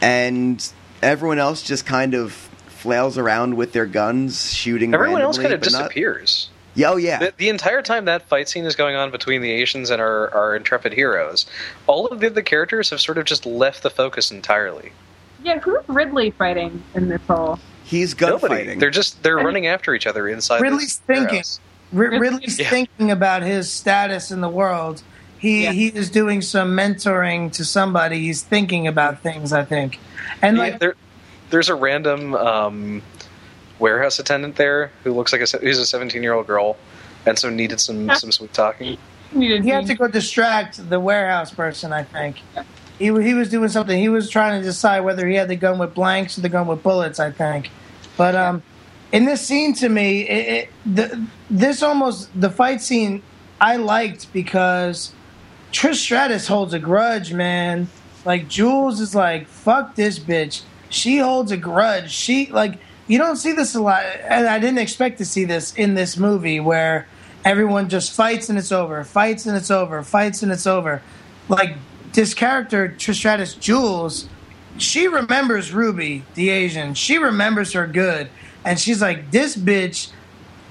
and 0.00 0.66
everyone 1.02 1.38
else 1.38 1.62
just 1.62 1.86
kind 1.86 2.14
of 2.14 2.32
flails 2.66 3.16
around 3.16 3.56
with 3.56 3.72
their 3.72 3.86
guns, 3.86 4.52
shooting. 4.52 4.92
Everyone 4.92 5.22
else 5.22 5.38
kind 5.38 5.54
of 5.54 5.60
but 5.60 5.72
not- 5.72 5.78
disappears. 5.78 6.50
Yeah, 6.74 6.90
oh 6.90 6.96
yeah. 6.96 7.18
The, 7.18 7.34
the 7.38 7.48
entire 7.48 7.80
time 7.80 8.04
that 8.04 8.28
fight 8.28 8.50
scene 8.50 8.66
is 8.66 8.76
going 8.76 8.96
on 8.96 9.10
between 9.10 9.40
the 9.40 9.50
Asians 9.50 9.88
and 9.88 9.98
our, 10.00 10.32
our 10.34 10.54
intrepid 10.54 10.92
heroes, 10.92 11.46
all 11.86 12.06
of 12.08 12.20
the 12.20 12.26
other 12.26 12.42
characters 12.42 12.90
have 12.90 13.00
sort 13.00 13.16
of 13.16 13.24
just 13.24 13.46
left 13.46 13.82
the 13.82 13.88
focus 13.88 14.30
entirely. 14.30 14.92
Yeah, 15.42 15.58
who's 15.58 15.78
Ridley 15.88 16.32
fighting 16.32 16.82
in 16.94 17.08
this 17.08 17.22
whole? 17.26 17.58
He's 17.86 18.20
Nobody. 18.20 18.40
gunfighting. 18.64 18.78
They're 18.80 18.90
just 18.90 19.22
they're 19.22 19.34
I 19.34 19.36
mean- 19.38 19.46
running 19.46 19.66
after 19.68 19.94
each 19.94 20.06
other 20.06 20.28
inside. 20.28 20.60
Ridley's 20.60 20.98
this 20.98 21.06
thinking. 21.06 21.26
warehouse. 21.28 21.60
Ri- 21.92 22.18
Ridley's 22.18 22.58
Yeah. 22.58 22.68
thinking 22.70 23.10
about 23.12 23.42
his 23.42 23.70
status 23.72 24.30
in 24.32 24.40
the 24.40 24.48
world. 24.48 25.02
He 25.38 25.64
Yeah. 25.64 25.72
he 25.72 25.86
is 25.88 26.10
doing 26.10 26.42
some 26.42 26.76
mentoring 26.76 27.52
to 27.52 27.64
somebody. 27.64 28.18
He's 28.20 28.42
thinking 28.42 28.86
about 28.88 29.20
things. 29.20 29.52
I 29.52 29.64
think, 29.64 29.98
and 30.42 30.56
Yeah, 30.56 30.62
like 30.62 30.78
there, 30.80 30.94
there's 31.50 31.68
a 31.68 31.74
random 31.76 32.34
um, 32.34 33.02
warehouse 33.78 34.18
attendant 34.18 34.56
there 34.56 34.90
who 35.04 35.12
looks 35.12 35.32
like 35.32 35.42
a 35.42 35.46
se- 35.46 35.60
who's 35.62 35.78
a 35.78 35.86
17 35.86 36.22
year 36.22 36.32
old 36.32 36.46
girl, 36.48 36.76
and 37.24 37.38
so 37.38 37.50
needed 37.50 37.80
some 37.80 38.10
some 38.16 38.32
sweet 38.32 38.52
talking. 38.52 38.98
Needed 39.32 39.62
he 39.62 39.70
had 39.70 39.86
to 39.86 39.94
go 39.94 40.08
distract 40.08 40.88
the 40.90 40.98
warehouse 40.98 41.52
person. 41.52 41.92
I 41.92 42.02
think 42.02 42.40
he 42.98 43.06
he 43.06 43.34
was 43.34 43.50
doing 43.50 43.68
something. 43.68 43.98
He 43.98 44.08
was 44.08 44.30
trying 44.30 44.60
to 44.60 44.64
decide 44.66 45.00
whether 45.00 45.26
he 45.26 45.34
had 45.34 45.48
the 45.48 45.56
gun 45.56 45.78
with 45.78 45.94
blanks 45.94 46.38
or 46.38 46.40
the 46.40 46.48
gun 46.48 46.66
with 46.66 46.82
bullets. 46.82 47.20
I 47.20 47.30
think, 47.30 47.70
but 48.16 48.34
um, 48.34 48.62
in 49.12 49.24
this 49.24 49.46
scene, 49.46 49.74
to 49.74 49.88
me, 49.88 50.22
it, 50.22 50.48
it, 50.48 50.70
the 50.94 51.26
this 51.50 51.82
almost 51.82 52.28
the 52.38 52.50
fight 52.50 52.80
scene 52.80 53.22
I 53.60 53.76
liked 53.76 54.32
because 54.32 55.12
Trish 55.72 55.96
Stratus 55.96 56.46
holds 56.46 56.72
a 56.74 56.78
grudge, 56.78 57.32
man. 57.32 57.88
Like 58.24 58.48
Jules 58.48 59.00
is 59.00 59.14
like, 59.14 59.46
fuck 59.46 59.94
this 59.94 60.18
bitch. 60.18 60.62
She 60.88 61.18
holds 61.18 61.52
a 61.52 61.56
grudge. 61.56 62.10
She 62.10 62.46
like 62.50 62.78
you 63.06 63.18
don't 63.18 63.36
see 63.36 63.52
this 63.52 63.74
a 63.74 63.80
lot, 63.80 64.02
and 64.04 64.46
I 64.46 64.58
didn't 64.58 64.78
expect 64.78 65.18
to 65.18 65.24
see 65.24 65.44
this 65.44 65.74
in 65.74 65.94
this 65.94 66.16
movie 66.16 66.60
where 66.60 67.06
everyone 67.44 67.88
just 67.88 68.12
fights 68.12 68.48
and 68.48 68.58
it's 68.58 68.72
over, 68.72 69.04
fights 69.04 69.46
and 69.46 69.56
it's 69.56 69.70
over, 69.70 70.02
fights 70.02 70.42
and 70.42 70.50
it's 70.50 70.66
over. 70.66 71.02
Like 71.48 71.76
this 72.16 72.34
character, 72.34 72.88
Trish 72.88 73.14
Stratus, 73.14 73.54
Jules, 73.54 74.28
she 74.78 75.06
remembers 75.06 75.72
Ruby, 75.72 76.24
the 76.34 76.50
Asian. 76.50 76.94
She 76.94 77.18
remembers 77.18 77.72
her 77.74 77.86
good, 77.86 78.28
and 78.64 78.80
she's 78.80 79.00
like, 79.00 79.30
this 79.30 79.56
bitch 79.56 80.10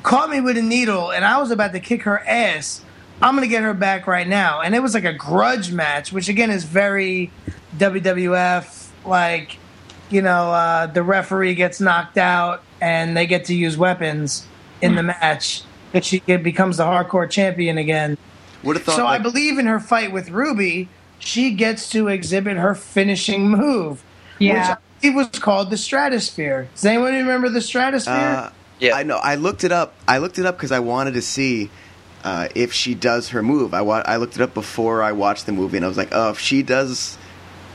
caught 0.04 0.30
me 0.30 0.42
with 0.42 0.58
a 0.58 0.62
needle, 0.62 1.12
and 1.12 1.24
I 1.24 1.40
was 1.40 1.52
about 1.52 1.72
to 1.74 1.80
kick 1.80 2.04
her 2.04 2.20
ass. 2.20 2.84
I'm 3.22 3.36
going 3.36 3.48
to 3.48 3.52
get 3.52 3.64
her 3.64 3.74
back 3.74 4.08
right 4.08 4.28
now. 4.28 4.60
And 4.60 4.76
it 4.76 4.82
was 4.82 4.94
like 4.94 5.06
a 5.06 5.14
grudge 5.14 5.72
match, 5.72 6.12
which 6.12 6.28
again 6.28 6.52
is 6.52 6.66
very 6.66 7.32
WWF. 7.78 8.90
Like, 9.06 9.58
you 10.10 10.22
know, 10.22 10.52
uh, 10.52 10.88
the 10.88 11.02
referee 11.02 11.56
gets 11.56 11.80
knocked 11.80 12.18
out 12.18 12.62
and 12.82 13.16
they 13.16 13.26
get 13.26 13.46
to 13.46 13.56
use 13.56 13.78
weapons 13.78 14.46
in 14.82 14.96
the 14.96 15.04
match. 15.04 15.64
That 15.94 16.04
She 16.04 16.20
becomes 16.20 16.78
the 16.78 16.84
hardcore 16.84 17.30
champion 17.30 17.78
again. 17.78 18.18
Would 18.64 18.76
have 18.76 18.86
thought. 18.86 18.98
So 18.98 19.08
I 19.08 19.18
believe 19.18 19.58
in 19.60 19.66
her 19.68 19.80
fight 19.80 20.12
with 20.12 20.30
Ruby, 20.30 20.90
she 21.20 21.52
gets 21.52 21.90
to 21.92 22.08
exhibit 22.08 22.58
her 22.58 22.76
finishing 22.76 23.50
move, 23.50 24.04
which 24.38 24.48
Yeah. 24.48 24.76
I 24.78 25.02
believe 25.02 25.16
was 25.16 25.40
called 25.40 25.70
the 25.70 25.76
Stratusphere. 25.76 26.68
Does 26.74 26.86
anyone 26.86 27.14
remember 27.14 27.50
the 27.50 27.60
Stratusphere? 27.60 28.48
Uh, 28.48 28.50
Yeah. 28.80 28.96
I 28.96 29.04
know. 29.04 29.18
I 29.18 29.36
looked 29.36 29.64
it 29.64 29.72
up. 29.72 29.94
I 30.08 30.18
looked 30.18 30.38
it 30.40 30.46
up 30.46 30.58
because 30.58 30.72
I 30.72 30.80
wanted 30.80 31.14
to 31.14 31.22
see 31.22 31.70
uh, 32.24 32.48
if 32.56 32.74
she 32.74 32.94
does 32.96 33.30
her 33.30 33.42
move. 33.44 33.74
I 33.74 33.82
wa- 33.82 34.04
I 34.06 34.18
looked 34.18 34.36
it 34.36 34.42
up 34.42 34.54
before 34.54 35.02
I 35.04 35.12
watched 35.12 35.46
the 35.46 35.52
movie, 35.52 35.78
and 35.78 35.86
I 35.86 35.88
was 35.88 35.98
like, 35.98 36.10
oh, 36.12 36.32
if 36.32 36.40
she 36.40 36.64
does 36.64 37.18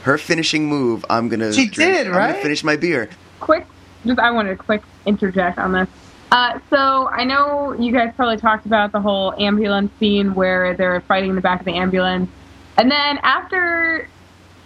her 0.02 0.18
finishing 0.18 0.66
move, 0.66 1.04
I'm 1.08 1.28
gonna. 1.28 1.52
She 1.52 1.68
drink- 1.68 1.92
did, 1.92 2.06
I'm 2.08 2.12
gonna 2.12 2.32
right? 2.34 2.42
finish 2.42 2.64
my 2.64 2.76
beer. 2.76 3.08
quick, 3.38 3.66
just 4.04 4.18
I 4.18 4.30
wanted 4.32 4.50
to 4.50 4.56
quick 4.56 4.82
interject 5.06 5.58
on 5.58 5.72
this. 5.72 5.88
Uh, 6.32 6.58
so 6.68 7.08
I 7.08 7.24
know 7.24 7.72
you 7.78 7.92
guys 7.92 8.12
probably 8.16 8.36
talked 8.38 8.66
about 8.66 8.92
the 8.92 9.00
whole 9.00 9.32
ambulance 9.40 9.90
scene 9.98 10.34
where 10.34 10.74
they're 10.74 11.00
fighting 11.02 11.30
in 11.30 11.36
the 11.36 11.42
back 11.42 11.60
of 11.60 11.66
the 11.66 11.74
ambulance, 11.76 12.28
and 12.76 12.90
then 12.90 13.18
after 13.22 14.08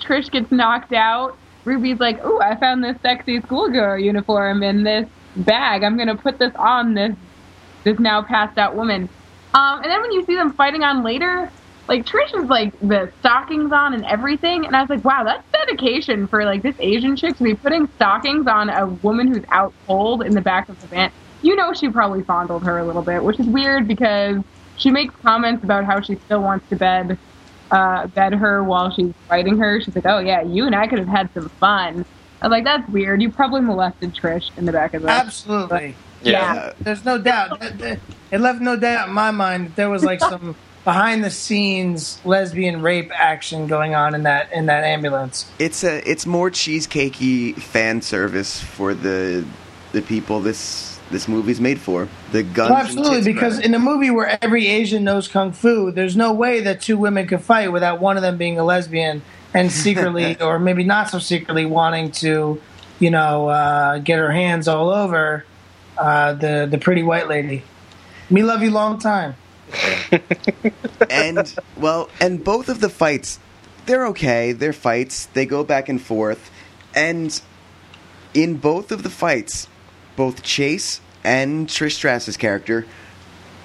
Trish 0.00 0.30
gets 0.30 0.50
knocked 0.50 0.92
out, 0.92 1.36
Ruby's 1.64 2.00
like, 2.00 2.24
"Ooh, 2.24 2.40
I 2.40 2.56
found 2.56 2.84
this 2.84 2.96
sexy 3.00 3.40
schoolgirl 3.40 3.98
uniform 3.98 4.62
in 4.62 4.82
this 4.82 5.08
bag. 5.36 5.82
I'm 5.82 5.96
gonna 5.96 6.16
put 6.16 6.38
this 6.38 6.52
on 6.56 6.94
this 6.94 7.14
this 7.84 7.98
now 7.98 8.22
passed 8.22 8.58
out 8.58 8.74
woman." 8.74 9.08
Um, 9.54 9.82
and 9.82 9.90
then 9.90 10.00
when 10.02 10.12
you 10.12 10.24
see 10.24 10.34
them 10.34 10.52
fighting 10.52 10.82
on 10.82 11.02
later, 11.02 11.50
like 11.88 12.06
Trish 12.06 12.34
is 12.38 12.48
like 12.48 12.78
the 12.80 13.10
stockings 13.20 13.72
on 13.72 13.94
and 13.94 14.04
everything, 14.06 14.66
and 14.66 14.74
I 14.74 14.80
was 14.80 14.90
like, 14.90 15.04
wow, 15.04 15.22
that's 15.24 15.44
dedication 15.52 16.26
for 16.26 16.44
like 16.44 16.62
this 16.62 16.74
Asian 16.78 17.16
chick 17.16 17.36
to 17.36 17.44
be 17.44 17.54
putting 17.54 17.86
stockings 17.96 18.46
on 18.46 18.70
a 18.70 18.86
woman 18.86 19.28
who's 19.28 19.44
out 19.50 19.72
cold 19.86 20.22
in 20.22 20.34
the 20.34 20.40
back 20.40 20.68
of 20.68 20.80
the 20.80 20.86
van. 20.86 21.12
You 21.42 21.56
know, 21.56 21.72
she 21.72 21.88
probably 21.90 22.22
fondled 22.22 22.64
her 22.64 22.78
a 22.78 22.84
little 22.84 23.02
bit, 23.02 23.22
which 23.22 23.38
is 23.38 23.46
weird 23.46 23.86
because 23.86 24.42
she 24.76 24.90
makes 24.90 25.14
comments 25.16 25.62
about 25.62 25.84
how 25.84 26.00
she 26.00 26.16
still 26.16 26.40
wants 26.40 26.68
to 26.70 26.76
bed 26.76 27.18
uh, 27.70 28.06
bed 28.08 28.34
her 28.34 28.62
while 28.64 28.90
she's 28.90 29.12
fighting 29.28 29.58
her. 29.58 29.80
She's 29.80 29.94
like, 29.94 30.06
oh 30.06 30.18
yeah, 30.18 30.42
you 30.42 30.66
and 30.66 30.74
I 30.74 30.86
could 30.86 30.98
have 30.98 31.08
had 31.08 31.28
some 31.34 31.48
fun. 31.48 32.04
I 32.42 32.46
was 32.46 32.50
like, 32.52 32.64
that's 32.64 32.88
weird. 32.90 33.22
You 33.22 33.30
probably 33.30 33.60
molested 33.62 34.14
Trish 34.14 34.50
in 34.58 34.66
the 34.66 34.72
back 34.72 34.94
of 34.94 35.02
the 35.02 35.08
Absolutely. 35.08 35.94
Yeah. 36.22 36.54
Uh, 36.54 36.72
There's 36.80 37.04
no 37.04 37.18
doubt. 37.18 37.60
That- 37.60 37.78
that- 37.78 38.00
It 38.30 38.40
left 38.40 38.60
no 38.60 38.76
doubt 38.76 39.08
in 39.08 39.14
my 39.14 39.30
mind 39.30 39.68
that 39.68 39.76
there 39.76 39.88
was 39.90 40.04
like 40.04 40.20
some 40.32 40.56
behind 40.84 41.24
the 41.24 41.30
scenes 41.30 42.20
lesbian 42.24 42.82
rape 42.82 43.10
action 43.14 43.66
going 43.66 43.94
on 43.94 44.14
in 44.14 44.24
that 44.24 44.52
in 44.52 44.66
that 44.66 44.84
ambulance. 44.84 45.46
it's 45.58 45.82
a. 45.84 46.06
It's 46.08 46.26
more 46.26 46.50
cheesecakey 46.50 47.56
fan 47.56 48.02
service 48.02 48.60
for 48.60 48.92
the 48.94 49.44
the 49.92 50.02
people 50.02 50.40
this 50.40 50.93
this 51.10 51.28
movie's 51.28 51.60
made 51.60 51.78
for. 51.78 52.08
The 52.32 52.42
guns. 52.42 52.70
Well, 52.70 52.78
absolutely, 52.78 53.32
because 53.32 53.56
crowd. 53.56 53.66
in 53.66 53.74
a 53.74 53.78
movie 53.78 54.10
where 54.10 54.38
every 54.42 54.66
Asian 54.66 55.04
knows 55.04 55.28
kung 55.28 55.52
fu, 55.52 55.90
there's 55.90 56.16
no 56.16 56.32
way 56.32 56.60
that 56.60 56.80
two 56.80 56.96
women 56.96 57.26
could 57.26 57.42
fight 57.42 57.72
without 57.72 58.00
one 58.00 58.16
of 58.16 58.22
them 58.22 58.36
being 58.36 58.58
a 58.58 58.64
lesbian 58.64 59.22
and 59.52 59.70
secretly, 59.70 60.40
or 60.40 60.58
maybe 60.58 60.84
not 60.84 61.10
so 61.10 61.18
secretly, 61.18 61.66
wanting 61.66 62.10
to, 62.10 62.60
you 62.98 63.10
know, 63.10 63.48
uh, 63.48 63.98
get 63.98 64.18
her 64.18 64.32
hands 64.32 64.68
all 64.68 64.90
over 64.90 65.44
uh, 65.98 66.34
the 66.34 66.66
the 66.70 66.78
pretty 66.78 67.02
white 67.02 67.28
lady. 67.28 67.62
Me 68.30 68.42
love 68.42 68.62
you 68.62 68.70
long 68.70 68.98
time. 68.98 69.36
and 71.10 71.54
well, 71.76 72.08
and 72.20 72.42
both 72.42 72.68
of 72.68 72.80
the 72.80 72.88
fights, 72.88 73.38
they're 73.86 74.06
okay. 74.08 74.52
They're 74.52 74.72
fights. 74.72 75.26
They 75.26 75.46
go 75.46 75.64
back 75.64 75.88
and 75.88 76.00
forth, 76.00 76.50
and 76.94 77.40
in 78.32 78.56
both 78.56 78.90
of 78.92 79.02
the 79.02 79.10
fights, 79.10 79.68
both 80.16 80.42
Chase 80.42 81.00
and 81.22 81.68
Trish 81.68 81.92
Stratus' 81.92 82.36
character 82.36 82.86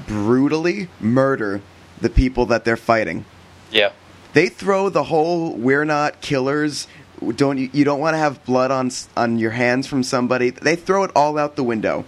brutally 0.07 0.87
murder 0.99 1.61
the 2.01 2.09
people 2.09 2.45
that 2.47 2.65
they're 2.65 2.77
fighting. 2.77 3.25
Yeah. 3.71 3.91
They 4.33 4.47
throw 4.47 4.89
the 4.89 5.03
whole 5.03 5.55
"we're 5.55 5.85
not 5.85 6.21
killers." 6.21 6.87
Don't 7.35 7.57
you, 7.57 7.69
you 7.73 7.83
don't 7.83 7.99
want 7.99 8.13
to 8.13 8.17
have 8.17 8.43
blood 8.45 8.71
on 8.71 8.91
on 9.17 9.39
your 9.39 9.51
hands 9.51 9.87
from 9.87 10.03
somebody? 10.03 10.51
They 10.51 10.75
throw 10.75 11.03
it 11.03 11.11
all 11.15 11.37
out 11.37 11.57
the 11.57 11.63
window 11.63 12.05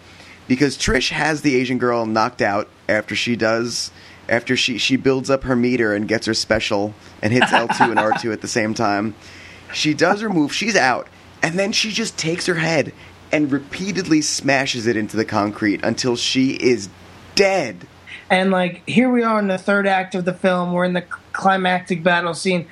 because 0.47 0.77
Trish 0.77 1.09
has 1.09 1.41
the 1.41 1.55
Asian 1.55 1.77
girl 1.77 2.05
knocked 2.05 2.41
out 2.41 2.69
after 2.87 3.15
she 3.15 3.35
does 3.35 3.91
after 4.29 4.55
she 4.55 4.77
she 4.77 4.95
builds 4.95 5.29
up 5.29 5.43
her 5.43 5.55
meter 5.55 5.93
and 5.93 6.07
gets 6.07 6.27
her 6.27 6.33
special 6.33 6.93
and 7.21 7.33
hits 7.33 7.51
L 7.51 7.67
two 7.67 7.85
and 7.85 7.99
R 7.99 8.13
two 8.19 8.31
at 8.31 8.41
the 8.41 8.47
same 8.47 8.73
time. 8.73 9.15
She 9.73 9.93
does 9.93 10.21
her 10.21 10.29
move. 10.29 10.53
She's 10.53 10.75
out, 10.75 11.07
and 11.43 11.59
then 11.59 11.71
she 11.73 11.91
just 11.91 12.17
takes 12.17 12.45
her 12.45 12.55
head 12.55 12.93
and 13.31 13.51
repeatedly 13.51 14.21
smashes 14.21 14.87
it 14.87 14.97
into 14.97 15.17
the 15.17 15.25
concrete 15.25 15.83
until 15.83 16.15
she 16.15 16.51
is 16.51 16.89
dead. 17.35 17.87
And 18.29 18.51
like 18.51 18.87
here 18.87 19.09
we 19.09 19.23
are 19.23 19.39
in 19.39 19.47
the 19.47 19.57
third 19.57 19.87
act 19.87 20.15
of 20.15 20.25
the 20.25 20.33
film. 20.33 20.73
We're 20.73 20.85
in 20.85 20.93
the 20.93 21.05
climactic 21.33 22.03
battle 22.03 22.33
scene. 22.33 22.67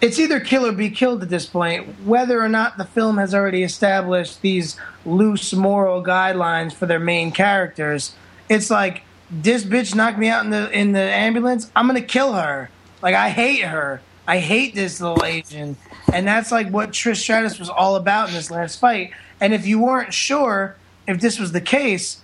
It's 0.00 0.18
either 0.18 0.38
kill 0.38 0.64
or 0.66 0.72
be 0.72 0.90
killed 0.90 1.22
at 1.22 1.28
this 1.28 1.46
point. 1.46 2.04
Whether 2.04 2.40
or 2.40 2.48
not 2.48 2.78
the 2.78 2.84
film 2.84 3.18
has 3.18 3.34
already 3.34 3.62
established 3.62 4.42
these 4.42 4.78
loose 5.04 5.52
moral 5.52 6.04
guidelines 6.04 6.72
for 6.72 6.86
their 6.86 7.00
main 7.00 7.32
characters, 7.32 8.14
it's 8.48 8.70
like 8.70 9.02
this 9.30 9.64
bitch 9.64 9.94
knocked 9.94 10.18
me 10.18 10.28
out 10.28 10.44
in 10.44 10.50
the 10.50 10.70
in 10.70 10.92
the 10.92 11.00
ambulance. 11.00 11.70
I'm 11.74 11.86
gonna 11.86 12.00
kill 12.00 12.34
her. 12.34 12.70
Like 13.02 13.14
I 13.14 13.30
hate 13.30 13.62
her. 13.62 14.00
I 14.26 14.40
hate 14.40 14.74
this 14.74 15.00
little 15.00 15.24
Asian. 15.24 15.76
And 16.12 16.26
that's 16.26 16.52
like 16.52 16.68
what 16.68 16.90
Trish 16.90 17.16
Stratus 17.16 17.58
was 17.58 17.70
all 17.70 17.96
about 17.96 18.28
in 18.28 18.34
this 18.34 18.50
last 18.50 18.78
fight. 18.78 19.12
And 19.40 19.54
if 19.54 19.66
you 19.66 19.78
weren't 19.80 20.12
sure 20.12 20.76
if 21.06 21.20
this 21.20 21.38
was 21.38 21.52
the 21.52 21.60
case, 21.60 22.20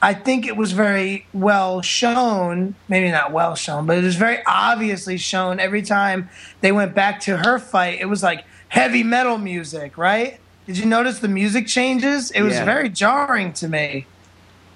I 0.00 0.14
think 0.14 0.46
it 0.46 0.56
was 0.56 0.72
very 0.72 1.26
well 1.32 1.82
shown, 1.82 2.74
maybe 2.88 3.10
not 3.10 3.32
well 3.32 3.54
shown, 3.56 3.86
but 3.86 3.98
it 3.98 4.04
was 4.04 4.16
very 4.16 4.38
obviously 4.46 5.16
shown 5.18 5.58
every 5.58 5.82
time 5.82 6.28
they 6.60 6.70
went 6.72 6.94
back 6.94 7.20
to 7.22 7.38
her 7.38 7.58
fight. 7.58 8.00
It 8.00 8.06
was 8.06 8.22
like 8.22 8.44
heavy 8.68 9.02
metal 9.02 9.38
music, 9.38 9.98
right? 9.98 10.38
Did 10.66 10.78
you 10.78 10.84
notice 10.86 11.18
the 11.18 11.28
music 11.28 11.66
changes? 11.66 12.30
It 12.30 12.42
was 12.42 12.54
Yeah. 12.54 12.64
very 12.64 12.88
jarring 12.90 13.52
to 13.54 13.68
me 13.68 14.06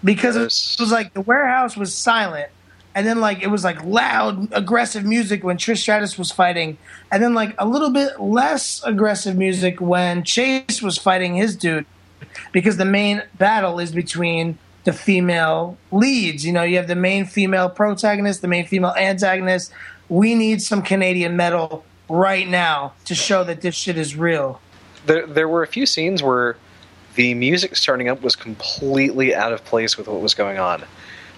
because 0.03 0.37
it 0.37 0.81
was 0.81 0.91
like 0.91 1.13
the 1.15 1.21
warehouse 1.21 1.77
was 1.77 1.95
silent. 1.95 2.49
And 2.95 3.07
then 3.07 3.21
like 3.21 3.43
it 3.43 3.49
was 3.49 3.65
like 3.65 3.83
loud, 3.85 4.53
aggressive 4.53 5.05
music 5.05 5.43
when 5.43 5.57
Trish 5.57 5.79
Stratus 5.79 6.19
was 6.19 6.31
fighting, 6.31 6.77
and 7.11 7.23
then 7.23 7.35
like 7.35 7.55
a 7.59 7.67
little 7.67 7.91
bit 7.91 8.21
less 8.21 8.83
aggressive 8.85 9.37
music 9.37 9.81
when 9.81 10.25
Chase 10.25 10.83
was 10.83 10.99
fighting 10.99 11.35
his 11.35 11.57
dude 11.57 11.87
because 12.53 12.77
the 12.77 12.85
main 12.85 13.23
battle 13.39 13.79
is 13.79 13.93
between 13.93 14.59
the 14.85 14.93
female 14.93 15.79
leads. 15.91 16.45
You 16.45 16.53
know, 16.53 16.63
you 16.63 16.77
have 16.77 16.89
the 16.89 16.95
main 16.95 17.25
female 17.25 17.71
protagonist, 17.71 18.43
the 18.43 18.49
main 18.49 18.67
female 18.67 18.95
antagonist. 18.97 19.73
We 20.09 20.35
need 20.35 20.61
some 20.61 20.83
Canadian 20.83 21.37
metal 21.37 21.85
right 22.09 22.49
now 22.49 22.93
to 23.07 23.15
show 23.15 23.45
that 23.45 23.63
this 23.63 23.75
shit 23.75 23.97
is 23.97 24.17
real. 24.17 24.61
There, 25.07 25.27
there 25.27 25.49
were 25.49 25.63
a 25.63 25.67
few 25.67 25.87
scenes 25.87 26.23
where 26.23 26.57
the 27.15 27.35
music 27.35 27.77
starting 27.77 28.09
up 28.09 28.23
was 28.23 28.37
completely 28.37 29.35
out 29.35 29.53
of 29.53 29.65
place 29.65 29.97
with 29.97 30.09
what 30.09 30.21
was 30.21 30.35
going 30.35 30.59
on. 30.59 30.83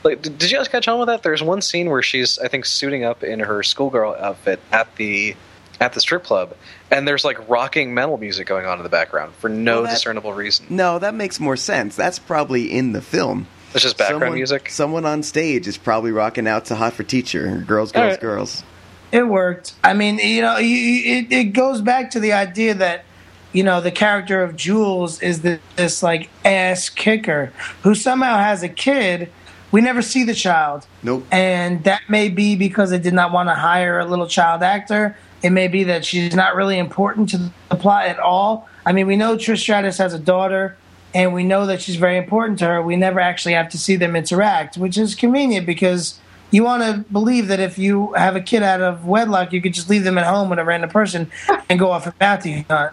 Like, 0.05 0.23
did 0.23 0.39
did 0.39 0.51
you 0.51 0.59
guys 0.59 0.69
catch 0.69 0.87
on 0.87 0.99
with 0.99 1.09
that? 1.09 1.23
There's 1.23 1.43
one 1.43 1.63
scene 1.63 1.89
where 1.91 2.03
she's, 2.03 2.39
I 2.39 2.49
think, 2.49 2.67
suiting 2.67 3.05
up 3.05 3.25
in 3.25 3.41
her 3.41 3.63
schoolgirl 3.63 4.15
outfit 4.21 4.61
at 4.71 4.95
the 4.97 5.35
at 5.81 5.93
the 5.95 6.01
strip 6.01 6.23
club, 6.25 6.55
and 6.91 7.09
there's 7.09 7.25
like 7.25 7.49
rocking 7.49 7.95
metal 7.95 8.17
music 8.17 8.47
going 8.47 8.65
on 8.67 8.79
in 8.79 8.83
the 8.85 8.89
background 8.91 9.35
for 9.35 9.49
no 9.49 9.77
Well, 9.77 9.83
that- 9.85 9.91
discernible 9.95 10.33
reason. 10.33 10.67
No, 10.69 10.99
that 10.99 11.15
makes 11.15 11.41
more 11.41 11.57
sense. 11.57 11.97
That's 11.97 12.19
probably 12.19 12.71
in 12.73 12.93
the 12.93 13.03
film. 13.03 13.47
It's 13.75 13.83
just 13.83 13.99
background 13.99 14.21
someone, 14.23 14.39
music. 14.39 14.71
Someone 14.71 15.05
on 15.05 15.23
stage 15.25 15.67
is 15.67 15.77
probably 15.77 16.13
rocking 16.13 16.47
out 16.47 16.67
to 16.67 16.77
"Hot 16.77 16.93
for 16.93 17.03
Teacher," 17.03 17.65
"Girls, 17.67 17.91
Girls, 17.91 17.95
Alright. 17.97 18.21
Girls." 18.21 18.63
It 19.11 19.27
worked. 19.27 19.75
I 19.83 19.95
mean, 19.95 20.19
you 20.19 20.43
know, 20.43 20.59
you, 20.59 20.69
you- 20.77 21.19
it, 21.19 21.33
it 21.33 21.45
goes 21.55 21.81
back 21.81 22.11
to 22.13 22.21
the 22.21 22.33
idea 22.35 22.75
that, 22.75 23.05
you 23.53 23.63
know, 23.65 23.81
the 23.81 23.91
character 23.93 24.43
of 24.43 24.55
Jules 24.57 25.21
is 25.23 25.43
this, 25.43 25.61
this 25.77 26.03
like 26.03 26.29
ass 26.45 26.89
kicker 26.89 27.53
who 27.83 27.95
somehow 27.95 28.39
has 28.39 28.63
a 28.63 28.69
kid. 28.69 29.31
We 29.75 29.81
never 29.81 30.03
see 30.03 30.23
the 30.23 30.35
child. 30.35 30.87
Nope. 31.03 31.27
And 31.33 31.83
that 31.83 32.03
may 32.09 32.29
be 32.29 32.55
because 32.55 32.91
they 32.91 32.99
did 33.01 33.13
not 33.13 33.33
want 33.33 33.49
to 33.49 33.57
hire 33.57 33.99
a 33.99 34.07
little 34.07 34.29
child 34.29 34.63
actor. 34.63 35.17
It 35.43 35.51
may 35.51 35.67
be 35.67 35.83
that 35.83 36.05
she's 36.05 36.33
not 36.33 36.55
really 36.55 36.79
important 36.79 37.31
to 37.31 37.51
the 37.71 37.75
plot 37.75 38.07
at 38.07 38.21
all. 38.21 38.69
I 38.87 38.93
mean, 38.93 39.09
we 39.09 39.17
know 39.17 39.35
Trish 39.37 39.59
Stratus 39.59 39.99
has 39.99 40.15
a 40.15 40.19
daughter, 40.21 40.77
and 41.13 41.35
we 41.35 41.43
know 41.43 41.67
that 41.67 41.83
she's 41.83 41.97
very 41.97 42.19
important 42.19 42.61
to 42.61 42.67
her. 42.67 42.83
We 42.83 42.95
never 42.95 43.19
actually 43.19 43.55
have 43.55 43.69
to 43.71 43.77
see 43.77 43.97
them 43.97 44.15
interact, 44.15 44.77
which 44.77 44.97
is 44.97 45.17
convenient 45.17 45.67
because 45.67 46.21
you 46.53 46.63
want 46.63 46.85
to 46.85 47.05
believe 47.11 47.49
that 47.49 47.59
if 47.59 47.77
you 47.77 48.13
have 48.13 48.37
a 48.37 48.41
kid 48.41 48.63
out 48.63 48.81
of 48.81 49.07
wedlock, 49.07 49.53
you 49.53 49.61
could 49.61 49.75
just 49.75 49.91
leave 49.91 50.05
them 50.05 50.19
at 50.19 50.25
home 50.25 50.51
with 50.51 50.61
a 50.61 50.65
random 50.65 50.91
person 50.91 51.33
and 51.69 51.81
go 51.81 51.91
off 51.91 52.07
a 52.07 52.13
bounty 52.13 52.65
hunt. 52.71 52.93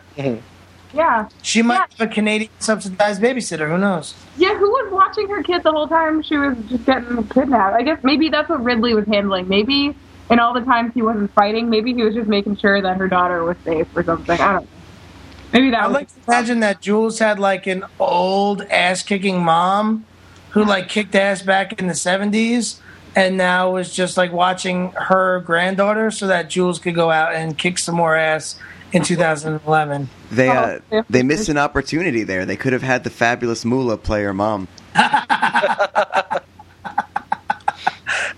Yeah. 0.94 1.28
She 1.42 1.62
might 1.62 1.76
Yeah. 1.76 1.86
have 2.00 2.10
a 2.12 2.14
Canadian 2.14 2.52
subsidized 2.60 3.22
babysitter. 3.22 3.70
Who 3.70 3.78
knows? 3.78 4.14
Yeah, 4.38 4.56
who 4.58 4.70
was 4.70 4.92
watching 4.92 5.28
her 5.30 5.42
kid 5.44 5.64
the 5.64 5.72
whole 5.72 5.88
time 5.88 6.22
she 6.22 6.38
was 6.38 6.58
just 6.70 6.86
getting 6.86 7.24
kidnapped? 7.30 7.76
I 7.76 7.82
guess 7.84 8.00
maybe 8.04 8.30
that's 8.30 8.50
what 8.50 8.64
Ridley 8.64 8.94
was 8.94 9.06
handling. 9.08 9.48
Maybe 9.48 9.96
in 10.30 10.40
all 10.40 10.54
the 10.54 10.62
times 10.62 10.94
he 10.94 11.02
wasn't 11.02 11.32
fighting, 11.34 11.70
maybe 11.70 11.94
he 11.94 12.04
was 12.04 12.14
just 12.14 12.28
making 12.28 12.58
sure 12.58 12.82
that 12.82 12.98
her 12.98 13.08
daughter 13.08 13.44
was 13.44 13.58
safe 13.64 13.88
or 13.96 14.04
something. 14.04 14.40
I 14.40 14.54
don't 14.54 14.62
know. 14.64 14.68
Maybe 15.54 15.70
that 15.72 15.82
I 15.84 15.88
like 15.88 16.08
to 16.08 16.14
imagine 16.28 16.60
that 16.62 16.82
Jules 16.82 17.20
had 17.20 17.38
like 17.40 17.68
an 17.68 17.84
old 18.00 18.62
ass 18.64 19.04
kicking 19.04 19.44
mom 19.44 20.06
who 20.52 20.64
like 20.64 20.88
kicked 20.90 21.14
ass 21.16 21.42
back 21.42 21.80
in 21.80 21.88
the 21.88 21.96
seventies 21.96 22.80
and 23.18 23.36
now 23.36 23.72
was 23.72 23.94
just 23.94 24.16
like 24.16 24.32
watching 24.32 24.92
her 24.94 25.42
granddaughter 25.42 26.10
so 26.12 26.28
that 26.28 26.50
Jules 26.50 26.80
could 26.80 26.96
go 26.96 27.12
out 27.12 27.34
and 27.34 27.58
kick 27.58 27.78
some 27.80 27.96
more 27.96 28.16
ass 28.16 28.58
in 28.94 29.04
2011. 29.04 30.10
They 30.32 30.50
uh, 30.50 30.66
Oh, 30.66 30.80
yeah. 30.92 31.02
they 31.10 31.24
missed 31.24 31.50
an 31.50 31.58
opportunity 31.58 32.24
there. 32.24 32.46
They 32.46 32.56
could 32.58 32.74
have 32.74 32.82
had 32.84 33.04
the 33.04 33.10
fabulous 33.10 33.64
Moolah 33.66 33.98
play 33.98 34.24
her 34.24 34.34
mom. 34.34 34.68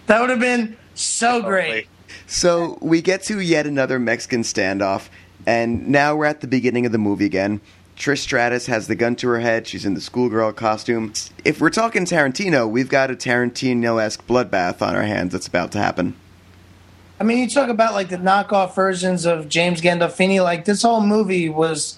That 0.08 0.20
would 0.20 0.30
have 0.30 0.40
been 0.40 0.76
so 0.96 1.42
great. 1.42 1.88
So 2.28 2.78
we 2.82 3.02
get 3.02 3.24
to 3.24 3.40
yet 3.40 3.66
another 3.66 4.00
Mexican 4.00 4.42
standoff, 4.42 5.08
and 5.46 5.88
now 5.88 6.16
we're 6.16 6.26
at 6.26 6.42
the 6.42 6.48
beginning 6.48 6.86
of 6.86 6.92
the 6.92 6.98
movie 6.98 7.26
again. 7.26 7.62
Trish 7.96 8.20
Stratus 8.20 8.66
has 8.66 8.88
the 8.88 8.96
gun 8.96 9.16
to 9.18 9.28
her 9.30 9.40
head. 9.40 9.68
She's 9.68 9.86
in 9.86 9.94
the 9.94 10.02
schoolgirl 10.02 10.54
costume. 10.54 11.14
If 11.46 11.62
we're 11.62 11.70
talking 11.70 12.06
Tarantino, 12.06 12.70
we've 12.70 12.90
got 12.90 13.12
a 13.12 13.16
Tarantino 13.16 14.02
esque 14.04 14.26
bloodbath 14.28 14.82
on 14.82 14.96
our 14.96 15.04
hands 15.04 15.32
that's 15.32 15.48
about 15.48 15.72
to 15.74 15.78
happen. 15.78 16.16
I 17.24 17.26
mean, 17.26 17.38
you 17.38 17.50
talk 17.50 17.70
about 17.70 17.94
like 17.94 18.10
the 18.10 18.18
knockoff 18.18 18.76
versions 18.76 19.26
of 19.26 19.48
James 19.48 19.80
Gandolfini. 19.80 20.44
Like 20.44 20.66
this 20.66 20.82
whole 20.82 21.00
movie 21.00 21.48
was 21.48 21.98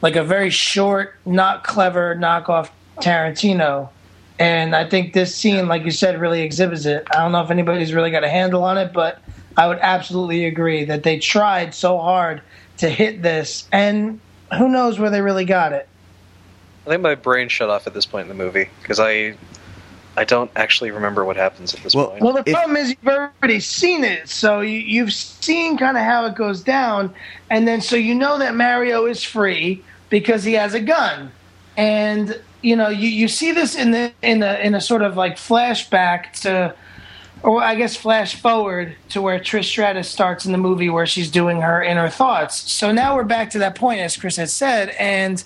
like 0.00 0.16
a 0.16 0.24
very 0.24 0.48
short, 0.48 1.16
not 1.26 1.64
clever 1.64 2.16
knockoff 2.16 2.70
Tarantino. 2.96 3.90
And 4.38 4.74
I 4.74 4.88
think 4.88 5.12
this 5.12 5.34
scene, 5.34 5.68
like 5.68 5.84
you 5.84 5.90
said, 5.90 6.18
really 6.18 6.40
exhibits 6.40 6.86
it. 6.86 7.06
I 7.10 7.16
don't 7.16 7.32
know 7.32 7.42
if 7.42 7.50
anybody's 7.50 7.92
really 7.92 8.10
got 8.10 8.24
a 8.24 8.28
handle 8.30 8.64
on 8.64 8.78
it, 8.78 8.94
but 8.94 9.20
I 9.54 9.66
would 9.68 9.80
absolutely 9.82 10.46
agree 10.46 10.86
that 10.86 11.02
they 11.02 11.18
tried 11.18 11.74
so 11.74 11.98
hard 11.98 12.40
to 12.78 12.88
hit 12.88 13.20
this, 13.20 13.68
and 13.70 14.18
who 14.56 14.70
knows 14.70 14.98
where 14.98 15.10
they 15.10 15.20
really 15.20 15.44
got 15.44 15.74
it. 15.74 15.86
I 16.86 16.88
think 16.88 17.02
my 17.02 17.16
brain 17.16 17.50
shut 17.50 17.68
off 17.68 17.86
at 17.86 17.92
this 17.92 18.06
point 18.06 18.30
in 18.30 18.34
the 18.34 18.42
movie 18.42 18.70
because 18.80 18.98
I 18.98 19.34
I 20.16 20.24
don't 20.24 20.50
actually 20.56 20.90
remember 20.90 21.24
what 21.24 21.36
happens 21.36 21.74
at 21.74 21.80
this 21.82 21.94
Well- 21.94 22.08
point. 22.08 22.22
Well, 22.22 22.32
the 22.32 22.42
If- 22.46 22.52
problem 22.54 22.76
is 22.76 22.90
you've 22.90 23.06
already 23.42 23.60
seen 23.60 24.02
it, 24.04 24.28
so 24.28 24.60
you, 24.60 24.78
you've 24.78 25.12
seen 25.12 25.76
kind 25.76 25.96
of 25.96 26.02
how 26.04 26.24
it 26.26 26.34
goes 26.34 26.62
down, 26.62 27.12
and 27.50 27.68
then 27.68 27.80
so 27.80 27.96
you 27.96 28.14
know 28.14 28.38
that 28.38 28.54
Mario 28.54 29.06
is 29.06 29.22
free 29.22 29.82
because 30.08 30.44
he 30.44 30.54
has 30.54 30.72
a 30.74 30.80
gun, 30.80 31.30
and 31.76 32.40
you 32.62 32.74
know 32.76 32.88
you, 32.88 33.08
you 33.08 33.28
see 33.28 33.52
this 33.52 33.74
in 33.76 33.90
the 33.90 34.12
in 34.22 34.40
the 34.40 34.64
in 34.64 34.74
a 34.74 34.80
sort 34.80 35.02
of 35.02 35.16
like 35.16 35.36
flashback 35.36 36.32
to, 36.42 36.74
or 37.42 37.62
I 37.62 37.74
guess 37.74 37.94
flash 37.94 38.34
forward 38.40 38.96
to 39.10 39.20
where 39.20 39.38
Trish 39.38 39.64
Stratus 39.64 40.08
starts 40.08 40.46
in 40.46 40.52
the 40.52 40.58
movie 40.58 40.88
where 40.88 41.06
she's 41.06 41.30
doing 41.30 41.60
her 41.60 41.82
inner 41.82 42.08
thoughts. 42.08 42.72
So 42.72 42.90
now 42.92 43.14
we're 43.16 43.24
back 43.24 43.50
to 43.50 43.58
that 43.58 43.74
point, 43.74 44.00
as 44.00 44.16
Chris 44.16 44.36
had 44.36 44.48
said, 44.48 44.94
and 44.98 45.44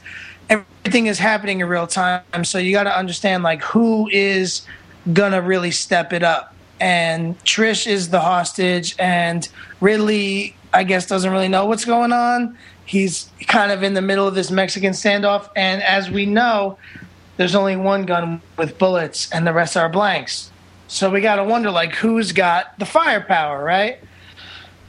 everything 0.51 1.07
is 1.07 1.19
happening 1.19 1.61
in 1.61 1.69
real 1.69 1.87
time. 1.87 2.45
So 2.45 2.59
you 2.59 2.73
got 2.73 2.85
to 2.85 2.97
understand 2.97 3.43
like 3.43 3.63
who 3.63 4.09
is 4.09 4.63
gonna 5.13 5.41
really 5.41 5.71
step 5.71 6.13
it 6.13 6.23
up. 6.23 6.55
And 6.81 7.39
Trish 7.45 7.87
is 7.87 8.09
the 8.09 8.21
hostage, 8.21 8.97
and 8.99 9.47
Ridley, 9.83 10.57
I 10.73 10.83
guess, 10.83 11.07
doesn't 11.07 11.31
really 11.31 11.49
know 11.49 11.67
what's 11.67 11.85
going 11.85 12.11
on. 12.11 12.57
He's 12.87 13.31
kind 13.47 13.71
of 13.71 13.83
in 13.83 13.93
the 13.93 14.01
middle 14.01 14.27
of 14.27 14.35
this 14.35 14.51
Mexican 14.51 14.93
standoff, 14.93 15.51
and 15.55 15.83
as 15.83 16.11
we 16.11 16.25
know, 16.25 16.79
there's 17.37 17.55
only 17.55 17.77
one 17.77 18.07
gun 18.07 18.41
with 18.57 18.79
bullets, 18.79 19.31
and 19.31 19.47
the 19.47 19.53
rest 19.53 19.77
are 19.77 19.91
blanks. 19.91 20.51
So 20.89 21.11
we 21.11 21.21
got 21.21 21.37
to 21.37 21.45
wonder, 21.45 21.71
like, 21.71 21.95
who's 21.95 22.33
got 22.33 22.79
the 22.79 22.87
firepower, 22.87 23.63
right? 23.63 23.99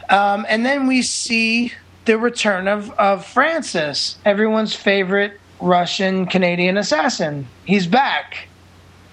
Um, 0.09 0.45
and 0.47 0.65
then 0.65 0.87
we 0.87 1.01
see 1.01 1.73
the 2.05 2.17
return 2.17 2.69
of, 2.69 2.89
of 2.91 3.25
Francis, 3.25 4.17
everyone's 4.23 4.73
favorite 4.73 5.40
Russian 5.61 6.25
Canadian 6.25 6.77
assassin. 6.77 7.47
He's 7.65 7.87
back. 7.87 8.47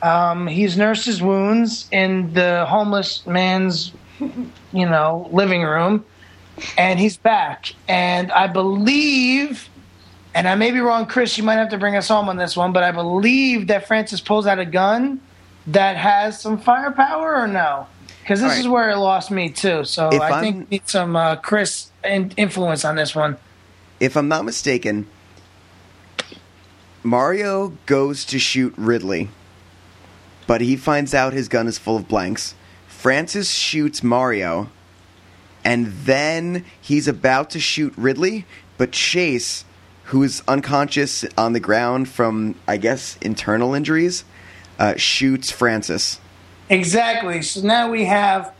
Um, 0.02 0.46
he's 0.46 0.76
nursed 0.76 1.06
his 1.06 1.20
wounds 1.20 1.88
in 1.90 2.32
the 2.32 2.64
homeless 2.66 3.26
man's, 3.26 3.92
you 4.20 4.86
know, 4.86 5.28
living 5.32 5.62
room, 5.62 6.04
and 6.76 6.98
he's 7.00 7.16
back. 7.16 7.74
And 7.88 8.30
I 8.32 8.46
believe, 8.46 9.68
and 10.34 10.46
I 10.46 10.54
may 10.54 10.70
be 10.70 10.78
wrong, 10.80 11.06
Chris, 11.06 11.36
you 11.36 11.44
might 11.44 11.56
have 11.56 11.70
to 11.70 11.78
bring 11.78 11.96
us 11.96 12.06
home 12.08 12.28
on 12.28 12.36
this 12.36 12.56
one, 12.56 12.72
but 12.72 12.82
I 12.84 12.92
believe 12.92 13.66
that 13.68 13.86
Francis 13.88 14.20
pulls 14.20 14.46
out 14.46 14.58
a 14.58 14.64
gun 14.64 15.20
that 15.66 15.96
has 15.96 16.40
some 16.40 16.58
firepower, 16.58 17.34
or 17.42 17.48
no? 17.48 17.86
Because 18.20 18.40
this 18.40 18.50
right. 18.52 18.60
is 18.60 18.68
where 18.68 18.90
it 18.90 18.96
lost 18.96 19.30
me 19.30 19.50
too. 19.50 19.84
So 19.84 20.10
If 20.12 20.20
I 20.20 20.30
I'm- 20.30 20.40
think 20.44 20.56
we 20.70 20.76
need 20.76 20.88
some 20.88 21.16
uh, 21.16 21.36
Chris 21.36 21.90
in- 22.04 22.32
influence 22.36 22.84
on 22.84 22.94
this 22.96 23.14
one. 23.16 23.36
If 24.00 24.16
I'm 24.16 24.28
not 24.28 24.44
mistaken, 24.44 25.08
Mario 27.02 27.72
goes 27.86 28.24
to 28.26 28.38
shoot 28.38 28.74
Ridley, 28.76 29.28
but 30.46 30.60
he 30.60 30.76
finds 30.76 31.14
out 31.14 31.32
his 31.32 31.48
gun 31.48 31.68
is 31.68 31.78
full 31.78 31.96
of 31.96 32.08
blanks. 32.08 32.54
Francis 32.86 33.50
shoots 33.50 34.02
Mario, 34.02 34.70
and 35.64 35.86
then 36.04 36.64
he's 36.80 37.06
about 37.06 37.50
to 37.50 37.60
shoot 37.60 37.94
Ridley, 37.96 38.46
but 38.76 38.92
Chase, 38.92 39.64
who 40.04 40.22
is 40.22 40.42
unconscious 40.48 41.24
on 41.36 41.52
the 41.52 41.60
ground 41.60 42.08
from, 42.08 42.56
I 42.66 42.76
guess, 42.76 43.16
internal 43.20 43.74
injuries, 43.74 44.24
uh, 44.78 44.96
shoots 44.96 45.50
Francis. 45.50 46.20
Exactly. 46.68 47.42
So 47.42 47.60
now 47.62 47.90
we 47.90 48.04
have 48.06 48.52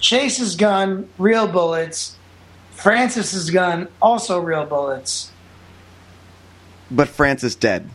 Chase's 0.00 0.56
gun, 0.56 1.08
real 1.18 1.48
bullets. 1.48 2.16
Francis's 2.72 3.50
gun, 3.50 3.88
also 4.00 4.38
real 4.40 4.66
bullets. 4.66 5.32
But 6.90 7.08
Francis 7.08 7.54
dead. 7.54 7.88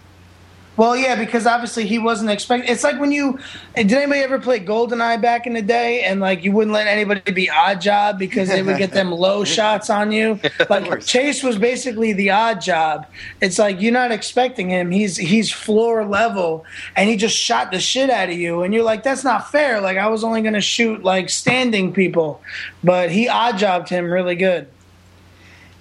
Well, 0.78 0.96
yeah, 0.96 1.16
because 1.16 1.46
obviously 1.46 1.86
he 1.86 2.00
wasn't 2.00 2.32
expecting. 2.32 2.70
It's 2.70 2.84
like 2.84 3.00
when 3.00 3.12
you 3.12 3.38
did 3.76 3.92
anybody 3.92 4.22
ever 4.22 4.40
play 4.40 4.62
GoldenEye 4.62 5.22
back 5.22 5.46
in 5.46 5.54
the 5.54 5.62
day, 5.62 6.04
and 6.04 6.22
like 6.22 6.46
you 6.46 6.54
wouldn't 6.54 6.74
let 6.74 6.88
anybody 6.88 7.32
be 7.32 7.48
Oddjob 7.48 8.18
because 8.18 8.48
they 8.48 8.64
would 8.64 8.78
get 8.78 8.92
them 8.92 9.12
low 9.12 9.44
shots 9.44 9.90
on 9.90 10.12
you. 10.12 10.40
Like. 10.70 11.06
Chase 11.06 11.44
was 11.44 11.58
basically 11.58 12.14
the 12.14 12.30
Oddjob. 12.30 13.06
It's 13.42 13.60
like 13.60 13.82
you're 13.82 13.92
not 13.92 14.12
expecting 14.12 14.70
him. 14.70 14.92
He's 14.92 15.18
he's 15.18 15.52
floor 15.52 16.06
level, 16.06 16.66
and 16.96 17.10
he 17.10 17.18
just 17.18 17.38
shot 17.38 17.72
the 17.72 17.80
shit 17.80 18.10
out 18.10 18.30
of 18.30 18.36
you, 18.36 18.64
and 18.64 18.74
you're 18.74 18.84
like, 18.84 19.04
that's 19.04 19.26
not 19.26 19.52
fair. 19.52 19.82
Like 19.82 19.98
I 19.98 20.08
was 20.08 20.24
only 20.24 20.42
going 20.42 20.54
to 20.54 20.62
shoot 20.62 21.04
like 21.04 21.30
standing 21.30 21.94
people, 21.94 22.42
but 22.82 23.12
he 23.12 23.28
odd 23.28 23.58
jobbed 23.58 23.90
him 23.90 24.10
really 24.10 24.36
good. 24.36 24.68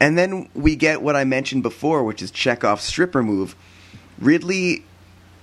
And 0.01 0.17
then 0.17 0.49
we 0.55 0.77
get 0.77 1.03
what 1.03 1.15
I 1.15 1.25
mentioned 1.25 1.63
before, 1.63 2.03
which 2.03 2.23
is 2.23 2.31
Chekhov's 2.31 2.83
stripper 2.85 3.23
move. 3.23 3.55
Ridley 4.19 4.85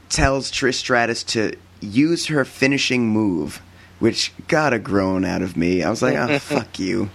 tells 0.10 0.52
Trish 0.52 0.76
Stratus 0.76 1.24
to 1.26 1.56
use 1.80 2.26
her 2.28 2.44
finishing 2.44 3.08
move, 3.10 3.62
which 4.00 4.34
got 4.48 4.74
a 4.74 4.80
groan 4.80 5.24
out 5.24 5.44
of 5.44 5.56
me. 5.56 5.84
I 5.84 5.90
was 5.90 6.02
like, 6.02 6.16
oh, 6.16 6.40
fuck 6.40 6.80
you. 6.80 7.12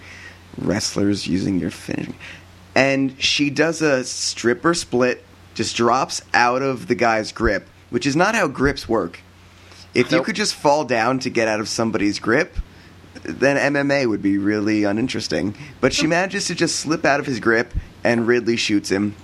Wrestlers 0.57 1.27
using 1.27 1.59
your 1.59 1.71
finishing. 1.71 2.15
And 2.75 3.21
she 3.21 3.49
does 3.49 3.81
a 3.81 4.03
stripper 4.03 4.73
split, 4.73 5.23
just 5.53 5.75
drops 5.75 6.21
out 6.33 6.61
of 6.61 6.87
the 6.87 6.95
guy's 6.95 7.31
grip, 7.31 7.67
which 7.89 8.05
is 8.05 8.15
not 8.15 8.35
how 8.35 8.47
grips 8.47 8.87
work. 8.87 9.19
If 9.93 10.11
you 10.11 10.23
could 10.23 10.35
just 10.35 10.55
fall 10.55 10.85
down 10.85 11.19
to 11.19 11.29
get 11.29 11.47
out 11.47 11.59
of 11.59 11.69
somebody's 11.69 12.17
grip, 12.17 12.57
then 13.23 13.73
MMA 13.73 14.07
would 14.07 14.21
be 14.21 14.37
really 14.37 14.83
uninteresting. 14.83 15.55
But 15.81 15.93
she 15.93 16.07
manages 16.07 16.47
to 16.47 16.55
just 16.55 16.77
slip 16.77 17.05
out 17.05 17.19
of 17.19 17.25
his 17.25 17.39
grip, 17.39 17.73
and 18.03 18.27
Ridley 18.27 18.57
shoots 18.57 18.89
him. 18.89 19.15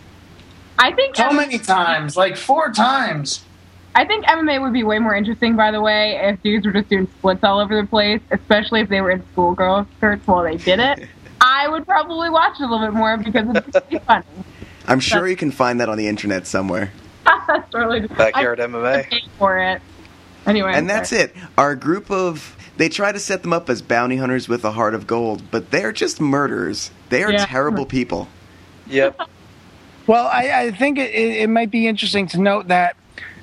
I 0.77 0.93
think 0.93 1.17
How 1.17 1.31
many 1.31 1.59
times? 1.59 2.15
Like 2.15 2.37
four 2.37 2.71
times. 2.71 3.43
I 3.95 4.05
think 4.05 4.25
MMA 4.25 4.61
would 4.61 4.71
be 4.71 4.83
way 4.83 4.99
more 4.99 5.15
interesting, 5.15 5.55
by 5.55 5.71
the 5.71 5.81
way, 5.81 6.17
if 6.21 6.41
dudes 6.43 6.65
were 6.65 6.71
just 6.71 6.89
doing 6.89 7.07
splits 7.07 7.43
all 7.43 7.59
over 7.59 7.81
the 7.81 7.87
place, 7.87 8.21
especially 8.31 8.81
if 8.81 8.89
they 8.89 9.01
were 9.01 9.11
in 9.11 9.23
schoolgirl 9.33 9.87
skirts 9.97 10.25
while 10.27 10.43
they 10.43 10.57
did 10.57 10.79
it. 10.79 11.07
I 11.41 11.67
would 11.67 11.85
probably 11.85 12.29
watch 12.29 12.59
it 12.59 12.63
a 12.63 12.67
little 12.67 12.85
bit 12.85 12.93
more 12.93 13.17
because 13.17 13.47
it's 13.55 13.69
pretty 13.71 13.99
funny. 14.07 14.25
I'm 14.87 14.99
sure 14.99 15.27
you 15.27 15.35
can 15.35 15.51
find 15.51 15.79
that 15.81 15.89
on 15.89 15.97
the 15.97 16.07
internet 16.07 16.47
somewhere. 16.47 16.91
that's 17.47 17.73
really 17.73 18.07
Backyard 18.07 18.59
I 18.59 18.65
MMA. 18.67 19.09
paid 19.09 19.23
for 19.37 19.57
it. 19.57 19.81
Anyway, 20.45 20.71
And 20.73 20.89
that's 20.89 21.11
it. 21.11 21.35
Our 21.57 21.75
group 21.75 22.09
of. 22.09 22.55
They 22.79 22.87
try 22.87 23.11
to 23.11 23.19
set 23.19 23.41
them 23.41 23.51
up 23.51 23.69
as 23.69 23.81
bounty 23.81 24.15
hunters 24.15 24.47
with 24.47 24.63
a 24.63 24.71
heart 24.71 24.93
of 24.93 25.05
gold, 25.05 25.43
but 25.51 25.69
they're 25.69 25.91
just 25.91 26.21
murderers. 26.21 26.91
They 27.09 27.23
are 27.25 27.31
Yeah. 27.33 27.45
terrible 27.45 27.85
people. 27.85 28.29
Yep. 28.87 29.19
Well, 30.07 30.27
I, 30.27 30.61
I 30.61 30.71
think 30.71 30.97
it, 30.97 31.13
it, 31.13 31.41
it 31.41 31.49
might 31.49 31.71
be 31.71 31.87
interesting 31.87 32.25
to 32.27 32.39
note 32.39 32.69
that 32.69 32.95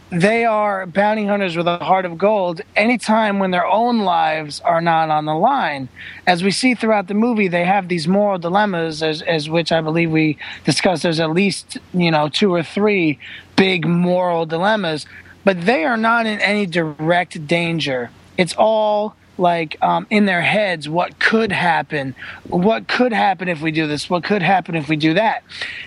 they 0.08 0.46
are 0.46 0.86
bounty 0.86 1.26
hunters 1.26 1.54
with 1.54 1.66
a 1.66 1.76
heart 1.76 2.06
of 2.06 2.16
gold 2.16 2.62
anytime 2.76 3.38
when 3.38 3.50
their 3.50 3.66
own 3.66 3.98
lives 4.00 4.60
are 4.60 4.80
not 4.80 5.10
on 5.10 5.26
the 5.26 5.34
line. 5.34 5.90
As 6.26 6.42
we 6.42 6.50
see 6.50 6.74
throughout 6.74 7.06
the 7.06 7.12
movie, 7.14 7.48
they 7.48 7.64
have 7.66 7.88
these 7.88 8.08
moral 8.08 8.38
dilemmas, 8.38 9.02
as, 9.02 9.20
as 9.20 9.50
which 9.50 9.70
I 9.70 9.82
believe 9.82 10.10
we 10.10 10.38
discussed. 10.64 11.02
There's 11.02 11.20
at 11.20 11.32
least, 11.32 11.76
you 11.92 12.10
know, 12.10 12.30
two 12.30 12.54
or 12.54 12.62
three 12.62 13.18
big 13.54 13.86
moral 13.86 14.46
dilemmas, 14.46 15.04
but 15.44 15.60
they 15.66 15.84
are 15.84 15.98
not 15.98 16.24
in 16.24 16.40
any 16.40 16.64
direct 16.64 17.46
danger. 17.46 18.08
It's 18.38 18.54
all 18.56 19.14
like 19.38 19.76
um, 19.82 20.06
in 20.10 20.26
their 20.26 20.42
heads 20.42 20.88
what 20.88 21.18
could 21.18 21.52
happen? 21.52 22.14
What 22.48 22.88
could 22.88 23.12
happen 23.12 23.48
if 23.48 23.60
we 23.60 23.70
do 23.70 23.86
this? 23.86 24.08
What 24.08 24.24
could 24.24 24.42
happen 24.42 24.74
if 24.74 24.88
we 24.88 24.96
do 24.96 25.14
that? 25.14 25.42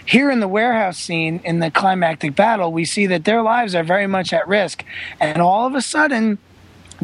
Here 0.06 0.30
in 0.30 0.39
the 0.39 0.47
warehouse 0.47 0.97
scene 0.97 1.41
in 1.43 1.60
the 1.60 1.72
climactic 1.72 2.36
battle 2.36 2.72
we 2.72 2.86
see 2.86 3.06
that 3.08 3.26
their 3.26 3.41
lives 3.41 3.76
are 3.76 3.84
very 3.84 4.08
much 4.08 4.34
at 4.34 4.47
risk. 4.47 4.84
And 5.20 5.41
all 5.41 5.66
of 5.66 5.76
a 5.76 5.82
sudden 5.82 6.38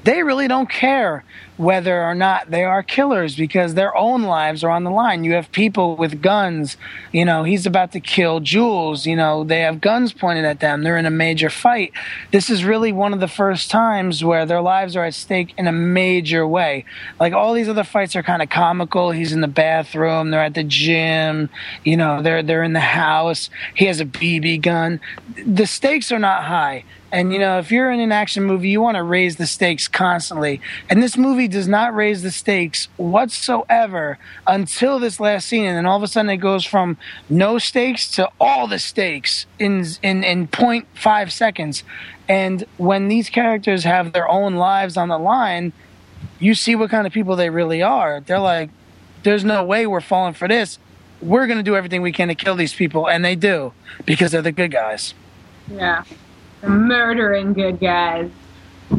they 0.04 0.24
really 0.24 0.48
don't 0.48 0.70
care 0.70 1.24
whether 1.58 2.04
or 2.04 2.14
not 2.14 2.52
they 2.52 2.64
are 2.64 2.84
killers 2.84 3.36
because 3.36 3.74
their 3.74 3.96
own 3.96 4.24
lives 4.24 4.64
are 4.64 4.70
on 4.70 4.84
the 4.84 4.92
line. 4.92 5.24
You 5.24 5.34
have 5.34 5.52
people 5.52 5.96
with 5.96 6.22
guns, 6.22 6.76
you 7.14 7.24
know, 7.24 7.44
he's 7.44 7.66
about 7.66 7.94
to 7.94 8.00
kill 8.02 8.42
Jules, 8.42 9.06
you 9.06 9.16
know, 9.16 9.44
they 9.44 9.62
have 9.62 9.80
guns 9.80 10.12
pointed 10.12 10.44
at 10.44 10.60
them. 10.60 10.84
They're 10.84 10.98
in 10.98 11.06
a 11.06 11.12
major 11.12 11.50
fight. 11.50 11.94
This 12.32 12.50
is 12.50 12.66
really 12.66 12.92
one 12.92 13.14
of 13.14 13.22
the 13.22 13.28
first 13.28 13.72
times 13.72 14.24
where 14.24 14.46
their 14.46 14.62
lives 14.62 14.98
are 14.98 15.06
at 15.06 15.14
stake 15.14 15.54
in 15.58 15.68
a 15.68 15.72
major 15.72 16.46
way. 16.46 16.84
Like 17.20 17.34
all 17.34 17.54
these 17.54 17.70
other 17.70 17.86
fights 17.86 18.16
are 18.16 18.24
kind 18.24 18.42
of 18.42 18.50
comical. 18.50 19.12
He's 19.12 19.32
in 19.32 19.42
the 19.42 19.48
bathroom, 19.48 20.32
they're 20.32 20.44
at 20.44 20.56
the 20.56 20.64
gym, 20.64 21.50
you 21.84 21.96
know, 21.96 22.22
they're 22.22 22.44
they're 22.44 22.64
in 22.64 22.74
the 22.74 22.80
house. 22.80 23.50
He 23.74 23.86
has 23.86 24.02
a 24.02 24.06
BB 24.06 24.62
gun. 24.62 25.00
The 25.46 25.66
stakes 25.66 26.12
are 26.12 26.20
not 26.20 26.44
high. 26.44 26.84
And 27.16 27.32
you 27.32 27.40
know, 27.40 27.60
if 27.60 27.72
you're 27.72 27.90
in 27.92 28.02
an 28.02 28.12
action 28.12 28.44
movie, 28.44 28.68
you 28.68 28.82
want 28.82 28.98
to 28.98 29.04
raise 29.04 29.38
the 29.38 29.48
stakes 29.48 29.88
constantly. 29.88 30.60
And 30.90 31.02
this 31.02 31.16
movie 31.16 31.48
does 31.48 31.66
not 31.66 31.96
raise 31.96 32.24
the 32.24 32.32
stakes 32.32 32.90
whatsoever 32.98 34.18
until 34.46 35.00
this 35.00 35.18
last 35.18 35.48
scene, 35.48 35.64
and 35.64 35.78
then 35.78 35.86
all 35.86 35.96
of 35.96 36.04
a 36.04 36.08
sudden 36.08 36.30
it 36.30 36.38
goes 36.38 36.66
from 36.66 36.98
no 37.30 37.58
stakes 37.58 38.12
to 38.16 38.30
all 38.38 38.68
the 38.68 38.80
stakes 38.80 39.46
in 39.58 39.86
in 40.04 40.26
in 40.26 40.50
0.5 40.50 41.32
seconds. 41.32 41.86
And 42.28 42.66
when 42.76 43.08
these 43.08 43.30
characters 43.30 43.86
have 43.86 44.12
their 44.12 44.28
own 44.28 44.56
lives 44.56 44.98
on 44.98 45.08
the 45.08 45.18
line, 45.18 45.72
you 46.40 46.54
see 46.54 46.76
what 46.76 46.90
kind 46.90 47.08
of 47.08 47.14
people 47.14 47.38
they 47.38 47.50
really 47.50 47.82
are. 47.82 48.20
They're 48.20 48.40
like, 48.40 48.72
there's 49.24 49.46
no 49.46 49.64
way 49.64 49.88
we're 49.88 50.02
falling 50.02 50.34
for 50.34 50.50
this. 50.50 50.80
We're 51.22 51.48
going 51.48 51.60
to 51.60 51.64
do 51.64 51.78
everything 51.78 52.02
we 52.02 52.12
can 52.12 52.28
to 52.28 52.36
kill 52.36 52.58
these 52.58 52.74
people, 52.74 53.08
and 53.08 53.24
they 53.24 53.38
do 53.38 53.72
because 54.06 54.34
they're 54.34 54.42
the 54.42 54.52
good 54.52 54.72
guys. 54.72 55.14
Yeah. 55.72 56.04
Murdering 56.68 57.54
good 57.54 57.80
guys. 57.80 58.30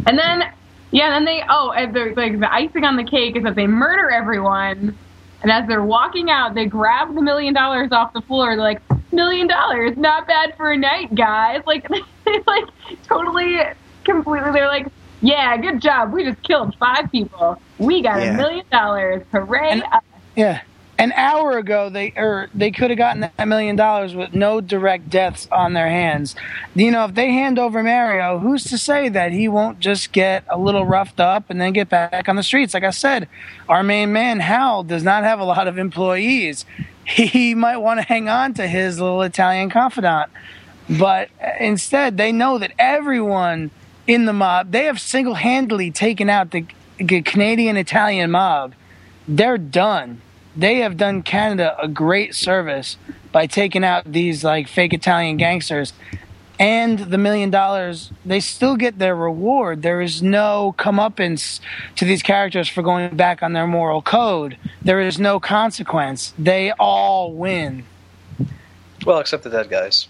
And 0.07 0.19
then, 0.19 0.45
yeah, 0.91 1.11
then 1.11 1.25
they, 1.25 1.43
oh, 1.49 1.71
and 1.73 1.95
they're, 1.95 2.15
like 2.15 2.39
the 2.41 2.53
icing 2.53 2.85
on 2.85 2.97
the 2.97 3.05
cake 3.05 3.37
is 3.37 3.45
that 3.45 3.55
they 3.55 3.67
murder 3.67 4.11
everyone. 4.11 4.97
And 5.43 5.53
as 5.53 5.69
they're 5.69 5.85
walking 5.85 6.31
out, 6.31 6.55
they 6.55 6.67
grab 6.67 7.15
the 7.15 7.23
million 7.23 7.55
dollars 7.55 7.93
off 7.93 8.13
the 8.13 8.23
floor. 8.23 8.57
They're 8.57 8.65
like, 8.65 8.81
million 9.13 9.47
dollars, 9.47 9.97
not 9.97 10.27
bad 10.27 10.57
for 10.57 10.73
a 10.73 10.77
night, 10.77 11.15
guys. 11.15 11.63
Like, 11.67 11.89
they 11.89 12.41
like 12.47 12.65
totally, 13.05 13.59
completely, 14.05 14.51
they're 14.53 14.67
like, 14.69 14.89
yeah, 15.23 15.57
good 15.57 15.81
job. 15.81 16.13
We 16.13 16.25
just 16.25 16.43
killed 16.43 16.75
five 16.77 17.11
people. 17.13 17.61
We 17.79 18.03
got 18.03 18.21
Yeah. 18.21 18.35
a 18.35 18.37
million 18.37 18.65
dollars. 18.73 19.23
Hooray. 19.33 19.71
And- 19.71 19.83
us." 19.85 20.03
Yeah. 20.35 20.61
An 20.99 21.13
hour 21.13 21.59
ago, 21.59 21.91
they 21.91 22.13
or 22.17 22.49
they 22.55 22.71
could 22.71 22.89
have 22.89 22.97
gotten 22.97 23.21
that 23.21 23.47
million 23.47 23.77
dollars 23.77 24.15
with 24.15 24.35
no 24.35 24.63
direct 24.63 25.11
deaths 25.11 25.47
on 25.53 25.75
their 25.75 25.91
hands. 25.91 26.35
You 26.75 26.91
know, 26.91 27.05
if 27.05 27.15
they 27.15 27.33
hand 27.33 27.59
over 27.59 27.83
Mario, 27.83 28.39
who's 28.39 28.65
to 28.65 28.79
say 28.79 29.11
that 29.11 29.33
he 29.33 29.47
won't 29.47 29.79
just 29.79 30.13
get 30.13 30.45
a 30.49 30.59
little 30.59 30.87
roughed 30.87 31.21
up 31.21 31.51
and 31.51 31.61
then 31.61 31.75
get 31.75 31.91
back 31.91 32.31
on 32.31 32.37
the 32.37 32.43
streets? 32.43 32.73
Like 32.73 32.85
I 32.85 32.91
said, 32.91 33.29
our 33.69 33.83
main 33.83 34.11
man 34.13 34.41
Hal 34.41 34.85
does 34.85 35.03
not 35.03 35.23
have 35.23 35.39
a 35.39 35.45
lot 35.45 35.69
of 35.69 35.79
employees. 35.79 36.65
He 37.09 37.55
might 37.55 37.77
want 37.77 38.01
to 38.01 38.05
hang 38.05 38.29
on 38.29 38.55
to 38.55 38.67
his 38.67 38.99
little 38.99 39.23
Italian 39.23 39.71
confidant, 39.71 40.29
but 40.91 41.29
uh, 41.41 41.51
instead, 41.61 42.17
they 42.17 42.33
know 42.33 42.59
that 42.59 42.73
everyone 42.81 43.71
in 44.09 44.25
the 44.25 44.33
mob 44.33 44.73
they 44.73 44.87
have 44.87 45.01
single-handedly 45.01 45.93
taken 45.93 46.29
out 46.29 46.51
the, 46.51 46.67
the 46.97 47.23
Canadian 47.23 47.77
Italian 47.77 48.33
mob. 48.33 48.75
They're 49.29 49.57
done 49.57 50.21
they 50.57 50.77
have 50.79 50.97
done 50.97 51.23
Canada 51.23 51.77
a 51.81 51.89
great 51.89 52.35
service 52.35 52.97
by 53.33 53.47
taking 53.47 53.85
out 53.85 54.11
these 54.11 54.43
like 54.43 54.69
fake 54.69 54.93
Italian 54.93 55.37
gangsters. 55.37 55.93
And 56.59 56.99
the 56.99 57.19
million 57.19 57.51
dollars 57.51 58.11
they 58.25 58.41
still 58.41 58.77
get 58.77 58.99
their 58.99 59.15
reward. 59.15 59.83
There 59.83 60.01
is 60.01 60.23
no 60.23 60.75
comeuppance 60.79 61.61
to 61.97 62.07
these 62.07 62.23
characters 62.23 62.69
for 62.69 62.83
going 62.83 63.15
back 63.15 63.43
on 63.43 63.53
their 63.53 63.67
moral 63.67 64.01
code. 64.01 64.57
There 64.81 65.01
is 65.01 65.19
no 65.19 65.39
consequence. 65.39 66.33
They 66.39 66.73
all 66.73 67.35
win. 67.35 67.85
Well, 69.05 69.19
except 69.19 69.45
the 69.45 69.51
dead 69.51 69.69
guys. 69.69 70.09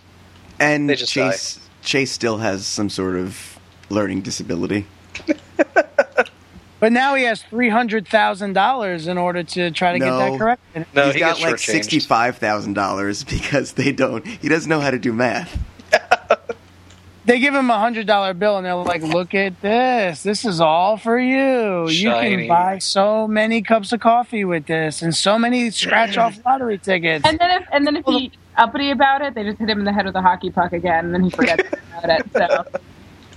And 0.61 0.89
They 0.89 0.95
just 0.95 1.13
Chase 1.13 1.59
Chase 1.83 2.13
still 2.13 2.39
has 2.39 2.65
some 2.65 2.91
sort 2.91 3.17
of 3.17 3.59
learning 3.91 4.23
disability. 4.23 4.87
but 6.79 6.93
now 6.93 7.15
he 7.15 7.25
has 7.25 7.43
$300000 7.43 9.09
in 9.09 9.19
order 9.19 9.43
to 9.43 9.71
try 9.71 9.93
to 9.93 9.99
get 9.99 10.11
that 10.11 10.39
correct. 10.39 10.63
No, 10.95 11.07
He's 11.07 11.15
he 11.15 11.21
got 11.21 11.41
like 11.41 11.59
sixty-five 11.59 12.39
thousand 12.39 12.75
dollars 12.75 13.25
because 13.25 13.73
they 13.73 13.93
don't. 13.93 14.27
He 14.27 14.49
doesn't 14.49 14.69
know 14.69 14.81
how 14.81 14.91
to 14.91 14.99
do 14.99 15.13
math. 15.13 15.59
they 17.25 17.41
give 17.41 17.55
him 17.55 17.71
a 17.71 17.79
hundred 17.79 18.07
dollar 18.07 18.35
bill 18.35 18.57
and 18.57 18.67
they're 18.67 18.75
like, 18.75 19.03
"Look 19.03 19.35
at 19.35 19.61
this! 19.63 20.23
This 20.23 20.45
is 20.45 20.61
all 20.61 20.97
for 20.97 21.19
you. 21.19 21.89
You 21.89 22.11
can 22.11 22.49
buy 22.49 22.79
so 22.79 23.27
many 23.27 23.63
cups 23.63 23.93
of 23.93 24.01
coffee 24.01 24.45
with 24.45 24.67
this, 24.67 25.03
and 25.03 25.15
so 25.15 25.39
many 25.39 25.71
scratch 25.71 26.17
off 26.19 26.39
lottery 26.45 26.79
tickets." 26.79 27.27
And 27.27 27.39
then 27.39 27.63
if 27.63 27.69
and 27.73 27.87
then 27.87 27.97
if 27.97 28.05
he 28.05 28.33
uppity 28.57 28.91
about 28.91 29.23
it, 29.23 29.35
they 29.35 29.45
just 29.45 29.59
hit 29.59 29.69
him 29.69 29.79
in 29.79 29.85
the 29.85 29.93
head 29.93 30.07
with 30.07 30.15
a 30.15 30.23
hockey 30.23 30.51
puck 30.51 30.73
again, 30.73 31.07
and 31.07 31.15
then 31.15 31.25
he 31.25 31.31
forgets 31.31 31.63
about 31.99 32.21
it. 32.21 32.27
So 32.33 32.81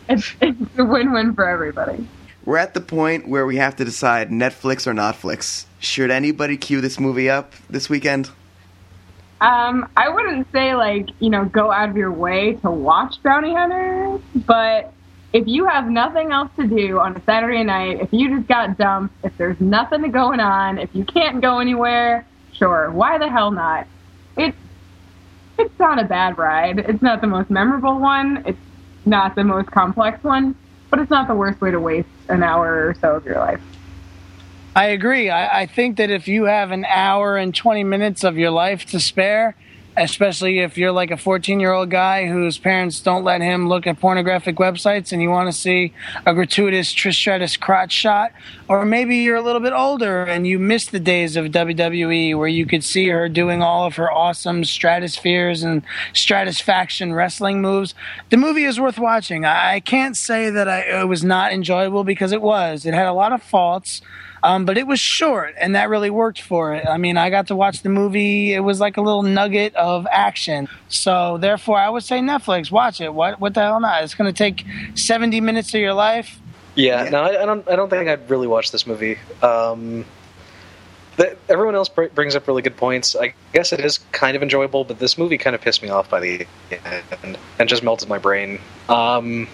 it's 0.10 0.36
it's 0.42 0.78
a 0.78 0.86
win-win 0.86 1.36
for 1.36 1.48
everybody. 1.48 2.08
We're 2.46 2.58
at 2.58 2.74
the 2.74 2.82
point 2.82 3.28
where 3.28 3.46
we 3.46 3.58
have 3.58 3.76
to 3.78 3.86
decide 3.86 4.30
Netflix 4.30 4.88
or 4.88 4.94
Notflix. 4.94 5.66
Should 5.80 6.12
anybody 6.12 6.58
queue 6.58 6.82
this 6.82 7.00
movie 7.00 7.30
up 7.30 7.54
this 7.70 7.90
weekend? 7.90 8.30
Um, 9.42 9.88
I 9.96 10.10
wouldn't 10.10 10.52
say 10.52 10.76
like 10.76 11.10
you 11.20 11.30
know 11.30 11.46
go 11.46 11.72
out 11.72 11.90
of 11.90 11.98
your 11.98 12.12
way 12.12 12.54
to 12.56 12.70
watch 12.70 13.22
Bounty 13.24 13.54
Hunters, 13.54 14.22
but 14.36 14.94
if 15.32 15.48
you 15.48 15.66
have 15.66 15.90
nothing 15.90 16.32
else 16.32 16.50
to 16.58 16.68
do 16.68 17.00
on 17.00 17.16
a 17.16 17.22
Saturday 17.24 17.64
night, 17.64 18.02
if 18.02 18.12
you 18.12 18.36
just 18.36 18.48
got 18.48 18.78
dumped, 18.78 19.14
if 19.24 19.38
there's 19.38 19.60
nothing 19.62 20.10
going 20.12 20.40
on, 20.40 20.78
if 20.78 20.90
you 20.94 21.06
can't 21.06 21.40
go 21.40 21.60
anywhere, 21.60 22.26
sure, 22.54 22.90
why 22.92 23.18
the 23.18 23.30
hell 23.30 23.52
not? 23.52 23.88
It's 24.36 24.58
it's 25.58 25.80
not 25.80 26.00
a 26.00 26.06
bad 26.06 26.38
ride. 26.38 26.80
It's 26.80 27.02
not 27.02 27.22
the 27.22 27.28
most 27.28 27.50
memorable 27.50 28.00
one. 28.00 28.44
It's 28.46 28.60
not 29.06 29.36
the 29.36 29.44
most 29.44 29.70
complex 29.72 30.24
one, 30.24 30.56
but 30.90 31.00
it's 31.00 31.12
not 31.12 31.28
the 31.28 31.36
worst 31.36 31.62
way 31.62 31.72
to 31.72 31.80
waste 31.80 32.10
an 32.30 32.44
hour 32.44 32.88
or 32.88 32.96
so 32.96 33.16
of 33.16 33.26
your 33.26 33.38
life. 33.38 33.62
I 34.76 34.86
agree. 34.86 35.30
I, 35.30 35.62
I 35.62 35.66
think 35.66 35.98
that 35.98 36.10
if 36.10 36.28
you 36.28 36.46
have 36.46 36.72
an 36.72 36.86
hour 36.86 37.38
and 37.38 37.54
20 37.54 37.84
minutes 37.84 38.24
of 38.24 38.38
your 38.38 38.52
life 38.52 38.86
to 38.88 39.00
spare, 39.00 39.56
especially 40.00 40.60
if 40.60 40.78
you're 40.78 40.92
like 40.92 41.12
a 41.12 41.18
14 41.18 41.60
year 41.60 41.74
old 41.74 41.90
guy 41.90 42.28
whose 42.28 42.58
parents 42.58 43.00
don't 43.02 43.24
let 43.24 43.42
him 43.42 43.68
look 43.68 43.86
at 43.86 44.00
pornographic 44.00 44.56
websites 44.56 45.12
and 45.12 45.22
you 45.22 45.30
want 45.30 45.48
to 45.52 45.54
see 45.58 45.94
a 46.26 46.34
gratuitous 46.34 46.94
Trish 46.94 47.60
crotch 47.60 47.92
shot, 47.92 48.32
or 48.68 48.86
maybe 48.86 49.18
you're 49.18 49.36
a 49.36 49.42
little 49.42 49.62
bit 49.62 49.74
older 49.74 50.24
and 50.24 50.48
you 50.48 50.58
miss 50.58 50.88
the 50.88 51.00
days 51.00 51.36
of 51.36 51.48
WWE 51.48 52.38
where 52.38 52.48
you 52.48 52.66
could 52.66 52.84
see 52.84 53.10
her 53.10 53.28
doing 53.28 53.62
all 53.62 53.86
of 53.86 53.96
her 53.96 54.12
awesome 54.12 54.64
Stratuspheres 54.64 55.64
and 55.64 55.84
Stratusfaction 56.14 57.16
wrestling 57.16 57.62
moves, 57.62 57.94
the 58.30 58.38
movie 58.38 58.64
is 58.64 58.80
worth 58.80 58.98
watching. 58.98 59.46
I, 59.46 59.76
I 59.76 59.80
can't 59.80 60.16
say 60.16 60.50
that 60.50 60.68
I, 60.68 61.02
it 61.02 61.08
was 61.08 61.24
not 61.24 61.52
enjoyable 61.52 62.04
because 62.04 62.32
it 62.32 62.42
was. 62.42 62.86
It 62.86 62.94
had 62.94 63.08
a 63.08 63.14
lot 63.14 63.34
of 63.34 63.44
faults. 63.44 64.02
Um, 64.44 64.66
but 64.66 64.78
it 64.78 64.88
was 64.88 65.00
short, 65.00 65.56
and 65.58 65.76
that 65.76 65.90
really 65.90 66.10
worked 66.10 66.42
for 66.42 66.74
it. 66.74 66.86
I 66.88 66.98
mean, 66.98 67.18
I 67.18 67.30
got 67.30 67.48
to 67.48 67.56
watch 67.56 67.82
the 67.84 67.90
movie. 67.90 68.54
It 68.54 68.62
was 68.62 68.80
like 68.80 68.98
a 68.98 69.02
little 69.02 69.24
nugget 69.24 69.76
of 69.76 70.08
action. 70.12 70.68
So, 70.88 71.38
therefore, 71.38 71.78
I 71.80 71.90
would 71.90 72.04
say 72.04 72.20
Netflix, 72.20 72.72
watch 72.72 73.02
it. 73.02 73.14
What 73.14 73.40
what 73.40 73.54
the 73.54 73.62
hell 73.62 73.80
not? 73.80 74.04
It's 74.04 74.16
going 74.16 74.32
to 74.32 74.38
take 74.38 74.66
seventy 74.96 75.42
minutes 75.42 75.74
of 75.74 75.82
your 75.82 75.94
life. 75.94 76.40
Yeah, 76.76 77.04
Yeah. 77.06 77.10
no, 77.10 77.22
I, 77.24 77.44
I 77.44 77.46
don't. 77.46 77.70
I 77.70 77.76
don't 77.76 77.90
think 77.90 78.08
I'd 78.10 78.30
really 78.30 78.48
watch 78.48 78.72
this 78.72 78.88
movie. 78.88 79.18
Um, 79.42 80.06
the, 81.18 81.36
everyone 81.50 81.76
else 81.76 81.90
br- 81.90 82.06
brings 82.06 82.36
up 82.36 82.48
really 82.48 82.62
good 82.62 82.78
points. 82.78 83.14
I 83.16 83.34
guess 83.54 83.74
it 83.74 83.82
is 83.82 84.00
kind 84.14 84.38
of 84.38 84.44
enjoyable, 84.44 84.86
but 84.86 85.00
this 85.00 85.18
movie 85.18 85.38
kind 85.38 85.54
of 85.54 85.62
pissed 85.62 85.84
me 85.84 85.90
off 85.90 86.10
by 86.10 86.22
the 86.22 86.48
end 87.22 87.38
and 87.60 87.68
just 87.68 87.84
melted 87.84 88.08
my 88.08 88.20
brain. 88.20 88.60
Um, 88.88 89.50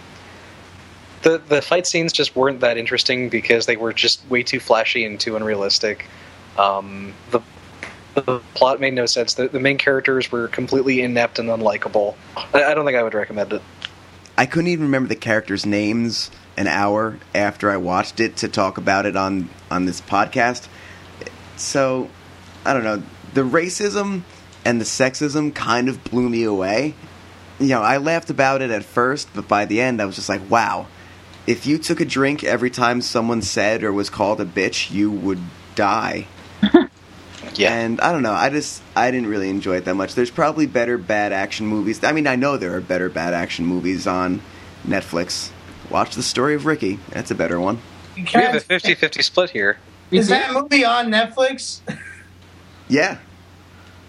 the 1.25 1.41
the 1.49 1.61
fight 1.61 1.87
scenes 1.87 2.13
just 2.13 2.35
weren't 2.35 2.59
that 2.61 2.77
interesting 2.77 3.29
because 3.29 3.65
they 3.65 3.75
were 3.75 3.91
just 3.91 4.21
way 4.29 4.43
too 4.43 4.59
flashy 4.59 5.03
and 5.03 5.19
too 5.19 5.35
unrealistic. 5.35 6.05
Um, 6.57 7.13
the 7.31 7.41
the 8.13 8.39
plot 8.53 8.79
made 8.79 8.93
no 8.93 9.07
sense. 9.07 9.33
The, 9.33 9.49
the 9.49 9.59
main 9.59 9.77
characters 9.77 10.31
were 10.31 10.47
completely 10.47 11.01
inept 11.01 11.39
and 11.39 11.49
unlikable. 11.49 12.15
I, 12.53 12.63
I 12.63 12.73
don't 12.75 12.85
think 12.85 12.95
I 12.95 13.03
would 13.03 13.15
recommend 13.15 13.51
it. 13.51 13.61
I 14.37 14.45
couldn't 14.45 14.67
even 14.67 14.85
remember 14.85 15.09
the 15.09 15.15
characters' 15.15 15.65
names 15.65 16.29
an 16.55 16.67
hour 16.67 17.17
after 17.33 17.71
I 17.71 17.77
watched 17.77 18.19
it 18.19 18.37
to 18.37 18.47
talk 18.47 18.77
about 18.77 19.07
it 19.07 19.15
on 19.15 19.49
on 19.71 19.85
this 19.85 20.01
podcast. 20.01 20.67
So, 21.57 22.09
I 22.63 22.73
don't 22.73 22.83
know. 22.83 23.01
The 23.33 23.41
racism 23.41 24.21
and 24.63 24.79
the 24.79 24.85
sexism 24.85 25.55
kind 25.55 25.89
of 25.89 26.03
blew 26.03 26.29
me 26.29 26.43
away. 26.43 26.93
You 27.59 27.69
know, 27.69 27.81
I 27.81 27.97
laughed 27.97 28.29
about 28.29 28.61
it 28.61 28.69
at 28.69 28.83
first, 28.83 29.29
but 29.33 29.47
by 29.47 29.65
the 29.65 29.81
end, 29.81 30.01
I 30.01 30.05
was 30.05 30.15
just 30.15 30.29
like, 30.29 30.47
wow. 30.51 30.87
If 31.47 31.65
you 31.65 31.77
took 31.77 32.01
a 32.01 32.05
drink 32.05 32.43
every 32.43 32.69
time 32.69 33.01
someone 33.01 33.41
said 33.41 33.83
or 33.83 33.93
was 33.93 34.09
called 34.09 34.41
a 34.41 34.45
bitch, 34.45 34.91
you 34.91 35.11
would 35.11 35.39
die. 35.75 36.27
Yeah. 37.57 37.73
And 37.73 38.01
I 38.01 38.11
don't 38.11 38.23
know. 38.23 38.33
I 38.33 38.49
just 38.49 38.81
I 38.95 39.11
didn't 39.11 39.29
really 39.29 39.49
enjoy 39.49 39.77
it 39.77 39.85
that 39.85 39.95
much. 39.95 40.15
There's 40.15 40.31
probably 40.31 40.65
better 40.65 40.97
bad 40.97 41.31
action 41.31 41.67
movies. 41.67 42.03
I 42.03 42.11
mean, 42.11 42.27
I 42.27 42.35
know 42.35 42.57
there 42.57 42.75
are 42.75 42.81
better 42.81 43.09
bad 43.09 43.33
action 43.33 43.65
movies 43.65 44.07
on 44.07 44.41
Netflix. 44.85 45.51
Watch 45.89 46.15
the 46.15 46.23
story 46.23 46.55
of 46.55 46.65
Ricky. 46.65 46.99
That's 47.09 47.31
a 47.31 47.35
better 47.35 47.59
one. 47.59 47.79
we 48.15 48.23
have 48.23 48.55
a 48.55 48.59
50-50 48.59 49.23
split 49.23 49.49
here. 49.51 49.77
Is 50.11 50.27
that 50.29 50.53
movie 50.53 50.83
on 50.85 51.07
Netflix? 51.07 51.79
Yeah. 52.87 53.17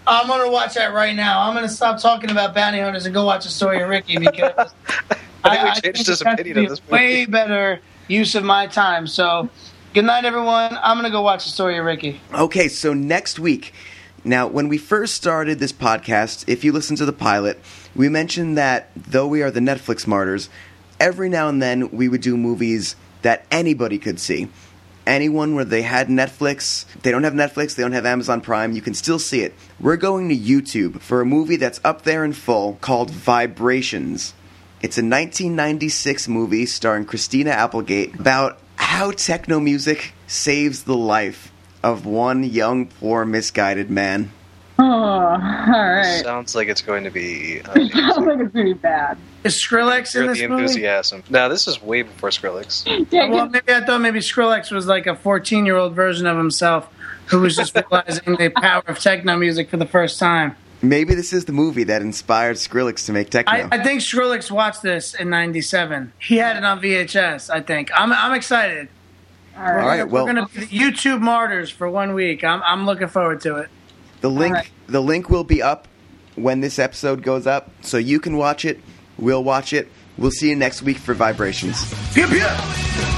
I'm 0.05 0.27
gonna 0.27 0.49
watch 0.49 0.75
that 0.75 0.93
right 0.93 1.15
now. 1.15 1.41
I'm 1.41 1.53
gonna 1.53 1.67
stop 1.67 2.01
talking 2.01 2.31
about 2.31 2.53
bounty 2.55 2.79
hunters 2.79 3.05
and 3.05 3.13
go 3.13 3.25
watch 3.25 3.43
the 3.43 3.49
story 3.49 3.81
of 3.81 3.89
Ricky 3.89 4.17
because 4.17 4.73
I 5.47 5.55
think 5.57 5.75
we 5.75 5.81
changed 5.81 6.07
his 6.07 6.09
it 6.09 6.11
has 6.11 6.19
to 6.19 6.31
opinion 6.31 6.57
of 6.65 6.69
this 6.69 6.81
a 6.87 6.91
way 6.91 7.25
better 7.25 7.79
use 8.07 8.35
of 8.35 8.43
my 8.43 8.67
time. 8.67 9.07
So, 9.07 9.49
good 9.93 10.05
night, 10.05 10.25
everyone. 10.25 10.77
I'm 10.81 10.97
gonna 10.97 11.09
go 11.09 11.21
watch 11.21 11.45
the 11.45 11.51
story 11.51 11.77
of 11.77 11.85
Ricky. 11.85 12.21
Okay, 12.33 12.67
so 12.67 12.93
next 12.93 13.39
week. 13.39 13.73
Now, 14.23 14.47
when 14.47 14.67
we 14.67 14.77
first 14.77 15.13
started 15.13 15.59
this 15.59 15.71
podcast, 15.71 16.43
if 16.47 16.65
you 16.65 16.73
listen 16.73 16.97
to 16.97 17.05
the 17.05 17.13
pilot, 17.13 17.61
we 17.95 18.09
mentioned 18.09 18.57
that 18.57 18.89
though 18.95 19.27
we 19.27 19.41
are 19.41 19.51
the 19.51 19.61
Netflix 19.61 20.05
martyrs, 20.05 20.49
every 20.99 21.29
now 21.29 21.47
and 21.47 21.61
then 21.61 21.91
we 21.91 22.09
would 22.09 22.21
do 22.21 22.35
movies 22.35 22.95
that 23.21 23.45
anybody 23.51 23.97
could 23.97 24.19
see. 24.19 24.49
Anyone 25.05 25.55
where 25.55 25.63
they 25.63 25.83
had 25.83 26.09
Netflix, 26.09 26.85
they 27.01 27.11
don't 27.11 27.23
have 27.23 27.33
Netflix, 27.33 27.75
they 27.75 27.83
don't 27.83 27.93
have 27.93 28.05
Amazon 28.05 28.41
Prime, 28.41 28.73
you 28.73 28.81
can 28.81 28.93
still 28.93 29.19
see 29.19 29.41
it. 29.41 29.53
We're 29.79 29.95
going 29.95 30.27
to 30.27 30.35
YouTube 30.35 30.99
for 30.99 31.21
a 31.21 31.25
movie 31.25 31.55
that's 31.55 31.79
up 31.85 32.01
there 32.01 32.25
in 32.25 32.33
full 32.33 32.77
called 32.81 33.11
Vibrations. 33.11 34.33
It's 34.81 34.97
a 34.97 35.01
1996 35.01 36.27
movie 36.27 36.65
starring 36.65 37.05
Christina 37.05 37.49
Applegate 37.51 38.19
about 38.19 38.59
how 38.75 39.11
techno 39.11 39.59
music 39.59 40.13
saves 40.27 40.83
the 40.83 40.95
life 40.95 41.51
of 41.83 42.05
one 42.05 42.43
young, 42.43 42.85
poor, 42.87 43.25
misguided 43.25 43.89
man. 43.89 44.31
Oh, 44.79 44.83
all 44.83 45.37
right. 45.39 46.21
Sounds 46.23 46.53
like 46.55 46.67
it's 46.67 46.83
going 46.83 47.03
to 47.05 47.09
be. 47.09 47.61
Uh, 47.61 47.73
it 47.75 47.91
sounds 47.91 48.17
like 48.27 48.39
it's 48.39 48.51
pretty 48.51 48.73
bad. 48.73 49.17
Is 49.43 49.55
Skrillex 49.55 50.15
in 50.19 50.27
this 50.27 50.39
the 50.39 50.47
movie? 50.47 50.61
enthusiasm. 50.63 51.23
Now, 51.29 51.47
this 51.47 51.67
is 51.67 51.81
way 51.81 52.03
before 52.03 52.29
Skrillex. 52.29 53.07
Yeah, 53.11 53.29
Well, 53.29 53.49
maybe 53.49 53.73
I 53.73 53.83
thought 53.83 54.01
maybe 54.01 54.19
Skrillex 54.19 54.71
was 54.71 54.85
like 54.85 55.07
a 55.07 55.15
14 55.15 55.65
year 55.65 55.77
old 55.77 55.93
version 55.95 56.27
of 56.27 56.37
himself 56.37 56.87
who 57.25 57.39
was 57.39 57.55
just 57.55 57.75
realizing 57.91 58.35
the 58.35 58.49
power 58.49 58.83
of 58.85 58.99
techno 58.99 59.35
music 59.37 59.71
for 59.71 59.77
the 59.77 59.87
first 59.87 60.19
time. 60.19 60.55
Maybe 60.81 61.15
this 61.15 61.33
is 61.33 61.45
the 61.45 61.53
movie 61.53 61.85
that 61.85 62.01
inspired 62.01 62.57
Skrillex 62.57 63.05
to 63.07 63.13
make 63.13 63.29
techno. 63.29 63.51
I, 63.51 63.67
I 63.71 63.83
think 63.83 64.01
Skrillex 64.01 64.51
watched 64.51 64.83
this 64.83 65.15
in 65.15 65.29
'97. 65.29 66.13
He 66.19 66.37
had 66.37 66.55
it 66.57 66.63
on 66.63 66.79
VHS. 66.79 67.49
I 67.49 67.61
think. 67.61 67.89
I'm 67.95 68.13
I'm 68.13 68.33
excited. 68.33 68.87
all 69.55 69.63
right. 69.63 69.81
All 69.81 69.87
right, 69.87 70.03
well, 70.03 70.25
We're 70.25 70.33
gonna 70.33 70.47
be 70.49 70.67
YouTube 70.67 71.21
martyrs 71.21 71.69
for 71.71 71.89
one 71.89 72.13
week. 72.13 72.43
I'm 72.43 72.61
I'm 72.63 72.85
looking 72.85 73.07
forward 73.07 73.41
to 73.41 73.57
it. 73.57 73.69
the 74.21 74.29
link 74.29 74.53
right. 74.53 74.69
the 74.87 75.01
link 75.01 75.29
will 75.29 75.43
be 75.43 75.61
up 75.61 75.87
when 76.35 76.61
this 76.61 76.77
episode 76.77 77.23
goes 77.23 77.47
up, 77.47 77.71
so 77.81 77.97
you 77.97 78.19
can 78.19 78.37
watch 78.37 78.63
it. 78.63 78.79
We'll 79.17 79.43
watch 79.43 79.73
it. 79.73 79.87
We'll 80.17 80.31
see 80.31 80.49
you 80.49 80.55
next 80.55 80.83
week 80.83 80.97
for 80.97 81.15
Vibrations. 81.15 81.91
Pew 82.13 82.27
pew. 82.27 83.16